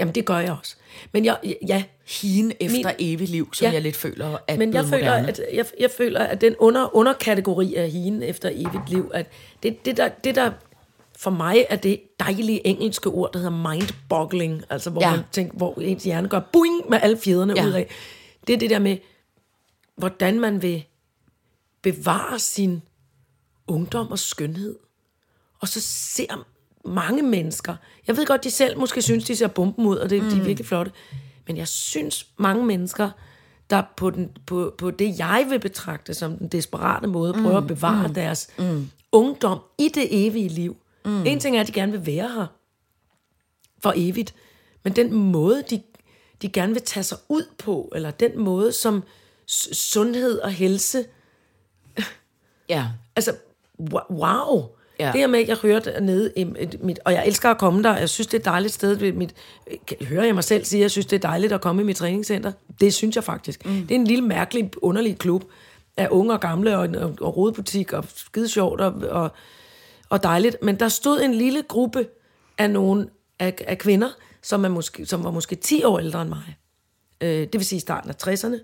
Jamen, 0.00 0.14
det 0.14 0.24
gør 0.24 0.38
jeg 0.38 0.52
også. 0.60 0.76
Men 1.12 1.24
jeg, 1.24 1.38
ja, 1.68 1.82
hien 2.20 2.52
efter 2.60 2.88
Min- 2.98 3.14
evigt 3.14 3.30
liv, 3.30 3.54
som 3.54 3.64
Ja. 3.66 3.72
jeg 3.72 3.82
lidt 3.82 3.96
føler 3.96 4.38
er 4.48 4.56
Men 4.56 4.74
jeg 4.74 4.84
føler, 4.84 4.98
moderne. 5.10 5.28
at, 5.28 5.40
jeg, 5.52 5.66
jeg 5.80 5.90
føler, 5.96 6.20
at 6.20 6.40
den 6.40 6.56
under, 6.58 6.96
underkategori 6.96 7.74
af 7.74 7.90
hende 7.90 8.26
efter 8.26 8.48
evigt 8.52 8.88
liv, 8.90 9.10
at 9.14 9.26
det, 9.62 9.84
det, 9.84 9.96
der, 9.96 10.08
det 10.08 10.34
der 10.34 10.50
for 11.18 11.30
mig 11.30 11.66
er 11.70 11.76
det 11.76 12.00
dejlige 12.20 12.66
engelske 12.66 13.08
ord, 13.08 13.32
der 13.32 13.38
hedder 13.38 13.70
mind-boggling, 13.72 14.62
altså 14.70 14.90
hvor, 14.90 15.02
ja. 15.02 15.10
Man 15.10 15.20
tænker, 15.32 15.56
hvor 15.56 15.74
ens 15.80 16.04
hjerne 16.04 16.28
gør 16.28 16.40
boing 16.52 16.90
med 16.90 16.98
alle 17.02 17.18
fjederne 17.18 17.52
ja. 17.56 17.62
Ja. 17.62 17.68
ud 17.68 17.72
af. 17.72 17.90
Det 18.46 18.52
er 18.54 18.58
det 18.58 18.70
der 18.70 18.78
med, 18.78 18.96
hvordan 19.96 20.40
man 20.40 20.62
vil 20.62 20.84
bevare 21.82 22.38
sin 22.38 22.82
ungdom 23.66 24.10
og 24.10 24.18
skønhed. 24.18 24.76
Og 25.60 25.68
så 25.68 25.80
ser 25.80 26.46
mange 26.84 27.22
mennesker, 27.22 27.76
jeg 28.06 28.16
ved 28.16 28.26
godt, 28.26 28.44
de 28.44 28.50
selv 28.50 28.78
måske 28.78 29.02
synes, 29.02 29.24
de 29.24 29.36
ser 29.36 29.46
bomben 29.46 29.86
ud, 29.86 29.96
og 29.96 30.10
det, 30.10 30.22
mm. 30.22 30.30
de 30.30 30.36
er 30.36 30.42
virkelig 30.42 30.66
flotte, 30.66 30.92
men 31.46 31.56
jeg 31.56 31.68
synes, 31.68 32.26
mange 32.36 32.66
mennesker, 32.66 33.10
der 33.70 33.82
på, 33.96 34.10
den, 34.10 34.36
på, 34.46 34.74
på 34.78 34.90
det, 34.90 35.18
jeg 35.18 35.46
vil 35.50 35.60
betragte 35.60 36.14
som 36.14 36.36
den 36.36 36.48
desperate 36.48 37.06
måde, 37.06 37.32
prøver 37.32 37.58
at 37.58 37.66
bevare 37.66 38.08
mm. 38.08 38.14
deres 38.14 38.50
mm. 38.58 38.90
ungdom 39.12 39.58
i 39.78 39.88
det 39.94 40.26
evige 40.26 40.48
liv. 40.48 40.76
Mm. 41.04 41.26
En 41.26 41.40
ting 41.40 41.56
er, 41.56 41.60
at 41.60 41.66
de 41.66 41.72
gerne 41.72 41.92
vil 41.92 42.06
være 42.06 42.28
her 42.28 42.46
for 43.82 43.92
evigt, 43.96 44.34
men 44.84 44.96
den 44.96 45.12
måde, 45.12 45.62
de, 45.70 45.82
de 46.42 46.48
gerne 46.48 46.72
vil 46.72 46.82
tage 46.82 47.04
sig 47.04 47.18
ud 47.28 47.44
på, 47.58 47.92
eller 47.94 48.10
den 48.10 48.38
måde, 48.38 48.72
som 48.72 49.02
sundhed 49.72 50.38
og 50.38 50.50
helse 50.50 51.04
Ja. 52.68 52.88
Altså, 53.16 53.36
wow. 54.10 54.76
Ja. 54.98 55.06
Det 55.06 55.20
her 55.20 55.26
med, 55.26 55.38
at 55.38 55.48
jeg 55.48 55.56
hører 55.56 55.80
dernede, 55.80 56.32
i 56.36 56.44
mit- 56.80 56.98
og 57.04 57.12
jeg 57.12 57.26
elsker 57.26 57.50
at 57.50 57.58
komme 57.58 57.82
der, 57.82 57.96
jeg 57.96 58.08
synes, 58.08 58.26
det 58.26 58.34
er 58.34 58.38
et 58.38 58.44
dejligt 58.44 58.74
sted. 58.74 59.12
Mit, 59.12 59.34
hører 60.02 60.24
jeg 60.24 60.34
mig 60.34 60.44
selv 60.44 60.64
sige, 60.64 60.80
at 60.80 60.82
jeg 60.82 60.90
synes, 60.90 61.06
det 61.06 61.16
er 61.16 61.28
dejligt 61.28 61.52
at 61.52 61.60
komme 61.60 61.82
i 61.82 61.84
mit 61.84 61.96
træningscenter? 61.96 62.52
Det 62.80 62.94
synes 62.94 63.16
jeg 63.16 63.24
faktisk. 63.24 63.66
Mm. 63.66 63.72
Det 63.72 63.90
er 63.90 63.94
en 63.94 64.06
lille, 64.06 64.24
mærkelig, 64.24 64.70
underlig 64.76 65.18
klub 65.18 65.44
af 65.96 66.08
unge 66.10 66.32
og 66.32 66.40
gamle, 66.40 66.78
og, 66.78 66.88
og, 66.98 67.14
og 67.20 67.36
rodebutik, 67.36 67.92
og 67.92 68.04
skide 68.14 68.48
sjovt 68.48 68.80
og, 68.80 68.94
og, 69.10 69.30
og 70.08 70.22
dejligt. 70.22 70.56
Men 70.62 70.80
der 70.80 70.88
stod 70.88 71.20
en 71.20 71.34
lille 71.34 71.62
gruppe 71.68 72.06
af 72.58 72.70
nogle 72.70 73.08
af, 73.38 73.54
af 73.66 73.78
kvinder, 73.78 74.08
som, 74.42 74.64
er 74.64 74.68
måske, 74.68 75.06
som 75.06 75.24
var 75.24 75.30
måske 75.30 75.56
10 75.56 75.84
år 75.84 75.98
ældre 75.98 76.22
end 76.22 76.28
mig. 76.28 76.56
Øh, 77.20 77.28
det 77.28 77.54
vil 77.54 77.64
sige 77.64 77.76
i 77.76 77.80
starten 77.80 78.10
af 78.10 78.28
60'erne. 78.28 78.58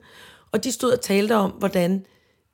Og 0.53 0.65
de 0.65 0.73
stod 0.73 0.93
og 0.93 1.01
talte 1.01 1.37
om, 1.37 1.51
hvordan 1.51 2.07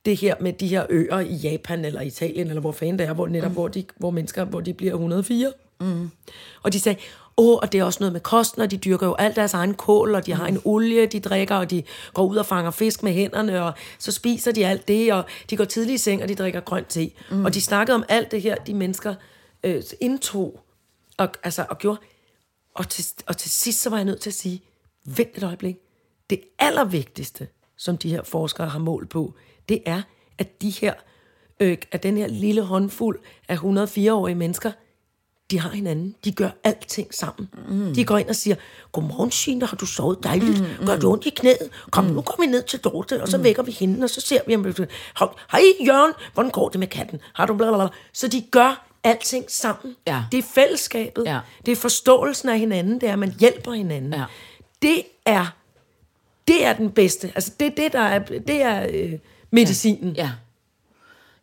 det 0.05 0.17
her 0.17 0.35
med 0.41 0.53
de 0.53 0.69
her 0.69 0.87
øer 0.91 1.19
i 1.19 1.35
Japan 1.35 1.85
eller 1.85 2.01
Italien, 2.01 2.49
eller 2.49 2.61
hvor 2.61 2.73
fanden 2.73 2.99
det 2.99 3.07
er, 3.07 3.13
hvor, 3.13 3.27
netop, 3.27 3.51
mm. 3.51 3.55
hvor, 3.55 3.69
de, 3.69 3.85
hvor 3.97 4.11
mennesker 4.11 4.45
hvor 4.45 4.61
de 4.61 4.75
bliver 4.75 4.93
104. 4.93 5.53
Mm. 5.81 6.11
Og 6.63 6.73
de 6.73 6.81
sagde, 6.81 6.99
åh, 7.37 7.57
og 7.57 7.73
det 7.73 7.81
er 7.81 7.85
også 7.85 7.99
noget 8.01 8.13
med 8.13 8.21
kosten, 8.21 8.63
og 8.63 8.71
de 8.71 8.77
dyrker 8.77 9.07
jo 9.07 9.15
alt 9.15 9.37
deres 9.37 9.55
egen 9.55 9.75
kål, 9.75 10.15
og 10.15 10.27
de 10.27 10.33
har 10.33 10.47
en 10.47 10.61
olie, 10.65 11.07
de 11.07 11.21
drikker, 11.21 11.57
og 11.57 11.71
de 11.71 11.83
går 12.15 12.25
ud 12.25 12.37
og 12.37 12.47
fanger 12.47 12.71
fisk 12.71 13.03
med 13.03 13.13
hænderne, 13.13 13.65
og 13.65 13.73
så 13.99 14.13
spiser 14.13 14.53
de 14.53 14.67
alt 14.67 14.89
det, 14.89 15.13
og 15.13 15.25
de 15.51 15.57
går 15.57 15.65
tidligt 15.65 15.95
i 15.95 16.03
seng, 16.03 16.23
og 16.23 16.29
de 16.29 16.35
drikker 16.35 16.61
grønt 16.61 16.89
te. 16.89 17.11
Mm. 17.31 17.45
Og 17.45 17.55
de 17.55 17.61
snakkede 17.61 17.95
om 17.95 18.05
alt 18.09 18.31
det 18.31 18.43
her, 18.43 18.55
de 18.55 18.75
mennesker 18.75 19.15
øh, 19.65 19.83
indtog, 20.01 20.61
og, 21.17 21.29
altså, 21.43 21.67
og 21.71 21.79
gjorde. 21.79 22.01
Og 22.75 22.89
til, 22.89 23.05
og 23.27 23.37
til 23.37 23.51
sidst, 23.51 23.83
så 23.83 23.91
var 23.91 23.97
jeg 23.97 24.05
nødt 24.05 24.21
til 24.21 24.31
at 24.31 24.35
sige, 24.35 24.63
vent 25.05 25.37
et 25.37 25.43
øjeblik. 25.43 25.77
Det 26.31 26.41
allervigtigste, 26.59 27.49
som 27.77 27.99
de 27.99 28.11
her 28.11 28.23
forskere 28.23 28.69
har 28.69 28.79
målt 28.79 29.09
på, 29.09 29.35
det 29.69 29.83
er, 29.87 30.03
at 30.39 30.63
de 30.63 30.71
her, 30.71 30.93
øh, 31.61 31.79
at 31.93 32.03
den 32.03 32.17
her 32.17 32.27
lille 32.27 32.63
håndfuld 32.63 33.19
af 33.49 33.57
104-årige 33.57 34.35
mennesker, 34.35 34.73
de 35.51 35.61
har 35.61 35.71
hinanden. 35.71 36.15
De 36.25 36.33
gør 36.33 36.51
alting 36.65 37.15
sammen. 37.15 37.49
Mm. 37.69 37.95
De 37.95 38.05
går 38.05 38.19
ind 38.19 38.29
og 38.29 38.37
siger, 38.37 38.57
godmorgen 38.93 39.31
Signe, 39.31 39.67
har 39.67 39.77
du 39.77 39.87
sovet 39.87 40.19
dejligt? 40.23 40.61
Mm, 40.81 40.87
Gør 40.87 40.97
du 40.99 41.13
ondt 41.13 41.27
i 41.27 41.31
knæet? 41.31 41.71
Kom, 41.91 42.05
nu 42.05 42.21
går 42.21 42.37
vi 42.41 42.47
ned 42.47 42.63
til 42.63 42.79
Dorte, 42.81 43.23
og 43.23 43.29
så 43.29 43.39
vækker 43.39 43.63
vi 43.63 43.73
hende, 43.73 44.05
og 44.05 44.11
så 44.11 44.21
ser 44.21 44.41
vi, 44.47 44.55
om 44.55 44.65
hej 45.53 45.61
Jørgen, 45.87 46.13
hvordan 46.35 46.51
går 46.51 46.69
det 46.69 46.81
med 46.81 46.89
katten? 46.89 47.21
Har 47.35 47.47
du 47.47 47.55
blablabla? 47.55 47.89
Så 48.13 48.29
de 48.29 48.41
gør 48.51 48.87
alting 49.05 49.45
sammen. 49.51 49.97
Ja. 50.07 50.23
Det 50.33 50.39
er 50.39 50.43
fællesskabet. 50.43 51.25
Ja. 51.27 51.41
Det 51.67 51.73
er 51.73 51.77
forståelsen 51.77 52.49
af 52.49 52.59
hinanden. 52.59 53.01
Det 53.01 53.09
er, 53.09 53.13
at 53.13 53.19
man 53.19 53.35
hjælper 53.41 53.73
hinanden. 53.73 54.15
Ja. 54.15 54.25
Det 54.83 55.03
er 55.27 55.47
det 56.49 56.65
er 56.65 56.73
den 56.73 56.91
bedste. 56.91 57.33
Altså 57.35 57.53
det 57.61 57.77
det, 57.77 57.93
der 57.93 58.01
er, 58.01 58.19
det 58.19 58.63
er 58.63 58.87
øh, 58.93 59.13
medicinen. 59.55 60.17
Ja. 60.17 60.31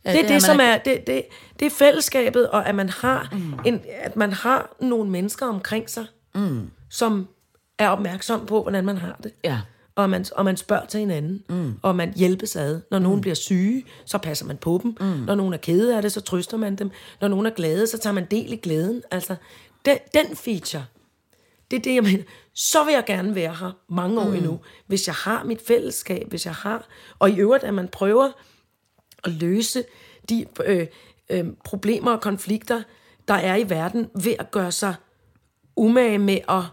ja 0.05 0.11
Det 0.11 0.19
er 0.19 0.21
det, 0.21 0.31
har 0.31 0.39
som 0.39 0.59
er, 0.59 0.77
det, 0.77 1.07
det, 1.07 1.23
det 1.59 1.65
er 1.65 1.69
fællesskabet, 1.69 2.49
og 2.49 2.69
at 2.69 2.75
man 2.75 2.89
har, 2.89 3.29
mm. 3.31 3.53
en, 3.65 3.81
at 4.01 4.15
man 4.15 4.33
har 4.33 4.75
nogle 4.79 5.09
mennesker 5.09 5.45
omkring 5.45 5.89
sig, 5.89 6.05
mm. 6.35 6.69
som 6.89 7.27
er 7.77 7.89
opmærksom 7.89 8.45
på, 8.45 8.61
hvordan 8.61 8.85
man 8.85 8.97
har 8.97 9.19
det. 9.23 9.31
Ja. 9.43 9.59
Og 9.95 10.09
man, 10.09 10.25
og 10.35 10.45
man 10.45 10.57
spørger 10.57 10.85
til 10.85 10.99
hinanden, 10.99 11.43
mm. 11.49 11.73
og 11.81 11.95
man 11.95 12.13
hjælpes 12.15 12.55
ad. 12.55 12.81
Når 12.91 12.99
nogen 12.99 13.21
bliver 13.21 13.35
syge, 13.35 13.85
så 14.05 14.17
passer 14.17 14.45
man 14.45 14.57
på 14.57 14.79
dem. 14.83 14.97
Mm. 14.99 15.05
Når 15.05 15.35
nogen 15.35 15.53
er 15.53 15.57
kede 15.57 15.95
af 15.95 16.01
det, 16.01 16.11
så 16.11 16.21
trøster 16.21 16.57
man 16.57 16.75
dem. 16.75 16.91
Når 17.21 17.27
nogen 17.27 17.45
er 17.45 17.49
glade, 17.49 17.87
så 17.87 17.97
tager 17.97 18.13
man 18.13 18.25
del 18.25 18.53
i 18.53 18.55
glæden. 18.55 19.03
Altså, 19.11 19.35
den, 19.85 19.97
den 20.13 20.35
feature, 20.35 20.85
det 21.71 21.77
er 21.77 21.81
det, 21.81 21.95
jeg 21.95 22.03
mener. 22.03 22.23
Så 22.53 22.83
vil 22.83 22.93
jeg 22.93 23.03
gerne 23.07 23.35
være 23.35 23.55
her 23.55 23.71
mange 23.87 24.21
år 24.21 24.27
mm. 24.27 24.33
endnu, 24.33 24.59
hvis 24.87 25.07
jeg 25.07 25.15
har 25.15 25.43
mit 25.43 25.61
fællesskab, 25.61 26.29
hvis 26.29 26.45
jeg 26.45 26.55
har... 26.55 26.87
Og 27.19 27.29
i 27.29 27.39
øvrigt, 27.39 27.63
at 27.63 27.73
man 27.73 27.87
prøver 27.87 28.31
at 29.23 29.31
løse 29.31 29.83
de 30.29 30.45
øh, 30.65 30.87
øh, 31.29 31.45
problemer 31.65 32.11
og 32.11 32.21
konflikter, 32.21 32.83
der 33.27 33.33
er 33.33 33.55
i 33.55 33.69
verden, 33.69 34.09
ved 34.23 34.35
at 34.39 34.51
gøre 34.51 34.71
sig 34.71 34.95
umage 35.75 36.17
med 36.17 36.39
at 36.49 36.63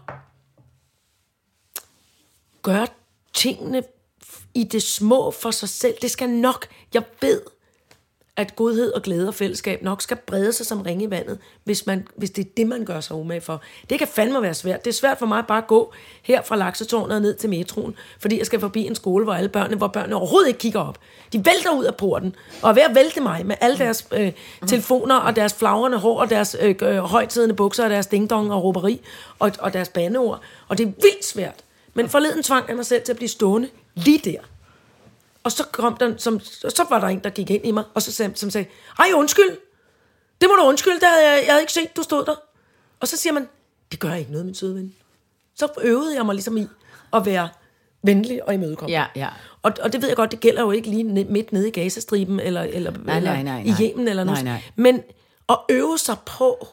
gøre 2.61 2.87
tingene 3.33 3.83
i 4.53 4.63
det 4.63 4.83
små 4.83 5.31
for 5.31 5.51
sig 5.51 5.69
selv. 5.69 5.95
Det 6.01 6.11
skal 6.11 6.29
nok, 6.29 6.67
jeg 6.93 7.03
ved, 7.21 7.41
at 8.39 8.55
godhed 8.55 8.91
og 8.91 9.01
glæde 9.01 9.27
og 9.27 9.35
fællesskab 9.35 9.83
nok 9.83 10.01
skal 10.01 10.17
brede 10.17 10.53
sig 10.53 10.65
som 10.65 10.81
ringe 10.81 11.05
i 11.05 11.09
vandet, 11.09 11.37
hvis, 11.63 11.85
man, 11.85 12.07
hvis 12.15 12.29
det 12.29 12.45
er 12.45 12.49
det, 12.57 12.67
man 12.67 12.85
gør 12.85 12.99
sig 12.99 13.15
umage 13.15 13.41
for. 13.41 13.61
Det 13.89 13.99
kan 13.99 14.07
fandme 14.07 14.41
være 14.41 14.53
svært. 14.53 14.85
Det 14.85 14.91
er 14.91 14.95
svært 14.95 15.17
for 15.17 15.25
mig 15.25 15.43
bare 15.47 15.57
at 15.57 15.67
gå 15.67 15.93
her 16.21 16.41
fra 16.41 16.55
Laksetårnet 16.55 17.21
ned 17.21 17.35
til 17.35 17.49
metroen, 17.49 17.95
fordi 18.19 18.37
jeg 18.37 18.45
skal 18.45 18.59
forbi 18.59 18.85
en 18.85 18.95
skole, 18.95 19.23
hvor 19.23 19.33
alle 19.33 19.49
børnene, 19.49 19.77
hvor 19.77 19.87
børnene 19.87 20.15
overhovedet 20.15 20.47
ikke 20.47 20.59
kigger 20.59 20.79
op. 20.79 20.97
De 21.33 21.37
vælter 21.45 21.71
ud 21.77 21.83
af 21.83 21.95
porten, 21.95 22.35
og 22.61 22.69
er 22.69 22.73
ved 22.73 22.83
at 22.83 22.95
vælte 22.95 23.21
mig 23.21 23.45
med 23.45 23.55
alle 23.61 23.77
deres 23.77 24.07
øh, 24.11 24.31
telefoner 24.67 25.15
og 25.15 25.35
deres 25.35 25.53
flagrende 25.53 25.97
hår 25.97 26.19
og 26.19 26.29
deres 26.29 26.57
øh, 26.61 26.75
øh 26.81 26.97
højtidende 26.97 27.55
bukser 27.55 27.83
og 27.83 27.89
deres 27.89 28.07
dingdong 28.07 28.53
og 28.53 28.63
råberi 28.63 29.01
og, 29.39 29.51
og 29.59 29.73
deres 29.73 29.89
bandeord. 29.89 30.41
Og 30.67 30.77
det 30.77 30.87
er 30.87 30.91
vildt 30.91 31.25
svært. 31.25 31.63
Men 31.93 32.09
forleden 32.09 32.43
tvang 32.43 32.67
jeg 32.67 32.75
mig 32.75 32.85
selv 32.85 33.01
til 33.01 33.11
at 33.11 33.17
blive 33.17 33.29
stående 33.29 33.69
lige 33.95 34.17
der. 34.17 34.39
Og 35.49 35.53
så 35.53 35.63
kom 35.71 35.97
der, 35.97 36.17
som, 36.17 36.39
så 36.39 36.85
var 36.89 36.99
der 36.99 37.07
en, 37.07 37.19
der 37.19 37.29
gik 37.29 37.49
ind 37.49 37.65
i 37.65 37.71
mig, 37.71 37.83
og 37.93 38.01
så 38.01 38.11
sagde, 38.11 38.31
som 38.35 38.49
sagde, 38.49 38.67
ej 38.99 39.07
undskyld, 39.15 39.57
det 40.41 40.49
må 40.49 40.55
du 40.55 40.61
undskylde, 40.67 40.99
det 40.99 41.07
havde 41.07 41.29
jeg, 41.31 41.43
jeg 41.45 41.53
havde 41.53 41.61
ikke 41.61 41.73
set, 41.73 41.95
du 41.95 42.03
stod 42.03 42.25
der. 42.25 42.35
Og 42.99 43.07
så 43.07 43.17
siger 43.17 43.33
man, 43.33 43.47
det 43.91 43.99
gør 43.99 44.13
ikke 44.13 44.31
noget, 44.31 44.45
min 44.45 44.55
søde 44.55 44.75
ven. 44.75 44.95
så 45.55 45.67
øvede 45.81 46.15
jeg 46.15 46.25
mig 46.25 46.35
ligesom 46.35 46.57
i 46.57 46.67
at 47.13 47.25
være 47.25 47.49
venlig 48.03 48.47
og 48.47 48.53
imødekommende. 48.53 48.99
Ja, 48.99 49.05
ja. 49.15 49.29
Og, 49.61 49.71
og 49.81 49.93
det 49.93 50.01
ved 50.01 50.07
jeg 50.09 50.15
godt, 50.17 50.31
det 50.31 50.39
gælder 50.39 50.61
jo 50.61 50.71
ikke 50.71 50.89
lige 50.89 51.03
midt 51.23 51.51
nede 51.53 51.67
i 51.67 51.71
Gazastriben, 51.71 52.39
eller, 52.39 52.61
eller, 52.61 52.91
Nej, 52.91 53.17
eller 53.17 53.33
nej, 53.33 53.43
nej, 53.43 53.59
i 53.61 53.69
nej. 53.69 53.81
Yemen, 53.81 54.07
eller 54.07 54.23
noget. 54.23 54.43
Nej, 54.43 54.53
nej. 54.53 54.63
Men 54.75 55.03
at 55.49 55.57
øve 55.69 55.97
sig 55.97 56.17
på 56.25 56.67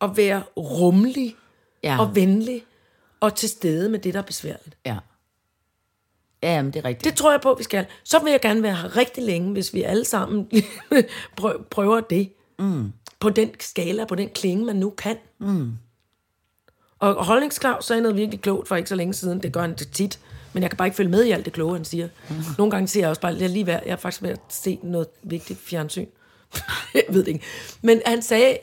at 0.00 0.16
være 0.16 0.42
rummelig 0.56 1.36
Ja. 1.82 2.00
og 2.00 2.14
venlig 2.16 2.64
og 3.20 3.34
til 3.34 3.48
stede 3.48 3.88
med 3.88 3.98
det, 3.98 4.14
der 4.14 4.20
er 4.20 4.24
besværligt. 4.24 4.76
Ja. 4.86 4.96
Ja, 6.42 6.54
jamen, 6.54 6.72
det 6.72 6.78
er 6.80 6.84
rigtigt. 6.88 7.04
Det 7.04 7.18
tror 7.18 7.30
jeg 7.30 7.40
på, 7.40 7.54
vi 7.58 7.62
skal. 7.62 7.86
Så 8.04 8.18
vil 8.24 8.30
jeg 8.30 8.40
gerne 8.40 8.62
være 8.62 8.74
her 8.74 8.96
rigtig 8.96 9.24
længe, 9.24 9.52
hvis 9.52 9.74
vi 9.74 9.82
alle 9.82 10.04
sammen 10.04 10.48
prø- 11.40 11.62
prøver 11.70 12.00
det. 12.00 12.32
Mm. 12.58 12.92
På 13.20 13.30
den 13.30 13.50
skala, 13.60 14.04
på 14.04 14.14
den 14.14 14.28
klinge, 14.28 14.64
man 14.64 14.76
nu 14.76 14.90
kan. 14.90 15.16
Mm. 15.38 15.72
Og 16.98 17.24
holdningsklav 17.24 17.82
sagde 17.82 18.02
noget 18.02 18.16
virkelig 18.16 18.40
klogt 18.40 18.68
for 18.68 18.76
ikke 18.76 18.88
så 18.88 18.94
længe 18.94 19.14
siden. 19.14 19.42
Det 19.42 19.52
gør 19.52 19.60
han 19.60 19.74
det 19.74 19.90
tit. 19.92 20.18
Men 20.52 20.62
jeg 20.62 20.70
kan 20.70 20.76
bare 20.76 20.86
ikke 20.88 20.96
følge 20.96 21.10
med 21.10 21.24
i 21.24 21.30
alt 21.30 21.44
det 21.44 21.52
kloge, 21.52 21.72
han 21.74 21.84
siger. 21.84 22.08
Mm. 22.30 22.34
Nogle 22.58 22.70
gange 22.70 22.88
siger 22.88 23.02
jeg 23.02 23.10
også 23.10 23.20
bare, 23.20 23.36
jeg 23.40 23.50
lige 23.50 23.66
værd. 23.66 23.82
Jeg 23.86 23.92
er 23.92 23.96
faktisk 23.96 24.22
ved 24.22 24.30
at 24.30 24.40
se 24.48 24.78
noget 24.82 25.06
vigtigt 25.22 25.58
fjernsyn. 25.60 26.06
jeg 26.94 27.02
ved 27.08 27.20
det 27.24 27.28
ikke. 27.28 27.44
Men 27.82 28.00
han 28.06 28.22
sagde, 28.22 28.58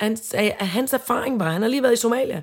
han 0.00 0.16
sagde, 0.16 0.52
at 0.52 0.66
hans 0.68 0.92
erfaring 0.92 1.40
var, 1.40 1.50
han 1.52 1.62
har 1.62 1.68
lige 1.68 1.82
været 1.82 1.92
i 1.92 1.96
Somalia. 1.96 2.42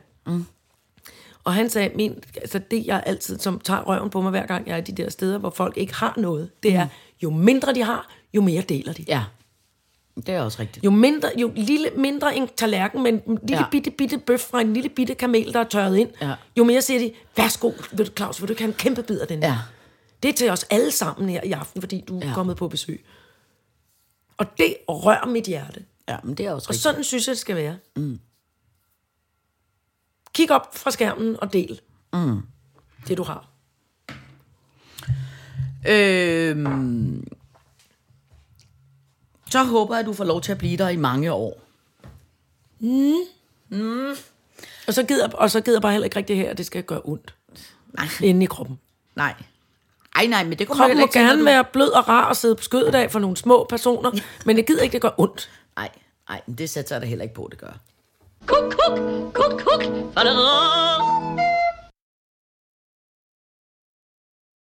Og 1.43 1.53
han 1.53 1.69
sagde, 1.69 1.91
min, 1.95 2.23
altså 2.35 2.59
det 2.71 2.85
jeg 2.85 3.03
altid, 3.05 3.39
som 3.39 3.59
tager 3.59 3.81
røven 3.81 4.09
på 4.09 4.21
mig 4.21 4.29
hver 4.29 4.45
gang 4.45 4.67
jeg 4.67 4.73
er 4.73 4.77
i 4.77 4.81
de 4.81 4.91
der 5.03 5.09
steder, 5.09 5.37
hvor 5.37 5.49
folk 5.49 5.77
ikke 5.77 5.93
har 5.95 6.13
noget, 6.17 6.49
det 6.63 6.75
er, 6.75 6.87
jo 7.23 7.29
mindre 7.29 7.73
de 7.73 7.83
har, 7.83 8.11
jo 8.33 8.41
mere 8.41 8.61
deler 8.61 8.93
de. 8.93 9.05
Ja. 9.07 9.23
Det 10.17 10.29
er 10.29 10.41
også 10.41 10.59
rigtigt. 10.61 10.85
Jo 10.85 10.91
mindre, 10.91 11.29
jo 11.37 11.51
lille, 11.55 11.89
mindre 11.97 12.35
en 12.35 12.47
tallerken, 12.57 13.03
men 13.03 13.13
en 13.27 13.39
lille 13.41 13.57
Ja. 13.57 13.69
bitte, 13.71 13.91
bitte 13.91 14.17
bøf 14.17 14.39
fra 14.39 14.61
en 14.61 14.73
lille 14.73 14.89
bitte 14.89 15.15
kamel, 15.15 15.53
der 15.53 15.59
er 15.59 15.63
tørret 15.63 15.97
ind, 15.97 16.09
Ja. 16.21 16.33
jo 16.57 16.63
mere 16.63 16.81
siger 16.81 16.99
de, 16.99 17.11
værsgo, 17.37 17.71
vil 17.91 18.07
du, 18.07 18.11
Claus, 18.17 18.41
vil 18.41 18.47
du 18.47 18.51
ikke 18.53 18.61
have 18.61 18.67
en 18.69 18.73
kæmpe 18.77 19.03
bid 19.03 19.19
af 19.19 19.27
den 19.27 19.43
her? 19.43 19.49
Ja. 19.49 19.57
Det 20.23 20.29
er 20.29 20.33
til 20.33 20.49
os 20.49 20.63
alle 20.63 20.91
sammen 20.91 21.29
her 21.29 21.41
i 21.43 21.51
aften, 21.51 21.81
fordi 21.81 22.03
du 22.07 22.19
er 22.19 22.27
Ja. 22.27 22.33
kommet 22.33 22.57
på 22.57 22.67
besøg. 22.67 23.05
Og 24.37 24.45
det 24.57 24.75
rører 24.89 25.25
mit 25.27 25.45
hjerte. 25.45 25.83
Ja, 26.09 26.17
men 26.23 26.35
det 26.35 26.45
er 26.45 26.51
også 26.51 26.65
Og 26.65 26.69
rigtigt. 26.69 26.83
sådan 26.83 27.03
synes 27.03 27.27
jeg, 27.27 27.31
det 27.33 27.39
skal 27.39 27.55
være. 27.55 27.75
Mm. 27.95 28.19
Kig 30.33 30.51
op 30.51 30.77
fra 30.77 30.91
skærmen 30.91 31.37
og 31.41 31.53
del 31.53 31.81
mm. 32.13 32.41
det, 33.07 33.17
du 33.17 33.23
har. 33.23 33.47
Øhm, 35.87 37.27
så 39.49 39.63
håber 39.63 39.95
jeg, 39.95 39.99
at 39.99 40.05
du 40.05 40.13
får 40.13 40.23
lov 40.23 40.41
til 40.41 40.51
at 40.51 40.57
blive 40.57 40.77
der 40.77 40.89
i 40.89 40.95
mange 40.95 41.31
år. 41.31 41.61
Og 44.87 44.93
så 44.93 45.03
gider, 45.03 45.29
og 45.29 45.51
så 45.51 45.61
gider 45.61 45.79
bare 45.79 45.91
heller 45.91 46.05
ikke 46.05 46.15
rigtig 46.15 46.37
her, 46.37 46.49
at 46.49 46.57
det 46.57 46.65
skal 46.65 46.83
gøre 46.83 47.01
ondt. 47.03 47.35
Nej. 47.93 48.07
Inde 48.21 48.43
i 48.43 48.45
kroppen. 48.45 48.79
Nej. 49.15 49.33
Ej, 50.15 50.25
nej, 50.25 50.43
men 50.43 50.59
det 50.59 50.67
kommer 50.67 50.83
Kroppen 50.83 50.97
må 50.97 51.03
ikke 51.03 51.19
gerne 51.19 51.39
du... 51.39 51.45
være 51.45 51.63
blød 51.73 51.89
og 51.89 52.09
rar 52.09 52.25
og 52.25 52.35
sidde 52.35 52.55
på 52.55 52.63
skødet 52.63 52.95
af 52.95 53.11
for 53.11 53.19
nogle 53.19 53.37
små 53.37 53.65
personer, 53.69 54.11
men 54.45 54.57
jeg 54.57 54.67
gider 54.67 54.81
ikke, 54.81 54.93
det 54.93 55.01
gør 55.01 55.09
ondt. 55.17 55.49
Nej, 55.75 55.89
nej, 56.29 56.41
men 56.47 56.57
det 56.57 56.69
sætter 56.69 56.95
jeg 56.95 57.01
da 57.01 57.07
heller 57.07 57.23
ikke 57.23 57.35
på, 57.35 57.47
det 57.51 57.59
gør. 57.59 57.79
Kuk, 58.45 58.71
kuk, 58.71 58.97
kuk, 59.33 59.61
kuk. 59.61 59.81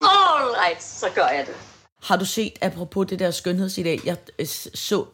All 0.02 0.54
right, 0.60 0.82
så 0.82 1.06
gør 1.14 1.26
jeg 1.26 1.46
det. 1.46 1.54
Har 2.02 2.16
du 2.16 2.24
set, 2.24 2.52
apropos 2.60 3.06
det 3.06 3.18
der 3.18 3.30
skønhedsideal, 3.30 4.00
jeg 4.04 4.16
øh, 4.38 4.46
så 4.74 5.04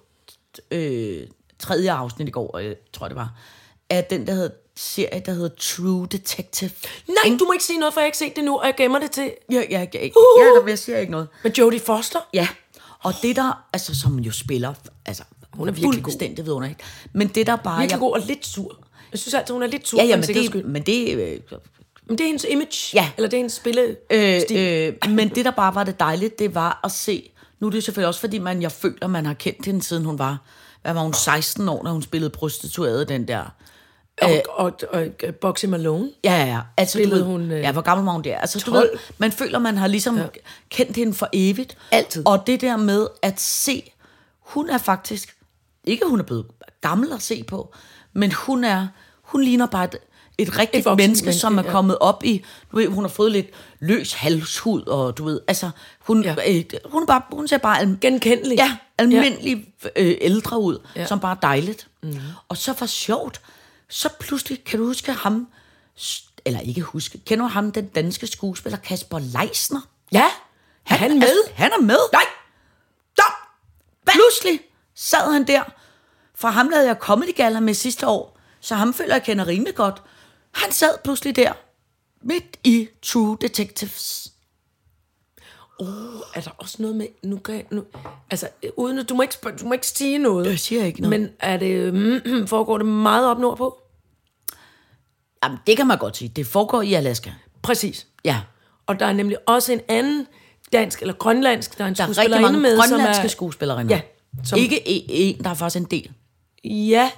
øh, 0.71 1.27
tredje 1.59 1.93
afsnit 1.93 2.29
i 2.29 2.31
går, 2.31 2.57
øh, 2.59 2.77
tror 2.93 3.07
jeg 3.07 3.11
det 3.11 3.17
var, 3.17 3.33
af 3.91 4.05
den 4.05 4.27
der 4.27 4.33
hedder, 4.35 4.51
serie, 4.77 5.23
der 5.27 5.33
hedder 5.33 5.49
True 5.59 6.07
Detective. 6.07 6.71
Nej, 7.09 7.37
du 7.39 7.45
må 7.45 7.53
ikke 7.53 7.65
sige 7.65 7.79
noget, 7.79 7.95
for 7.95 8.01
jeg 8.01 8.05
har 8.05 8.07
ikke 8.07 8.19
set 8.19 8.37
det 8.37 8.45
nu, 8.45 8.59
og 8.59 8.67
jeg 8.67 8.75
gemmer 8.77 8.99
det 8.99 9.11
til 9.11 9.35
Ja, 9.53 9.63
ja, 9.71 9.81
ja, 9.81 9.87
ja, 9.95 10.09
Uh. 10.09 10.63
ja 10.65 10.69
jeg 10.71 10.79
siger 10.79 10.99
ikke 10.99 11.13
noget. 11.13 11.29
med 11.45 11.53
Jodie 11.53 11.81
Foster. 11.81 12.19
Ja, 12.35 12.49
og 13.01 13.13
det 13.23 13.37
der, 13.37 13.69
altså 13.73 14.01
som 14.01 14.19
jo 14.19 14.33
spiller, 14.33 14.75
altså 15.07 15.25
Hun 15.57 15.69
er 15.69 15.73
virkelig 15.73 16.03
fuldstændig 16.03 16.45
vidunderligt. 16.45 16.81
Men 17.13 17.29
det 17.29 17.47
der 17.47 17.57
bare... 17.57 17.79
Virkelig 17.79 17.93
jeg, 17.93 18.01
god 18.01 18.13
og 18.13 18.21
lidt 18.27 18.47
sur. 18.47 18.77
Jeg 19.13 19.19
synes 19.19 19.35
altid, 19.35 19.53
hun 19.53 19.63
er 19.63 19.67
lidt 19.67 19.89
sur 19.89 19.99
Ja, 19.99 20.05
ja, 20.05 20.15
en 20.15 20.21
men 20.21 20.29
det, 20.29 20.47
skyld. 20.47 20.65
men 20.65 20.83
det, 20.83 21.15
øh, 21.15 21.39
Men 22.09 22.19
det 22.19 22.25
er 22.25 22.29
hendes 22.29 22.47
image. 22.51 22.91
Ja. 22.95 23.11
Eller 23.17 23.29
det 23.29 23.37
er 23.37 23.39
hendes 23.39 23.53
spille. 23.53 23.97
øh, 24.11 24.41
øh, 24.53 25.11
men 25.11 25.29
det 25.29 25.45
der 25.45 25.51
bare 25.51 25.75
var 25.75 25.85
det 25.85 26.01
dejligt, 26.01 26.39
det 26.39 26.55
var 26.55 26.81
at 26.85 26.91
se, 26.91 27.31
nu 27.61 27.67
er 27.67 27.71
det 27.71 27.85
selvfølgelig 27.85 28.09
også 28.09 28.21
fordi, 28.21 28.39
man, 28.39 28.63
jeg 28.63 28.73
føler, 28.73 29.07
man 29.07 29.27
har 29.27 29.35
kendt 29.35 29.67
hende 29.67 29.83
siden 29.83 30.05
hun 30.05 30.19
var, 30.19 30.39
hvad 30.83 30.93
var 30.93 31.01
hun, 31.01 31.15
16 31.15 31.69
år, 31.69 31.83
når 31.85 31.93
hun 31.93 32.03
spillede 32.03 32.31
prostitueret, 32.31 33.09
den 33.09 33.29
der. 33.29 33.55
Og, 34.23 34.31
og, 34.49 34.73
og, 34.91 35.07
og 35.29 35.35
Boxy 35.41 35.65
Malone. 35.65 36.11
Ja, 36.25 36.35
ja, 36.35 36.47
ja. 36.47 36.61
Altså, 36.77 36.99
du 37.05 37.09
ved, 37.11 37.23
hun, 37.23 37.51
øh, 37.51 37.61
Ja, 37.61 37.73
hvor 37.73 37.83
gammel 37.83 38.05
var 38.05 38.13
hun 38.13 38.25
der? 38.25 38.39
Altså, 38.39 38.59
du 38.67 38.71
12. 38.71 38.91
ved, 38.93 38.99
man 39.19 39.33
føler, 39.33 39.59
man 39.59 39.77
har 39.77 39.87
ligesom 39.87 40.19
ja. 40.19 40.25
kendt 40.69 40.97
hende 40.97 41.15
for 41.15 41.29
evigt. 41.33 41.77
Altid. 41.91 42.27
Og 42.27 42.47
det 42.47 42.61
der 42.61 42.77
med 42.77 43.07
at 43.23 43.41
se, 43.41 43.93
hun 44.41 44.71
er 44.71 44.79
faktisk, 44.79 45.37
ikke 45.85 46.07
hun 46.07 46.19
er 46.21 46.25
blevet 46.25 46.47
gammel 46.81 47.13
at 47.13 47.23
se 47.23 47.45
på, 47.45 47.75
men 48.13 48.33
hun 48.33 48.65
er, 48.65 48.89
hun 49.23 49.43
ligner 49.43 49.67
bare 49.67 49.85
et, 49.85 49.97
et 50.39 50.59
rigtigt 50.59 50.87
Et 50.87 50.97
menneske, 50.97 51.25
menneske, 51.25 51.33
som 51.33 51.59
er 51.59 51.63
ja. 51.63 51.71
kommet 51.71 51.99
op 51.99 52.25
i, 52.25 52.45
du 52.73 52.77
ved, 52.77 52.87
hun 52.89 53.05
har 53.05 53.09
fået 53.09 53.33
lidt 53.33 53.47
løs 53.81 54.13
halshud, 54.13 54.83
og 54.83 55.19
du 55.19 55.25
ved, 55.25 55.41
altså, 55.49 55.71
hun, 56.01 56.25
ja. 56.25 56.35
Ja. 56.39 56.57
øh, 56.59 56.65
hun, 56.85 57.03
er 57.03 57.07
bare, 57.07 57.23
hun 57.33 57.49
ser 57.49 57.59
bare 57.59 57.79
al- 57.81 57.99
Genkendelig. 58.01 58.59
Ja, 58.59 58.77
almindelig 58.99 59.67
øh, 59.97 60.15
ældre 60.21 60.59
ud, 60.61 60.79
ja. 60.97 61.01
Ja. 61.01 61.07
som 61.07 61.21
bare 61.21 61.37
er 61.37 61.41
dejligt. 61.41 61.89
Mm. 62.03 62.17
Og 62.49 62.57
så 62.57 62.75
var 62.81 62.87
sjovt, 62.87 63.41
så 63.89 64.09
pludselig, 64.21 64.65
kan 64.65 64.79
du 64.79 64.87
huske 64.87 65.13
ham, 65.13 65.49
eller 66.45 66.61
ikke 66.61 66.81
huske, 66.81 67.19
kender 67.27 67.45
du 67.45 67.49
ham, 67.53 67.73
den 67.73 67.87
danske 67.87 68.27
skuespiller 68.27 68.79
Kasper 68.79 69.19
Leisner? 69.19 69.81
Ja. 70.13 70.25
Er 70.91 70.95
han 70.95 71.11
med? 71.19 71.23
Altså, 71.23 71.53
han 71.55 71.71
er 71.79 71.83
med. 71.83 71.99
Nej. 72.13 72.23
Stop. 73.15 73.33
Pludselig 74.07 74.61
sad 75.03 75.33
han 75.33 75.47
der. 75.47 75.63
Fra 76.35 76.51
ham 76.51 76.69
lavede 76.69 76.87
jeg 76.87 76.97
Comedy 77.01 77.37
Gala 77.37 77.61
med 77.61 77.75
sidste 77.75 78.07
år, 78.07 78.39
så 78.61 78.75
ham 78.75 78.95
føler 78.95 79.15
jeg 79.15 79.23
kender 79.23 79.47
rimelig 79.47 79.75
godt. 79.75 80.03
Han 80.53 80.73
sad 80.73 80.91
pludselig 81.05 81.37
der, 81.37 81.53
midt 82.23 82.45
i 82.65 82.89
True 83.03 83.37
Detectives. 83.41 84.29
Er 86.35 86.41
der 86.45 86.51
også 86.59 86.77
noget 86.79 86.97
med... 86.97 87.07
Nu 87.23 87.37
kan 87.39 87.55
jeg, 87.55 87.65
nu, 87.71 87.85
altså, 88.31 88.49
uden, 88.77 88.99
at- 88.99 89.09
du, 89.09 89.15
må 89.15 89.23
ikke, 89.23 89.35
spørge- 89.35 89.57
du 89.57 89.67
må 89.67 89.73
ikke 89.73 89.87
sige 89.87 90.19
noget. 90.19 90.47
Jeg 90.47 90.59
siger 90.59 90.85
ikke 90.85 91.01
noget. 91.03 91.21
Men 91.21 91.31
er 91.41 91.57
det, 91.57 91.95
mm, 91.95 92.47
foregår 92.55 92.79
det 92.79 92.87
meget 92.87 93.27
op 93.27 93.39
nordpå? 93.39 93.79
Jamen, 95.45 95.59
det 95.67 95.77
kan 95.77 95.87
man 95.87 95.99
godt 95.99 96.17
sige. 96.17 96.29
Det 96.29 96.47
foregår 96.47 96.83
i 96.83 96.95
Alaska. 96.95 97.31
Præcis. 97.63 98.07
Ja. 98.25 98.41
Og 98.87 99.01
der 99.01 99.07
er 99.07 99.13
nemlig 99.13 99.39
også 99.49 99.73
en 99.73 99.81
anden 99.89 100.27
dansk 100.73 101.01
eller 101.01 101.15
grønlandsk, 101.15 101.79
der 101.79 101.85
er 101.85 101.89
en 101.89 101.95
Der 101.95 102.03
er 102.03 102.09
rigtig 102.09 102.15
skuespillerinde 102.25 102.59
mange 102.61 102.61
med, 102.63 102.77
grønlandske 102.79 103.25
er, 103.25 103.29
skuespillerinder. 103.29 103.95
Ja. 103.97 104.01
Som... 104.45 104.59
Ikke 104.59 104.89
en, 104.89 105.05
en, 105.09 105.45
der 105.45 105.51
er 105.51 105.55
faktisk 105.55 105.81
en 105.81 105.89
del. 105.91 106.11
Ja. 106.65 107.11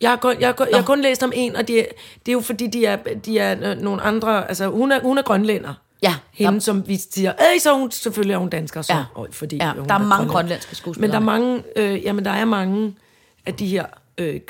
Jeg 0.00 0.10
har 0.10 0.16
kun, 0.16 0.34
jeg 0.40 0.48
har 0.48 0.52
kun, 0.52 0.66
jeg 0.70 0.78
har 0.78 0.84
kun 0.84 1.00
læst 1.02 1.22
om 1.22 1.32
en, 1.34 1.56
og 1.56 1.68
det, 1.68 1.80
er- 1.80 1.84
det 2.26 2.28
er 2.28 2.32
jo 2.32 2.40
fordi, 2.40 2.66
de 2.66 2.86
er, 2.86 2.96
de 2.96 3.38
er 3.38 3.70
øh, 3.72 3.80
nogle 3.80 4.02
andre... 4.02 4.48
Altså, 4.48 4.68
hun 4.68 4.92
er, 4.92 5.00
hun 5.02 5.18
er 5.18 5.22
grønlænder. 5.22 5.74
Ja, 6.02 6.14
Hende, 6.32 6.52
der- 6.52 6.58
som 6.58 6.88
vi 6.88 6.96
siger, 6.96 7.32
øh, 7.32 7.60
så 7.60 7.72
er 7.74 7.78
hun, 7.78 7.90
selvfølgelig 7.90 8.34
er 8.34 8.38
hun 8.38 8.48
dansker, 8.48 8.82
så, 8.82 8.92
Ja. 8.94 9.04
og 9.14 9.28
fordi 9.30 9.56
Ja, 9.56 9.72
hun 9.72 9.88
der 9.88 9.94
er 9.94 9.98
mange 9.98 10.08
grønlænder. 10.10 10.32
grønlandske 10.32 10.76
skuespillere. 10.76 11.20
Men 11.20 11.26
der 11.26 11.32
er 11.32 11.38
mange, 11.38 11.62
øh, 11.76 12.02
jamen, 12.04 12.24
der 12.24 12.30
er 12.30 12.44
mange 12.44 12.94
af 13.46 13.54
de 13.54 13.66
her 13.66 13.86
øh, 14.18 14.40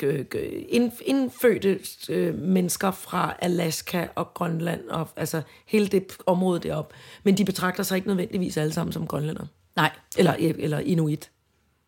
ind, 0.69 0.91
indfødte 1.05 1.79
øh, 2.09 2.35
mennesker 2.39 2.91
fra 2.91 3.35
Alaska 3.39 4.05
og 4.15 4.33
Grønland, 4.33 4.81
og 4.89 5.07
altså 5.15 5.41
hele 5.65 5.87
det 5.87 6.05
område 6.25 6.59
deroppe. 6.59 6.95
Men 7.23 7.37
de 7.37 7.45
betragter 7.45 7.83
sig 7.83 7.95
ikke 7.95 8.07
nødvendigvis 8.07 8.57
alle 8.57 8.73
sammen 8.73 8.93
som 8.93 9.07
grønlænder. 9.07 9.45
Nej, 9.75 9.91
Eller, 10.17 10.33
eller 10.39 10.79
inuit. 10.79 11.29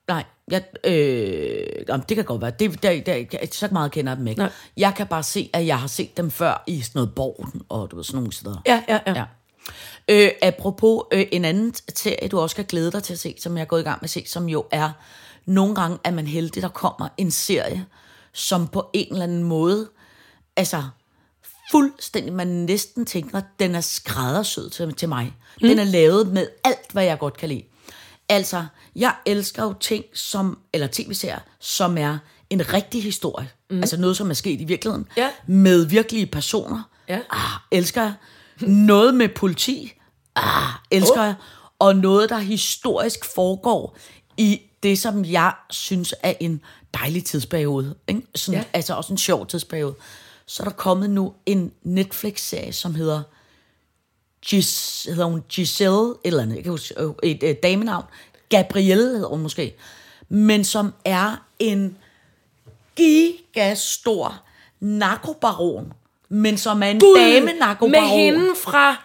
Nej. 0.07 0.23
Jeg, 0.51 0.63
øh, 0.83 1.85
jamen, 1.89 2.05
det 2.09 2.17
kan 2.17 2.25
godt 2.25 2.41
være. 2.41 2.51
Det, 2.59 2.83
der, 2.83 3.01
der, 3.01 3.13
jeg, 3.13 3.49
så 3.51 3.67
meget 3.71 3.91
kender 3.91 4.11
jeg 4.11 4.17
dem 4.17 4.27
ikke. 4.27 4.39
Nej. 4.39 4.51
Jeg 4.77 4.93
kan 4.95 5.07
bare 5.07 5.23
se, 5.23 5.49
at 5.53 5.65
jeg 5.65 5.79
har 5.79 5.87
set 5.87 6.17
dem 6.17 6.31
før 6.31 6.63
i 6.67 6.81
sådan 6.81 6.91
noget 6.99 7.15
Borgen, 7.15 7.61
og 7.69 7.91
du 7.91 7.95
ved, 7.95 8.03
sådan 8.03 8.17
nogle 8.17 8.33
steder. 8.33 8.61
Ja, 8.65 8.83
ja, 8.87 8.99
ja. 9.07 9.13
Ja. 9.13 9.25
Øh, 10.07 10.31
apropos 10.41 11.03
øh, 11.11 11.25
en 11.31 11.45
anden 11.45 11.73
serie, 11.95 12.27
du 12.27 12.39
også 12.39 12.53
skal 12.53 12.65
glæde 12.65 12.91
dig 12.91 13.03
til 13.03 13.13
at 13.13 13.19
se, 13.19 13.35
som 13.39 13.57
jeg 13.57 13.61
er 13.61 13.65
gået 13.65 13.81
i 13.81 13.83
gang 13.83 13.97
med 14.01 14.03
at 14.03 14.09
se, 14.09 14.23
som 14.27 14.49
jo 14.49 14.65
er, 14.71 14.91
nogle 15.45 15.75
gange 15.75 15.97
er 16.03 16.11
man 16.11 16.27
heldig, 16.27 16.61
der 16.61 16.69
kommer 16.69 17.07
en 17.17 17.31
serie, 17.31 17.85
som 18.33 18.67
på 18.67 18.89
en 18.93 19.07
eller 19.11 19.23
anden 19.23 19.43
måde, 19.43 19.89
altså 20.55 20.83
fuldstændig, 21.71 22.33
man 22.33 22.47
næsten 22.47 23.05
tænker, 23.05 23.41
den 23.59 23.75
er 23.75 23.81
skræddersyet 23.81 24.71
til, 24.71 24.93
til 24.93 25.09
mig. 25.09 25.33
Mm. 25.61 25.67
Den 25.67 25.79
er 25.79 25.83
lavet 25.83 26.27
med 26.27 26.47
alt, 26.63 26.91
hvad 26.91 27.03
jeg 27.03 27.19
godt 27.19 27.37
kan 27.37 27.49
lide. 27.49 27.63
Altså, 28.30 28.65
jeg 28.95 29.15
elsker 29.26 29.63
jo 29.63 29.73
ting 29.73 30.05
som, 30.13 30.59
eller 30.73 30.88
tv-serier, 30.91 31.39
som 31.59 31.97
er 31.97 32.17
en 32.49 32.73
rigtig 32.73 33.03
historie. 33.03 33.49
Mm. 33.69 33.78
Altså 33.78 33.97
noget, 33.97 34.17
som 34.17 34.30
er 34.30 34.34
sket 34.34 34.61
i 34.61 34.63
virkeligheden. 34.63 35.07
Ja. 35.17 35.30
Med 35.47 35.86
virkelige 35.86 36.26
personer. 36.26 36.89
Ja. 37.09 37.19
Ah, 37.30 37.59
elsker 37.71 38.01
jeg. 38.01 38.13
Noget 38.61 39.13
med 39.13 39.30
politi. 39.30 39.93
Ah, 40.36 40.69
elsker 40.91 41.19
oh. 41.19 41.26
jeg. 41.26 41.36
Og 41.80 41.95
noget, 41.95 42.30
der 42.30 42.38
historisk 42.38 43.26
foregår 43.36 43.97
i 44.38 44.61
det, 44.84 44.99
som 44.99 45.26
jeg 45.26 45.53
synes 45.69 46.15
er 46.23 46.34
en 46.39 46.61
dejlig 46.93 47.26
tidsperiode. 47.26 47.95
Ikke? 48.07 48.21
Sådan, 48.36 48.59
ja. 48.59 48.65
Altså 48.73 48.93
også 48.93 49.13
en 49.13 49.17
sjov 49.17 49.47
tidsperiode. 49.47 49.95
så 50.45 50.63
er 50.63 50.67
der 50.67 50.76
kommet 50.76 51.09
nu 51.09 51.34
en 51.45 51.71
Netflix-serie, 51.84 52.73
som 52.73 52.95
hedder 52.95 53.21
Gis, 54.47 55.03
hedder 55.03 55.25
hun 55.25 55.43
Giselle, 55.49 56.13
eller 56.23 56.41
andet, 56.41 56.55
jeg 56.55 56.63
kan 56.63 56.71
huske, 56.71 56.93
øh, 56.97 57.09
et, 57.23 57.43
et 57.43 57.63
damenavn, 57.63 58.03
Gabrielle 58.49 59.09
hedder 59.09 59.27
hun 59.27 59.41
måske, 59.41 59.75
men 60.29 60.63
som 60.63 60.93
er 61.05 61.45
en 61.59 61.97
gigastor 62.95 64.41
narkobaron, 64.79 65.93
men 66.29 66.57
som 66.57 66.83
er 66.83 66.87
en 66.87 67.01
dame 67.17 67.53
narkobaron. 67.59 67.91
Med 67.91 68.09
hende 68.09 68.55
fra 68.63 68.95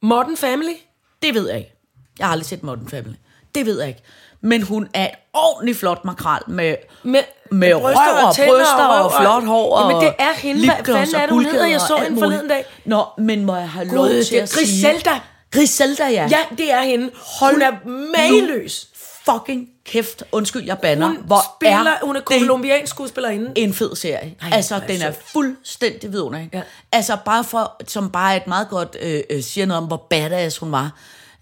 Modern 0.00 0.36
Family. 0.36 0.74
Det 1.22 1.34
ved 1.34 1.48
jeg 1.48 1.58
ikke. 1.58 1.74
Jeg 2.18 2.26
har 2.26 2.32
aldrig 2.32 2.46
set 2.46 2.62
Modern 2.62 2.88
Family. 2.88 3.14
Det 3.54 3.66
ved 3.66 3.78
jeg 3.80 3.88
ikke. 3.88 4.02
Men 4.40 4.62
hun 4.62 4.88
er 4.94 5.04
et 5.04 5.14
ordentligt 5.32 5.78
flot 5.78 6.04
makrel 6.04 6.42
med, 6.46 6.76
Med, 7.02 7.20
med 7.52 7.74
røv 7.74 7.84
og 8.26 8.34
tænder 8.34 8.54
bryster 8.54 8.84
og, 8.84 9.04
røv 9.04 9.20
flot 9.20 9.44
hår 9.44 9.76
og 9.76 9.90
Jamen, 9.90 10.06
det 10.06 10.14
er 10.18 10.32
hende. 10.36 10.64
Hvad 10.64 10.76
fanden 10.84 11.14
er 11.14 11.22
og 11.22 11.28
det, 11.28 11.30
hun 11.30 11.44
hedder? 11.44 11.66
Jeg 11.66 11.80
så 11.80 11.94
og 11.94 12.02
hende 12.02 12.18
forleden 12.18 12.48
dag. 12.48 12.64
Nå, 12.84 13.04
men 13.18 13.44
må 13.44 13.56
jeg 13.56 13.68
have 13.68 13.86
lov 13.86 14.04
Gud, 14.06 14.24
til 14.24 14.36
det 14.36 14.42
at 14.42 14.48
sige... 14.48 14.86
Griselda. 14.86 15.20
Griselda, 15.50 16.08
ja. 16.08 16.28
Ja, 16.30 16.38
det 16.58 16.72
er 16.72 16.82
hende. 16.82 17.10
Hold 17.40 17.52
hun 17.54 17.62
er 17.62 17.72
mageløs. 18.16 18.88
fucking 19.24 19.68
kæft. 19.86 20.22
Undskyld, 20.32 20.64
jeg 20.64 20.78
banner. 20.78 21.06
Hun 21.06 21.16
Hvor 21.24 21.40
spiller, 21.56 21.90
er 21.90 22.06
hun 22.06 22.16
er 22.16 22.20
kolumbiansk 22.20 22.90
skuespillerinde. 22.90 23.52
en 23.56 23.74
fed 23.74 23.96
serie. 23.96 24.34
Ej, 24.42 24.50
altså, 24.52 24.80
den 24.88 25.02
er 25.02 25.12
fuldstændig 25.32 26.12
vidunderlig. 26.12 26.48
Ja. 26.52 26.58
Ja. 26.58 26.64
Altså, 26.92 27.16
bare 27.24 27.44
for, 27.44 27.76
som 27.88 28.10
bare 28.10 28.36
et 28.36 28.46
meget 28.46 28.68
godt 28.68 28.96
øh, 29.02 29.20
øh, 29.30 29.42
siger 29.42 29.66
noget 29.66 29.82
om, 29.82 29.86
hvor 29.86 30.06
badass 30.10 30.58
hun 30.58 30.72
var. 30.72 30.90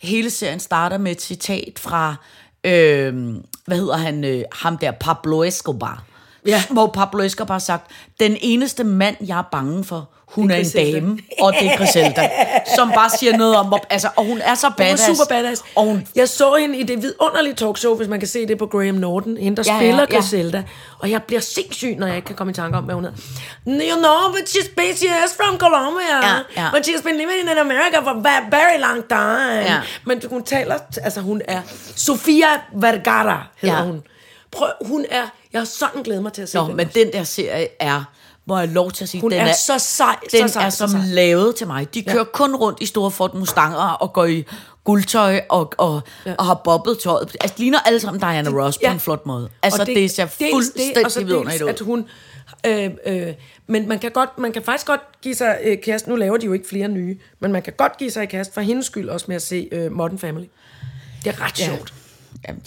Hele 0.03 0.31
serien 0.31 0.61
starter 0.61 0.99
med 0.99 1.13
et 1.13 1.23
citat 1.23 1.73
fra, 1.79 2.15
øh, 2.65 3.35
hvad 3.67 3.77
hedder 3.77 3.97
han, 3.97 4.25
øh, 4.25 4.43
ham 4.53 4.79
der, 4.79 4.91
Pablo 4.91 5.43
Escobar. 5.43 6.05
Ja. 6.47 6.63
Hvor 6.71 6.87
Pablo 6.87 7.23
Escobar 7.23 7.55
har 7.55 7.59
sagt, 7.59 7.91
den 8.21 8.37
eneste 8.41 8.85
mand, 8.85 9.17
jeg 9.27 9.39
er 9.39 9.49
bange 9.53 9.85
for, 9.85 10.09
hun 10.29 10.51
er, 10.51 10.55
er 10.55 10.59
en 10.59 10.65
Griselda." 10.65 10.99
dame, 11.01 11.19
og 11.41 11.53
det 11.61 11.67
er 11.73 11.77
Griselda. 11.77 12.31
som 12.77 12.93
bare 12.95 13.11
siger 13.19 13.37
noget 13.37 13.57
om, 13.57 13.67
hvor, 13.67 13.81
altså, 13.91 14.09
og 14.17 14.25
hun 14.25 14.41
er 14.45 14.55
så 14.55 14.67
Hun 14.67 14.73
er 14.73 14.77
badass. 14.77 15.03
super 15.05 15.25
badass. 15.29 15.63
Og 15.77 15.85
hun 15.85 16.07
Jeg 16.17 16.29
så 16.29 16.55
hende 16.55 16.79
i 16.79 16.83
det 16.83 17.03
vidunderlige 17.03 17.55
talkshow, 17.55 17.95
hvis 17.97 18.09
man 18.09 18.19
kan 18.19 18.29
se 18.29 18.47
det 18.47 18.59
på 18.59 18.67
Graham 18.67 18.95
Norton, 18.95 19.37
hende 19.37 19.57
der 19.57 19.63
Ja, 19.67 19.73
ja, 19.75 19.79
spiller 19.81 20.07
ja. 20.11 20.17
Griselda. 20.17 20.63
Og 20.99 21.11
jeg 21.11 21.23
bliver 21.23 21.41
sindssyg, 21.41 21.95
når 21.99 22.07
jeg 22.07 22.17
ikke 22.17 22.27
kan 22.27 22.37
komme 22.37 22.51
i 22.51 22.55
tanke 22.55 22.79
om, 22.79 22.85
hvad 22.85 22.95
hun 22.95 23.05
hedder. 23.05 23.19
You 23.93 23.99
know, 23.99 24.33
but 24.33 24.49
she's, 24.49 24.69
is 25.27 25.33
from 25.37 25.59
Colombia. 25.59 26.17
Ja, 26.23 26.35
ja. 26.57 26.71
But 26.73 26.89
she's 26.89 27.03
been 27.03 27.17
living 27.17 27.41
in 27.53 27.59
America 27.59 28.01
for 28.03 28.11
a 28.27 28.41
very 28.51 28.81
long 28.81 29.09
time. 29.09 29.61
Ja. 29.75 29.81
Men 30.05 30.23
hun 30.31 30.43
taler, 30.45 30.79
altså 31.03 31.21
hun 31.21 31.43
er, 31.49 31.61
Sofia 31.97 32.47
Vergara 32.75 33.47
hedder 33.57 33.77
Ja. 33.77 33.83
hun. 33.85 34.03
Prøv, 34.51 34.69
hun 34.81 35.05
er, 35.11 35.23
jeg 35.53 35.61
har 35.61 35.65
sådan 35.67 36.03
glædet 36.03 36.23
mig 36.23 36.33
til 36.33 36.43
at 36.43 36.49
se 36.49 36.59
Nå, 36.59 36.67
den. 36.67 36.77
men 36.77 36.89
den 36.95 37.13
der 37.13 37.25
serie 37.25 37.69
er, 37.81 38.05
må 38.47 38.59
jeg 38.59 38.69
lov 38.69 38.91
til 38.93 39.05
at 39.05 39.09
sige, 39.09 39.21
Hun 39.21 39.31
den 39.31 39.41
er 39.41 39.53
så 39.53 39.79
sej, 39.79 40.17
så 40.31 40.37
Den 40.41 40.49
sej, 40.49 40.67
er 40.67 40.71
så 40.71 40.77
som 40.77 40.89
sej. 40.91 41.01
lavet 41.05 41.57
til 41.57 41.67
mig. 41.67 41.95
De 41.95 42.03
kører 42.03 42.25
kun 42.25 42.57
rundt 42.57 42.79
i 42.83 42.87
store 42.87 43.11
Ford 43.11 43.35
Mustanger 43.35 43.79
og 43.79 44.13
går 44.13 44.25
i 44.25 44.45
guldtøj 44.85 45.41
og, 45.49 45.73
og, 45.79 46.01
ja. 46.27 46.35
og 46.39 46.45
har 46.45 46.55
bobbet 46.65 46.99
tøjet. 46.99 47.37
Altså, 47.41 47.55
de 47.57 47.63
ligner 47.63 47.79
alle 47.81 48.01
sammen 48.01 48.21
Diana 48.21 48.51
Ross 48.51 48.79
på 48.79 48.83
Ja. 48.85 48.93
en 48.93 49.01
flot 49.01 49.27
måde. 49.27 49.49
Altså, 49.63 49.81
Og 49.81 49.87
det, 49.87 49.97
det 49.97 50.11
ser 50.11 50.27
så 50.27 50.45
fuldstændig 50.53 51.27
vidunderligt 51.27 51.63
ud. 51.63 51.69
at 51.69 51.81
hun... 51.81 52.07
Øh, 52.67 52.91
øh, 53.07 53.35
men 53.67 53.89
man 53.89 53.99
kan, 53.99 54.11
godt, 54.11 54.39
man 54.39 54.53
kan 54.53 54.63
faktisk 54.63 54.87
godt 54.87 55.01
give 55.23 55.35
sig 55.35 55.59
øh, 55.65 55.79
kast, 55.85 56.07
nu 56.07 56.17
laver 56.17 56.37
de 56.37 56.47
jo 56.47 56.53
ikke 56.53 56.69
flere 56.69 56.89
nye, 56.89 57.19
men 57.41 57.53
man 57.53 57.63
kan 57.63 57.73
godt 57.77 57.97
give 57.99 58.11
sig 58.11 58.23
i 58.23 58.27
kast 58.27 58.55
for 58.55 58.61
hendes 58.61 58.87
skyld 58.87 59.09
også 59.09 59.27
med 59.29 59.37
at 59.37 59.43
se 59.43 59.69
øh, 59.73 59.93
Modern 59.93 60.19
Family. 60.19 60.47
Det 61.25 61.31
er 61.35 61.41
ret 61.45 61.61
Ja. 61.61 61.65
sjovt. 61.67 61.93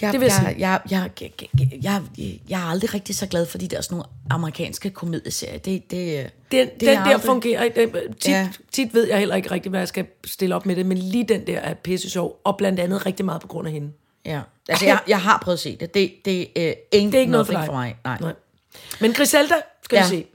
Jeg, 0.02 0.12
det 0.14 0.20
vil 0.22 0.26
jeg 0.28 0.56
jeg, 0.60 0.80
jeg, 0.92 1.10
jeg, 1.22 1.32
jeg, 1.42 1.72
jeg, 1.84 2.02
jeg, 2.50 2.62
er 2.62 2.66
aldrig 2.66 2.94
rigtig 2.94 3.16
så 3.16 3.28
glad 3.28 3.46
for 3.46 3.58
de 3.58 3.68
der 3.68 3.82
sådan 3.82 3.96
nogle 3.96 4.10
amerikanske 4.30 4.90
komedieserier. 4.90 5.58
Det, 5.58 5.92
det, 5.92 6.30
Den, 6.52 6.68
det 6.68 6.80
den 6.80 6.90
er 6.90 6.94
der 6.94 7.00
aldrig- 7.02 7.22
fungerer 7.22 7.64
ikke. 7.64 7.82
Den- 7.86 8.14
Tit, 8.14 8.32
Ja. 8.32 8.50
tit 8.72 8.94
ved 8.94 9.08
jeg 9.08 9.20
heller 9.20 9.36
ikke 9.36 9.52
rigtig, 9.52 9.70
hvad 9.70 9.80
jeg 9.80 9.88
skal 9.88 10.06
stille 10.26 10.56
op 10.56 10.66
med 10.66 10.76
det, 10.76 10.86
men 10.86 10.98
lige 10.98 11.24
den 11.24 11.48
der 11.48 11.60
er 11.60 11.74
pisse 11.74 12.10
sjov, 12.10 12.42
og 12.44 12.58
blandt 12.58 12.80
andet 12.80 13.06
rigtig 13.06 13.26
meget 13.26 13.42
på 13.42 13.48
grund 13.48 13.68
af 13.68 13.74
hende. 13.74 13.92
Ja. 14.26 14.42
Altså, 14.70 14.86
jeg, 14.86 15.00
jeg 15.08 15.22
har 15.22 15.40
prøvet 15.44 15.58
at 15.58 15.60
se 15.62 15.78
det. 15.80 15.94
Det, 15.94 16.12
det, 16.26 16.48
uh, 16.48 16.54
det 16.64 17.16
er 17.16 17.20
ikke 17.20 17.32
noget 17.32 17.46
for 17.48 17.54
dig. 17.54 17.66
for 17.66 17.74
mig. 17.74 17.96
Nej. 18.06 18.18
Nej. 18.22 18.34
Men 19.02 19.14
Griselda 19.14 19.56
skal 19.84 19.96
Ja. 19.98 20.04
vi 20.04 20.10
se. 20.10 20.26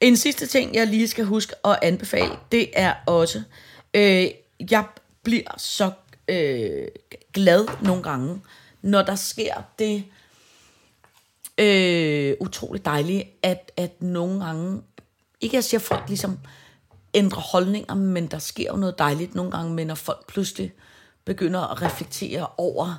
En 0.00 0.16
sidste 0.16 0.46
ting, 0.46 0.74
jeg 0.74 0.86
lige 0.86 1.08
skal 1.08 1.24
huske 1.24 1.54
at 1.64 1.78
anbefale, 1.82 2.30
det 2.52 2.68
er 2.72 2.94
også, 3.06 3.42
øh, 3.94 4.26
jeg 4.70 4.84
bliver 5.22 5.54
så 5.58 5.90
øh, 6.28 6.88
glad 7.38 7.66
nogle 7.82 8.02
gange, 8.02 8.40
når 8.82 9.02
der 9.02 9.14
sker 9.14 9.54
det 9.78 10.04
øh, 11.58 12.36
utroligt 12.40 12.84
dejlige, 12.84 13.30
at, 13.42 13.72
at 13.76 14.02
nogle 14.02 14.44
gange, 14.44 14.82
ikke 15.40 15.56
jeg 15.56 15.64
siger 15.64 15.80
folk 15.80 16.08
ligesom 16.08 16.38
ændrer 17.14 17.40
holdninger, 17.40 17.94
men 17.94 18.26
der 18.26 18.38
sker 18.38 18.70
jo 18.72 18.76
noget 18.76 18.98
dejligt 18.98 19.34
nogle 19.34 19.50
gange, 19.50 19.74
men 19.74 19.86
når 19.86 19.94
folk 19.94 20.26
pludselig 20.26 20.72
begynder 21.24 21.60
at 21.60 21.82
reflektere 21.82 22.46
over 22.56 22.94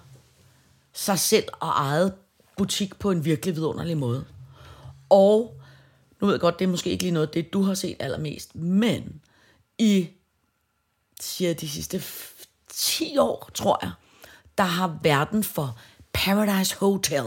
sig 0.93 1.19
selv 1.19 1.47
og 1.53 1.69
eget 1.69 2.13
butik 2.57 2.99
på 2.99 3.11
en 3.11 3.25
virkelig 3.25 3.55
vidunderlig 3.55 3.97
måde. 3.97 4.25
Og 5.09 5.61
nu 6.21 6.27
ved 6.27 6.33
jeg 6.33 6.41
godt, 6.41 6.59
det 6.59 6.65
er 6.65 6.69
måske 6.69 6.89
ikke 6.89 7.03
lige 7.03 7.13
noget, 7.13 7.33
det 7.33 7.53
du 7.53 7.61
har 7.61 7.73
set 7.73 7.95
allermest, 7.99 8.55
men 8.55 9.21
i 9.77 10.09
siger 11.19 11.53
de 11.53 11.69
sidste 11.69 12.03
10 12.69 13.17
år, 13.17 13.49
tror 13.53 13.79
jeg, 13.81 13.91
der 14.59 14.65
har 14.65 14.97
verden 15.03 15.43
for 15.43 15.77
Paradise 16.13 16.75
Hotel 16.75 17.23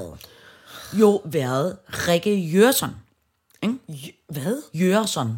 jo 0.93 1.23
været 1.25 1.79
Rikke 1.89 2.37
Jørgensen. 2.37 2.91
Ikke? 3.63 4.19
Hvad? 4.29 4.63
Jørgensen. 4.75 5.37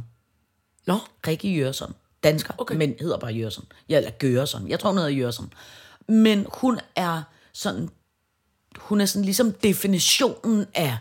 Nå, 0.86 0.98
Rikke 1.26 1.56
Jørgensen. 1.56 1.94
Dansker, 2.24 2.54
Okay. 2.58 2.74
men 2.76 2.94
hedder 3.00 3.18
bare 3.18 3.32
Jørgensen. 3.32 3.64
Ja, 3.88 3.96
eller 3.96 4.10
Gørsen. 4.10 4.68
Jeg 4.68 4.80
tror, 4.80 4.90
hun 4.90 4.98
hedder 4.98 5.10
Jørgensen. 5.10 5.52
Men 6.08 6.46
hun 6.54 6.80
er 6.96 7.22
sådan, 7.52 7.88
hun 8.76 9.00
er 9.00 9.06
sådan 9.06 9.24
ligesom 9.24 9.52
definitionen 9.52 10.66
af 10.74 10.96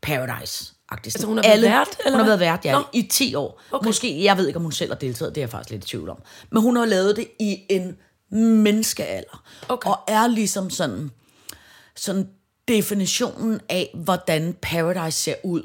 Paradise. 0.00 0.72
Altså, 0.90 1.26
hun 1.26 1.36
har 1.36 1.44
været 1.44 1.62
vært, 1.62 1.88
eller 2.04 2.10
Hun 2.10 2.20
har 2.20 2.26
været 2.26 2.40
vært, 2.40 2.64
ja, 2.64 2.72
Nå. 2.72 2.84
i 2.92 3.02
10 3.02 3.34
år. 3.34 3.62
Okay. 3.70 3.86
Måske, 3.86 4.24
jeg 4.24 4.36
ved 4.36 4.46
ikke, 4.46 4.56
om 4.56 4.62
hun 4.62 4.72
selv 4.72 4.90
har 4.90 4.98
deltaget, 4.98 5.34
det 5.34 5.40
er 5.40 5.42
jeg 5.42 5.50
faktisk 5.50 5.70
lidt 5.70 5.84
i 5.84 5.88
tvivl 5.88 6.08
om. 6.08 6.22
Men 6.50 6.62
hun 6.62 6.76
har 6.76 6.84
lavet 6.84 7.16
det 7.16 7.28
i 7.40 7.58
en 7.68 7.96
menneskealder. 8.30 9.44
Okay. 9.68 9.90
Og 9.90 9.98
er 10.08 10.26
ligesom 10.26 10.70
sådan, 10.70 11.10
sådan 11.96 12.28
definitionen 12.68 13.60
af, 13.68 13.90
hvordan 13.94 14.56
Paradise 14.62 15.18
ser 15.18 15.34
ud. 15.44 15.62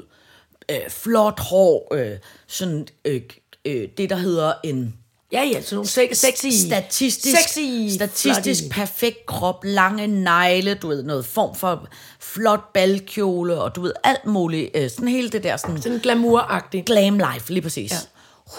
Øh, 0.70 0.90
flot 0.90 1.40
hår, 1.40 1.94
øh, 1.94 2.18
sådan 2.46 2.86
øh, 3.04 3.22
øh, 3.64 3.88
det, 3.96 4.10
der 4.10 4.16
hedder 4.16 4.52
en 4.64 4.94
ja, 5.32 5.42
ja, 5.42 5.62
sådan 5.62 5.76
nogle 5.76 5.88
sex, 5.88 6.16
sexy, 6.16 6.46
statistisk, 6.66 7.38
sexy, 7.38 7.94
statistisk 7.94 8.70
perfekt 8.70 9.26
krop, 9.26 9.64
lange 9.64 10.06
negle, 10.06 10.74
du 10.74 10.88
ved, 10.88 11.02
noget 11.02 11.26
form 11.26 11.54
for 11.54 11.88
flot 12.20 12.72
balkjole, 12.74 13.60
og 13.60 13.76
du 13.76 13.80
ved, 13.80 13.92
alt 14.04 14.26
muligt, 14.26 14.70
øh, 14.74 14.90
sådan 14.90 15.08
hele 15.08 15.28
det 15.30 15.42
der 15.42 15.56
sådan 15.56 15.82
Sådan 15.82 15.98
glamour-agtigt. 15.98 16.84
glam 16.84 17.18
life, 17.18 17.52
lige 17.52 17.62
præcis. 17.62 17.92
Ja. 17.92 17.96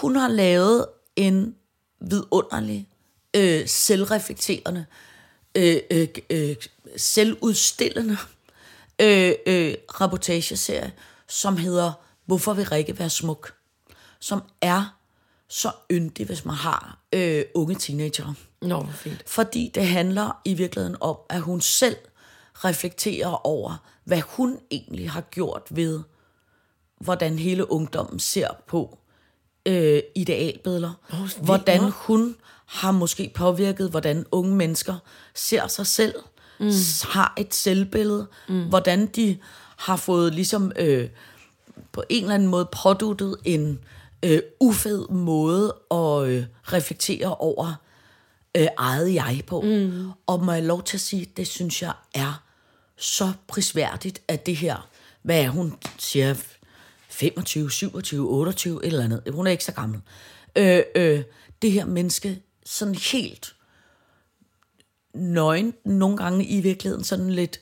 Hun 0.00 0.16
har 0.16 0.28
lavet 0.28 0.86
en 1.16 1.54
vidunderlig, 2.00 2.88
øh, 3.34 3.68
selvreflekterende, 3.68 4.86
øh, 5.54 5.76
øh, 5.90 6.08
øh, 6.30 6.56
selvudstillende 6.96 8.16
øh, 9.00 9.32
øh, 9.46 9.74
reportageserie, 9.88 10.92
som 11.28 11.56
hedder 11.56 11.92
Hvorfor 12.26 12.52
vil 12.52 12.68
Rikke 12.68 12.98
være 12.98 13.10
smuk? 13.10 13.54
Som 14.20 14.42
er 14.60 14.98
så 15.48 15.72
yndig, 15.90 16.26
hvis 16.26 16.44
man 16.44 16.54
har 16.54 16.98
øh, 17.12 17.44
unge 17.54 17.74
teenager. 17.74 18.34
Nå, 18.62 18.80
hvor 18.80 18.92
fint. 18.92 19.22
Fordi 19.26 19.70
det 19.74 19.86
handler 19.86 20.40
i 20.44 20.54
virkeligheden 20.54 20.96
om, 21.00 21.16
at 21.28 21.40
hun 21.40 21.60
selv 21.60 21.96
reflekterer 22.54 23.46
over, 23.46 23.84
hvad 24.04 24.20
hun 24.20 24.58
egentlig 24.70 25.10
har 25.10 25.20
gjort 25.20 25.62
ved, 25.70 26.02
hvordan 27.00 27.38
hele 27.38 27.70
ungdommen 27.70 28.18
ser 28.20 28.48
på 28.66 28.98
øh, 29.66 30.02
idealbilleder. 30.14 30.92
Vildt 31.10 31.36
hvordan 31.36 31.80
hun 31.80 32.36
har 32.66 32.90
måske 32.90 33.32
påvirket, 33.34 33.90
hvordan 33.90 34.26
unge 34.30 34.56
mennesker 34.56 34.94
ser 35.34 35.66
sig 35.66 35.86
selv, 35.86 36.14
mm. 36.60 36.70
har 37.02 37.34
et 37.38 37.54
selvbillede, 37.54 38.26
mm. 38.48 38.68
hvordan 38.68 39.06
de 39.06 39.38
har 39.76 39.96
fået 39.96 40.34
ligesom 40.34 40.72
øh, 40.78 41.08
på 41.92 42.02
en 42.08 42.22
eller 42.22 42.34
anden 42.34 42.48
måde 42.48 42.68
påduttet 42.82 43.36
en 43.44 43.78
øh, 44.24 44.42
ufed 44.60 45.08
måde 45.08 45.74
at 45.90 46.28
øh, 46.28 46.44
reflektere 46.62 47.34
over 47.34 47.74
øh, 48.56 48.66
eget 48.76 49.14
jeg 49.14 49.42
på. 49.46 49.60
Mm. 49.60 50.10
Og 50.26 50.44
må 50.44 50.52
jeg 50.52 50.62
lov 50.62 50.82
til 50.82 50.96
at 50.96 51.00
sige, 51.00 51.30
det 51.36 51.46
synes 51.46 51.82
jeg 51.82 51.92
er 52.14 52.42
så 52.96 53.32
prisværdigt, 53.48 54.22
at 54.28 54.46
det 54.46 54.56
her, 54.56 54.88
hvad 55.22 55.42
er 55.42 55.48
hun, 55.48 55.74
siger 55.98 56.34
25, 57.08 57.70
27, 57.70 58.28
28, 58.28 58.84
et 58.84 58.86
eller 58.86 59.04
andet. 59.04 59.22
Hun 59.32 59.46
er 59.46 59.50
ikke 59.50 59.64
så 59.64 59.72
gammel. 59.72 60.00
Øh, 60.56 60.82
øh, 60.94 61.22
det 61.62 61.72
her 61.72 61.84
menneske, 61.84 62.42
sådan 62.64 62.94
helt 62.94 63.54
nøgen, 65.14 65.74
nogle 65.84 66.16
gange 66.16 66.44
i 66.44 66.60
virkeligheden 66.60 67.04
sådan 67.04 67.30
lidt 67.30 67.60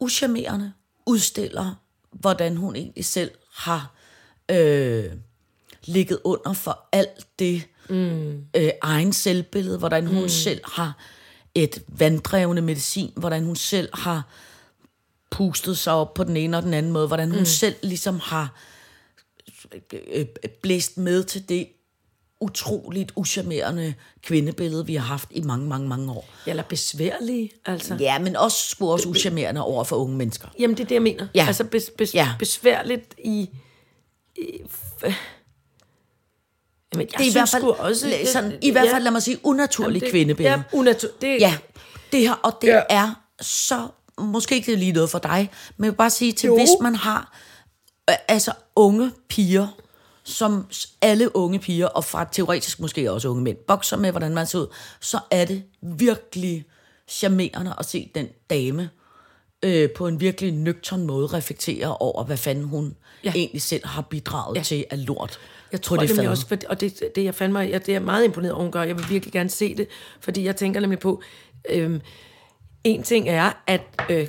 uschammerende, 0.00 0.72
udstiller, 1.06 1.74
hvordan 2.10 2.56
hun 2.56 2.76
egentlig 2.76 3.04
selv 3.04 3.30
har 3.52 3.94
øh, 4.50 5.12
ligget 5.84 6.20
under 6.24 6.52
for 6.52 6.88
alt 6.92 7.38
det 7.38 7.62
mm. 7.88 8.44
øh, 8.56 8.70
egen 8.82 9.12
selvbillede, 9.12 9.78
hvordan 9.78 10.06
hun 10.06 10.22
mm. 10.22 10.28
selv 10.28 10.60
har 10.64 10.98
et 11.54 11.82
vanddrevne 11.88 12.60
medicin, 12.60 13.12
hvordan 13.16 13.44
hun 13.44 13.56
selv 13.56 13.88
har 13.94 14.28
pustet 15.30 15.78
sig 15.78 15.92
op 15.92 16.14
på 16.14 16.24
den 16.24 16.36
ene 16.36 16.56
og 16.56 16.62
den 16.62 16.74
anden 16.74 16.92
måde, 16.92 17.06
hvordan 17.06 17.30
hun 17.30 17.38
mm. 17.38 17.44
selv 17.44 17.76
ligesom 17.82 18.20
har 18.20 18.54
øh, 19.92 20.26
blæst 20.62 20.98
med 20.98 21.24
til 21.24 21.48
det 21.48 21.68
utroligt 22.40 23.12
uschammerende 23.16 23.94
kvindebillede, 24.22 24.86
vi 24.86 24.94
har 24.94 25.04
haft 25.06 25.28
i 25.30 25.40
mange, 25.40 25.66
mange, 25.68 25.88
mange 25.88 26.12
år. 26.12 26.28
Eller 26.46 26.62
besværlige, 26.62 27.50
altså. 27.66 27.96
Ja, 28.00 28.18
men 28.18 28.36
også 28.36 28.68
sgu 28.68 28.90
også 28.92 29.08
uschammerende 29.08 29.60
over 29.62 29.84
for 29.84 29.96
unge 29.96 30.16
mennesker. 30.16 30.48
Jamen, 30.58 30.76
det 30.76 30.82
er 30.84 30.88
det, 30.88 30.94
jeg 30.94 31.02
mener. 31.02 31.26
Ja. 31.34 31.44
Altså, 31.46 31.64
bes, 31.64 31.90
bes, 31.98 32.14
Ja. 32.14 32.28
besværligt 32.38 33.14
i... 33.24 33.50
i 34.36 34.42
f- 34.64 35.14
Jamen, 36.92 37.06
jeg 37.06 37.08
Det 37.08 37.14
er 37.14 37.20
i 37.20 37.22
synes 37.22 37.34
hvert 37.34 37.48
fald, 37.48 37.62
også... 37.64 38.06
la- 38.10 38.32
sådan, 38.32 38.58
i 38.62 38.70
hvert 38.70 38.88
fald, 38.90 39.02
lad 39.02 39.10
mig 39.12 39.22
sige, 39.22 39.38
unaturligt 39.42 40.02
det, 40.02 40.10
kvindebillede. 40.10 40.54
Ja, 40.72 40.78
unatur, 40.78 41.08
det, 41.20 41.40
Ja, 41.40 41.56
det 42.12 42.20
her, 42.20 42.32
og 42.32 42.58
det 42.62 42.68
Ja. 42.68 42.74
ja. 42.76 42.82
er 42.90 43.14
så, 43.40 43.88
måske 44.18 44.54
ikke 44.54 44.70
det 44.70 44.78
lige 44.78 44.92
noget 44.92 45.10
for 45.10 45.18
dig, 45.18 45.50
men 45.76 45.84
jeg 45.84 45.92
vil 45.92 45.96
bare 45.96 46.10
sige 46.10 46.32
til, 46.32 46.46
Jo. 46.46 46.56
hvis 46.56 46.68
man 46.82 46.94
har, 46.94 47.36
øh, 48.10 48.16
altså 48.28 48.52
unge 48.76 49.10
piger, 49.28 49.68
som 50.28 50.66
alle 51.02 51.36
unge 51.36 51.58
piger, 51.58 51.86
og 51.86 52.04
fra 52.04 52.28
teoretisk 52.32 52.80
måske 52.80 53.12
også 53.12 53.28
unge 53.28 53.42
mænd, 53.42 53.56
bokser 53.56 53.96
med, 53.96 54.10
hvordan 54.10 54.34
man 54.34 54.46
ser 54.46 54.58
ud, 54.58 54.66
så 55.00 55.18
er 55.30 55.44
det 55.44 55.62
virkelig 55.82 56.64
charmerende 57.08 57.74
at 57.78 57.86
se 57.86 58.10
den 58.14 58.28
dame 58.50 58.90
øh, 59.62 59.90
på 59.90 60.08
en 60.08 60.20
virkelig 60.20 60.52
nøgtern 60.52 61.06
måde 61.06 61.26
reflektere 61.26 61.96
over, 61.96 62.24
hvad 62.24 62.36
fanden 62.36 62.64
hun 62.64 62.94
Ja. 63.24 63.32
egentlig 63.34 63.62
selv 63.62 63.86
har 63.86 64.02
bidraget 64.02 64.56
Ja. 64.56 64.62
til 64.62 64.84
af 64.90 65.06
lort 65.06 65.38
Jeg 65.72 65.82
tror 65.82 65.96
det 65.96 66.10
fad. 66.10 66.26
også, 66.28 66.58
og 66.68 66.80
det, 66.80 67.02
det 67.14 67.24
jeg 67.24 67.34
fandt 67.34 67.52
mig, 67.52 67.70
jeg, 67.70 67.86
det 67.86 67.94
er 67.94 68.00
meget 68.00 68.24
imponeret 68.24 68.52
over, 68.54 68.62
hun 68.62 68.72
gør. 68.72 68.82
Jeg 68.82 68.96
vil 68.98 69.04
virkelig 69.10 69.32
gerne 69.32 69.50
se 69.50 69.74
det, 69.76 69.88
fordi 70.20 70.44
jeg 70.44 70.56
tænker 70.56 70.80
nemlig 70.80 70.98
på, 70.98 71.22
øhm, 71.70 72.00
en 72.84 73.02
ting 73.02 73.28
er, 73.28 73.52
at 73.66 73.80
øh, 74.10 74.28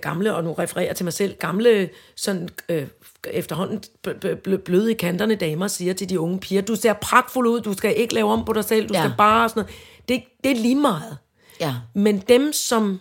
gamle, 0.00 0.34
og 0.34 0.44
nu 0.44 0.52
refererer 0.52 0.92
til 0.94 1.04
mig 1.04 1.12
selv, 1.12 1.34
gamle, 1.36 1.88
sådan 2.16 2.48
øh, 2.68 2.86
efterhånden 3.30 3.82
bl- 4.08 4.48
bl- 4.48 4.56
bløde 4.56 4.90
i 4.90 4.94
kanterne 4.94 5.34
damer 5.34 5.68
siger 5.68 5.94
til 5.94 6.08
de 6.08 6.20
unge 6.20 6.38
piger, 6.40 6.62
du 6.62 6.74
ser 6.76 6.92
pragtfuld 6.92 7.48
ud, 7.48 7.60
du 7.60 7.72
skal 7.72 7.94
ikke 7.96 8.14
lave 8.14 8.32
om 8.32 8.44
på 8.44 8.52
dig 8.52 8.64
selv, 8.64 8.88
du 8.88 8.94
Ja. 8.94 9.00
skal 9.02 9.12
bare 9.18 9.48
sådan 9.48 9.60
noget. 9.62 9.74
Det, 10.08 10.22
det 10.44 10.50
er 10.50 10.62
lige 10.62 10.74
meget. 10.76 11.16
Ja. 11.60 11.74
Men 11.94 12.18
dem, 12.28 12.52
som 12.52 13.00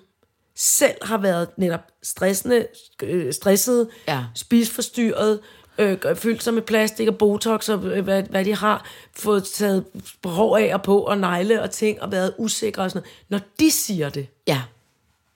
selv 0.55 0.95
har 1.01 1.17
været 1.17 1.47
netop 1.57 1.81
stressende, 2.03 2.67
øh, 3.03 3.33
stresset, 3.33 3.87
Ja. 4.07 4.23
spiseforstyrret, 4.35 5.39
øh, 5.77 5.97
fyldt 6.15 6.43
sig 6.43 6.53
med 6.53 6.61
plastik 6.61 7.07
og 7.07 7.17
botox 7.17 7.69
og 7.69 7.83
øh, 7.85 8.03
hvad, 8.03 8.23
hvad 8.23 8.45
de 8.45 8.55
har, 8.55 8.85
fået 9.17 9.43
taget 9.43 9.85
hår 10.25 10.57
af 10.57 10.73
og 10.73 10.81
på 10.83 10.99
og 10.99 11.17
negle 11.17 11.61
og 11.61 11.71
ting 11.71 12.01
og 12.01 12.11
været 12.11 12.33
usikre 12.37 12.83
og 12.83 12.91
sådan 12.91 13.07
noget. 13.29 13.41
Når 13.43 13.49
de 13.59 13.71
siger 13.71 14.09
det, 14.09 14.27
Ja, 14.47 14.61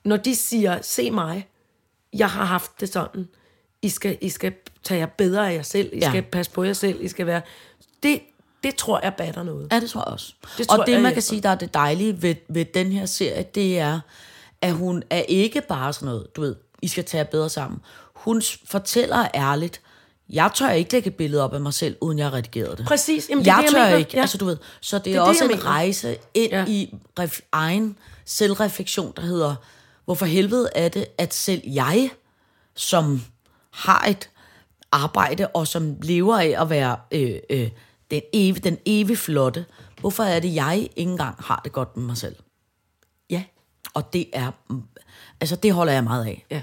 når 0.05 0.17
de 0.17 0.35
siger, 0.35 0.79
se 0.81 1.11
mig, 1.11 1.47
jeg 2.13 2.29
har 2.29 2.45
haft 2.45 2.71
det 2.79 2.93
sådan, 2.93 3.27
I 3.81 3.89
skal, 3.89 4.17
I 4.21 4.29
skal 4.29 4.53
tage 4.83 4.99
jer 4.99 5.05
bedre 5.05 5.49
af 5.51 5.55
jer 5.55 5.61
selv, 5.61 5.89
I 5.93 5.99
Ja. 5.99 6.09
skal 6.09 6.21
passe 6.23 6.51
på 6.51 6.63
jer 6.63 6.73
selv, 6.73 7.01
I 7.03 7.07
skal 7.07 7.25
være... 7.25 7.41
Det, 8.03 8.21
det 8.63 8.75
tror 8.75 8.99
jeg 9.03 9.13
batter 9.17 9.43
noget. 9.43 9.67
Ja, 9.71 9.79
det 9.79 9.89
tror 9.89 10.01
jeg 10.01 10.07
også. 10.13 10.33
Det 10.41 10.49
Det 10.57 10.67
tror 10.67 10.77
og 10.77 10.85
det, 10.85 10.91
jeg 10.93 11.01
man 11.01 11.13
kan 11.13 11.21
sige, 11.21 11.41
der 11.41 11.49
er 11.49 11.55
det 11.55 11.73
dejlige 11.73 12.21
ved, 12.21 12.35
ved 12.49 12.65
den 12.65 12.91
her 12.91 13.05
serie, 13.05 13.43
det 13.55 13.79
er, 13.79 13.99
at 14.61 14.73
hun 14.73 15.03
er 15.09 15.21
ikke 15.21 15.61
bare 15.61 15.93
sådan 15.93 16.05
noget, 16.05 16.35
du 16.35 16.41
ved, 16.41 16.55
I 16.81 16.87
skal 16.87 17.03
tage 17.05 17.25
bedre 17.25 17.49
sammen. 17.49 17.79
Hun 18.13 18.41
fortæller 18.65 19.27
ærligt, 19.35 19.81
jeg 20.29 20.51
tør 20.55 20.69
ikke 20.69 20.91
lægge 20.93 21.07
et 21.07 21.15
billede 21.15 21.43
op 21.43 21.53
af 21.53 21.61
mig 21.61 21.73
selv, 21.73 21.95
uden 22.01 22.17
jeg 22.19 22.25
har 22.27 22.33
redigeret 22.33 22.77
det. 22.77 22.85
Præcis, 22.85 23.29
jamen, 23.29 23.45
det 23.45 23.47
jeg 23.51 23.57
det, 23.57 23.63
jeg 23.63 23.71
tør 23.71 23.83
mener. 23.85 23.97
ikke, 23.97 24.11
Ja. 24.13 24.21
altså 24.21 24.37
du 24.37 24.45
ved. 24.45 24.57
Så 24.81 24.97
det 24.97 24.99
er, 24.99 25.03
Det 25.03 25.15
er 25.15 25.19
det, 25.19 25.21
det, 25.21 25.29
også 25.29 25.43
jeg 25.43 25.51
en 25.51 25.57
mener. 25.57 25.71
rejse 25.71 26.17
ind 26.33 26.51
ja. 26.51 26.65
i 26.67 26.95
ref, 27.19 27.39
egen 27.51 27.97
selvreflektion, 28.25 29.13
der 29.15 29.21
hedder, 29.21 29.55
hvorfor 30.09 30.25
helvede 30.25 30.69
er 30.75 30.89
det, 30.89 31.05
at 31.17 31.33
selv 31.33 31.61
jeg, 31.65 32.09
som 32.75 33.21
har 33.71 34.05
et 34.07 34.29
arbejde, 34.91 35.47
og 35.47 35.67
som 35.67 35.95
lever 36.01 36.37
af 36.39 36.61
at 36.61 36.69
være 36.69 36.97
øh, 37.11 37.35
øh, 37.49 37.69
den, 38.11 38.21
evige, 38.33 38.69
den 38.69 38.77
evige 38.85 39.17
flotte, 39.17 39.65
hvorfor 39.99 40.23
er 40.23 40.39
det, 40.39 40.55
jeg 40.55 40.77
ikke 40.81 40.93
engang 40.99 41.35
har 41.43 41.61
det 41.63 41.71
godt 41.71 41.97
med 41.97 42.05
mig 42.05 42.17
selv? 42.17 42.35
Ja, 43.29 43.43
Og 43.93 44.13
det 44.13 44.29
er, 44.33 44.51
altså 45.41 45.55
det 45.55 45.73
holder 45.73 45.93
jeg 45.93 46.03
meget 46.03 46.25
af. 46.25 46.45
ja. 46.51 46.61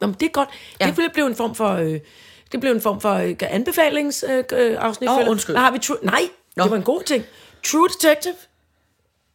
Nå, 0.00 0.06
men 0.06 0.16
det 0.20 0.26
er 0.26 0.30
godt. 0.30 0.48
Ja. 0.80 0.86
Det 0.96 1.12
blev, 1.14 1.26
en 1.26 1.36
form 1.36 1.54
for... 1.54 1.68
Øh, 1.68 2.00
det 2.52 2.60
blev 2.60 2.72
en 2.72 2.80
form 2.80 3.00
for 3.00 3.14
øh, 3.14 3.34
anbefalingsafsnit. 3.40 4.52
Øh, 4.52 4.76
afsnit, 4.80 5.10
Åh, 5.10 5.16
føler- 5.18 5.30
undskyld. 5.30 5.54
Der 5.54 5.60
har 5.62 5.70
vi 5.70 5.78
true, 5.78 5.96
nej, 6.02 6.22
Nå. 6.56 6.62
det 6.64 6.70
var 6.70 6.76
en 6.76 6.82
god 6.82 7.02
ting. 7.02 7.24
True 7.66 7.88
Detective. 7.88 8.34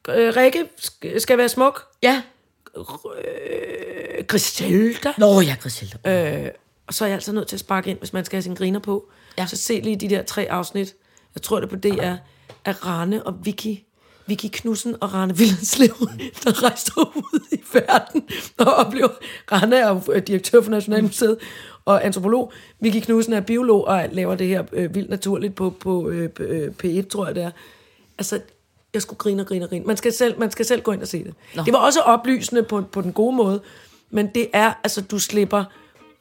Øh, 0.09 0.35
Rikke 0.35 0.69
sk- 0.81 1.19
skal 1.19 1.37
være 1.37 1.49
smuk. 1.49 1.87
Ja. 2.03 2.21
Øh, 2.77 4.25
Griselda. 4.27 5.13
Nå, 5.17 5.41
ja, 5.41 5.55
Griselda. 5.61 5.97
Øh, 6.43 6.49
Og 6.87 6.93
så 6.93 7.03
er 7.03 7.07
jeg 7.07 7.15
altså 7.15 7.31
nødt 7.31 7.47
til 7.47 7.55
at 7.55 7.59
sparke 7.59 7.89
ind, 7.89 7.97
hvis 7.99 8.13
man 8.13 8.25
skal 8.25 8.35
have 8.37 8.43
sin 8.43 8.53
griner 8.53 8.79
på. 8.79 9.09
Ja. 9.37 9.45
Så 9.47 9.55
se 9.57 9.79
lige 9.83 9.95
de 9.95 10.09
der 10.09 10.23
tre 10.23 10.47
afsnit. 10.51 10.95
Jeg 11.35 11.41
tror 11.41 11.59
det 11.59 11.69
på 11.69 11.75
det 11.75 12.03
er 12.03 12.17
af 12.65 12.85
Rane 12.85 13.23
og 13.27 13.35
Vicky. 13.45 13.77
Vicky 14.27 14.45
Knudsen 14.51 14.95
og 15.01 15.13
Rane 15.13 15.37
Villenslev, 15.37 15.89
der 16.43 16.63
rejste 16.63 16.91
ud 16.97 17.39
i 17.51 17.59
verden 17.73 18.23
og 18.57 18.73
oplever. 18.73 19.09
Rane 19.51 19.75
er 19.75 20.09
øh, 20.11 20.21
direktør 20.27 20.61
for 20.61 20.71
Nationalmuseet 20.71 21.37
og 21.85 22.05
antropolog. 22.05 22.51
Vicky 22.79 22.99
Knudsen 23.05 23.33
er 23.33 23.41
biolog 23.41 23.85
og 23.87 24.05
laver 24.11 24.35
det 24.35 24.47
her 24.47 24.63
øh, 24.73 24.95
vildt 24.95 25.09
naturligt 25.09 25.55
på, 25.55 25.69
på 25.79 26.09
øh, 26.09 26.29
øh, 26.39 26.71
P1, 26.83 27.07
tror 27.07 27.25
jeg 27.25 27.35
det 27.35 27.43
er. 27.43 27.51
Altså, 28.17 28.41
jeg 28.93 29.01
skulle 29.01 29.17
grine 29.17 29.41
og 29.43 29.47
grine 29.47 29.65
og 29.65 29.69
grine. 29.69 29.85
Man 29.85 29.97
skal 29.97 30.13
selv, 30.13 30.39
man 30.39 30.51
skal 30.51 30.65
selv 30.65 30.81
gå 30.81 30.91
ind 30.91 31.01
og 31.01 31.07
se 31.07 31.17
det. 31.17 31.27
Nå. 31.27 31.33
Nå. 31.55 31.63
Det 31.63 31.73
var 31.73 31.79
også 31.79 31.99
oplysende 31.99 32.63
på, 32.63 32.81
på 32.81 33.01
den 33.01 33.13
gode 33.13 33.35
måde, 33.35 33.61
men 34.09 34.27
det 34.35 34.47
er, 34.53 34.73
altså, 34.83 35.01
du 35.01 35.19
slipper 35.19 35.63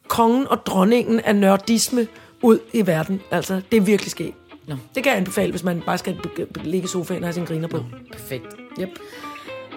kongen 0.08 0.48
og 0.48 0.66
dronningen 0.66 1.20
af 1.20 1.36
nørdisme 1.36 2.06
ud 2.42 2.58
i 2.72 2.86
verden. 2.86 3.20
Altså, 3.30 3.60
det 3.70 3.76
er 3.76 3.80
virkelig 3.80 4.10
sket. 4.10 4.34
Nå. 4.66 4.74
Det 4.94 5.02
kan 5.02 5.10
jeg 5.10 5.18
anbefale, 5.18 5.50
hvis 5.50 5.64
man 5.64 5.82
bare 5.86 5.98
skal 5.98 6.16
ligge 6.64 6.84
i 6.84 6.88
sofaen 6.88 7.22
og 7.22 7.26
have 7.26 7.34
sin 7.34 7.44
griner 7.44 7.68
på. 7.68 7.84
perfekt. 8.12 8.46
Yep. 8.80 8.88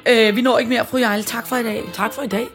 Øh, 0.09 0.35
vi 0.35 0.41
når 0.41 0.57
ikke 0.57 0.69
mere, 0.69 0.85
fru 0.85 0.97
Jejle. 0.97 1.23
Tak 1.23 1.47
for 1.47 1.55
i 1.55 1.63
dag. 1.63 1.83
Tak 1.93 2.13
for 2.13 2.21
i 2.21 2.27
dag. 2.27 2.47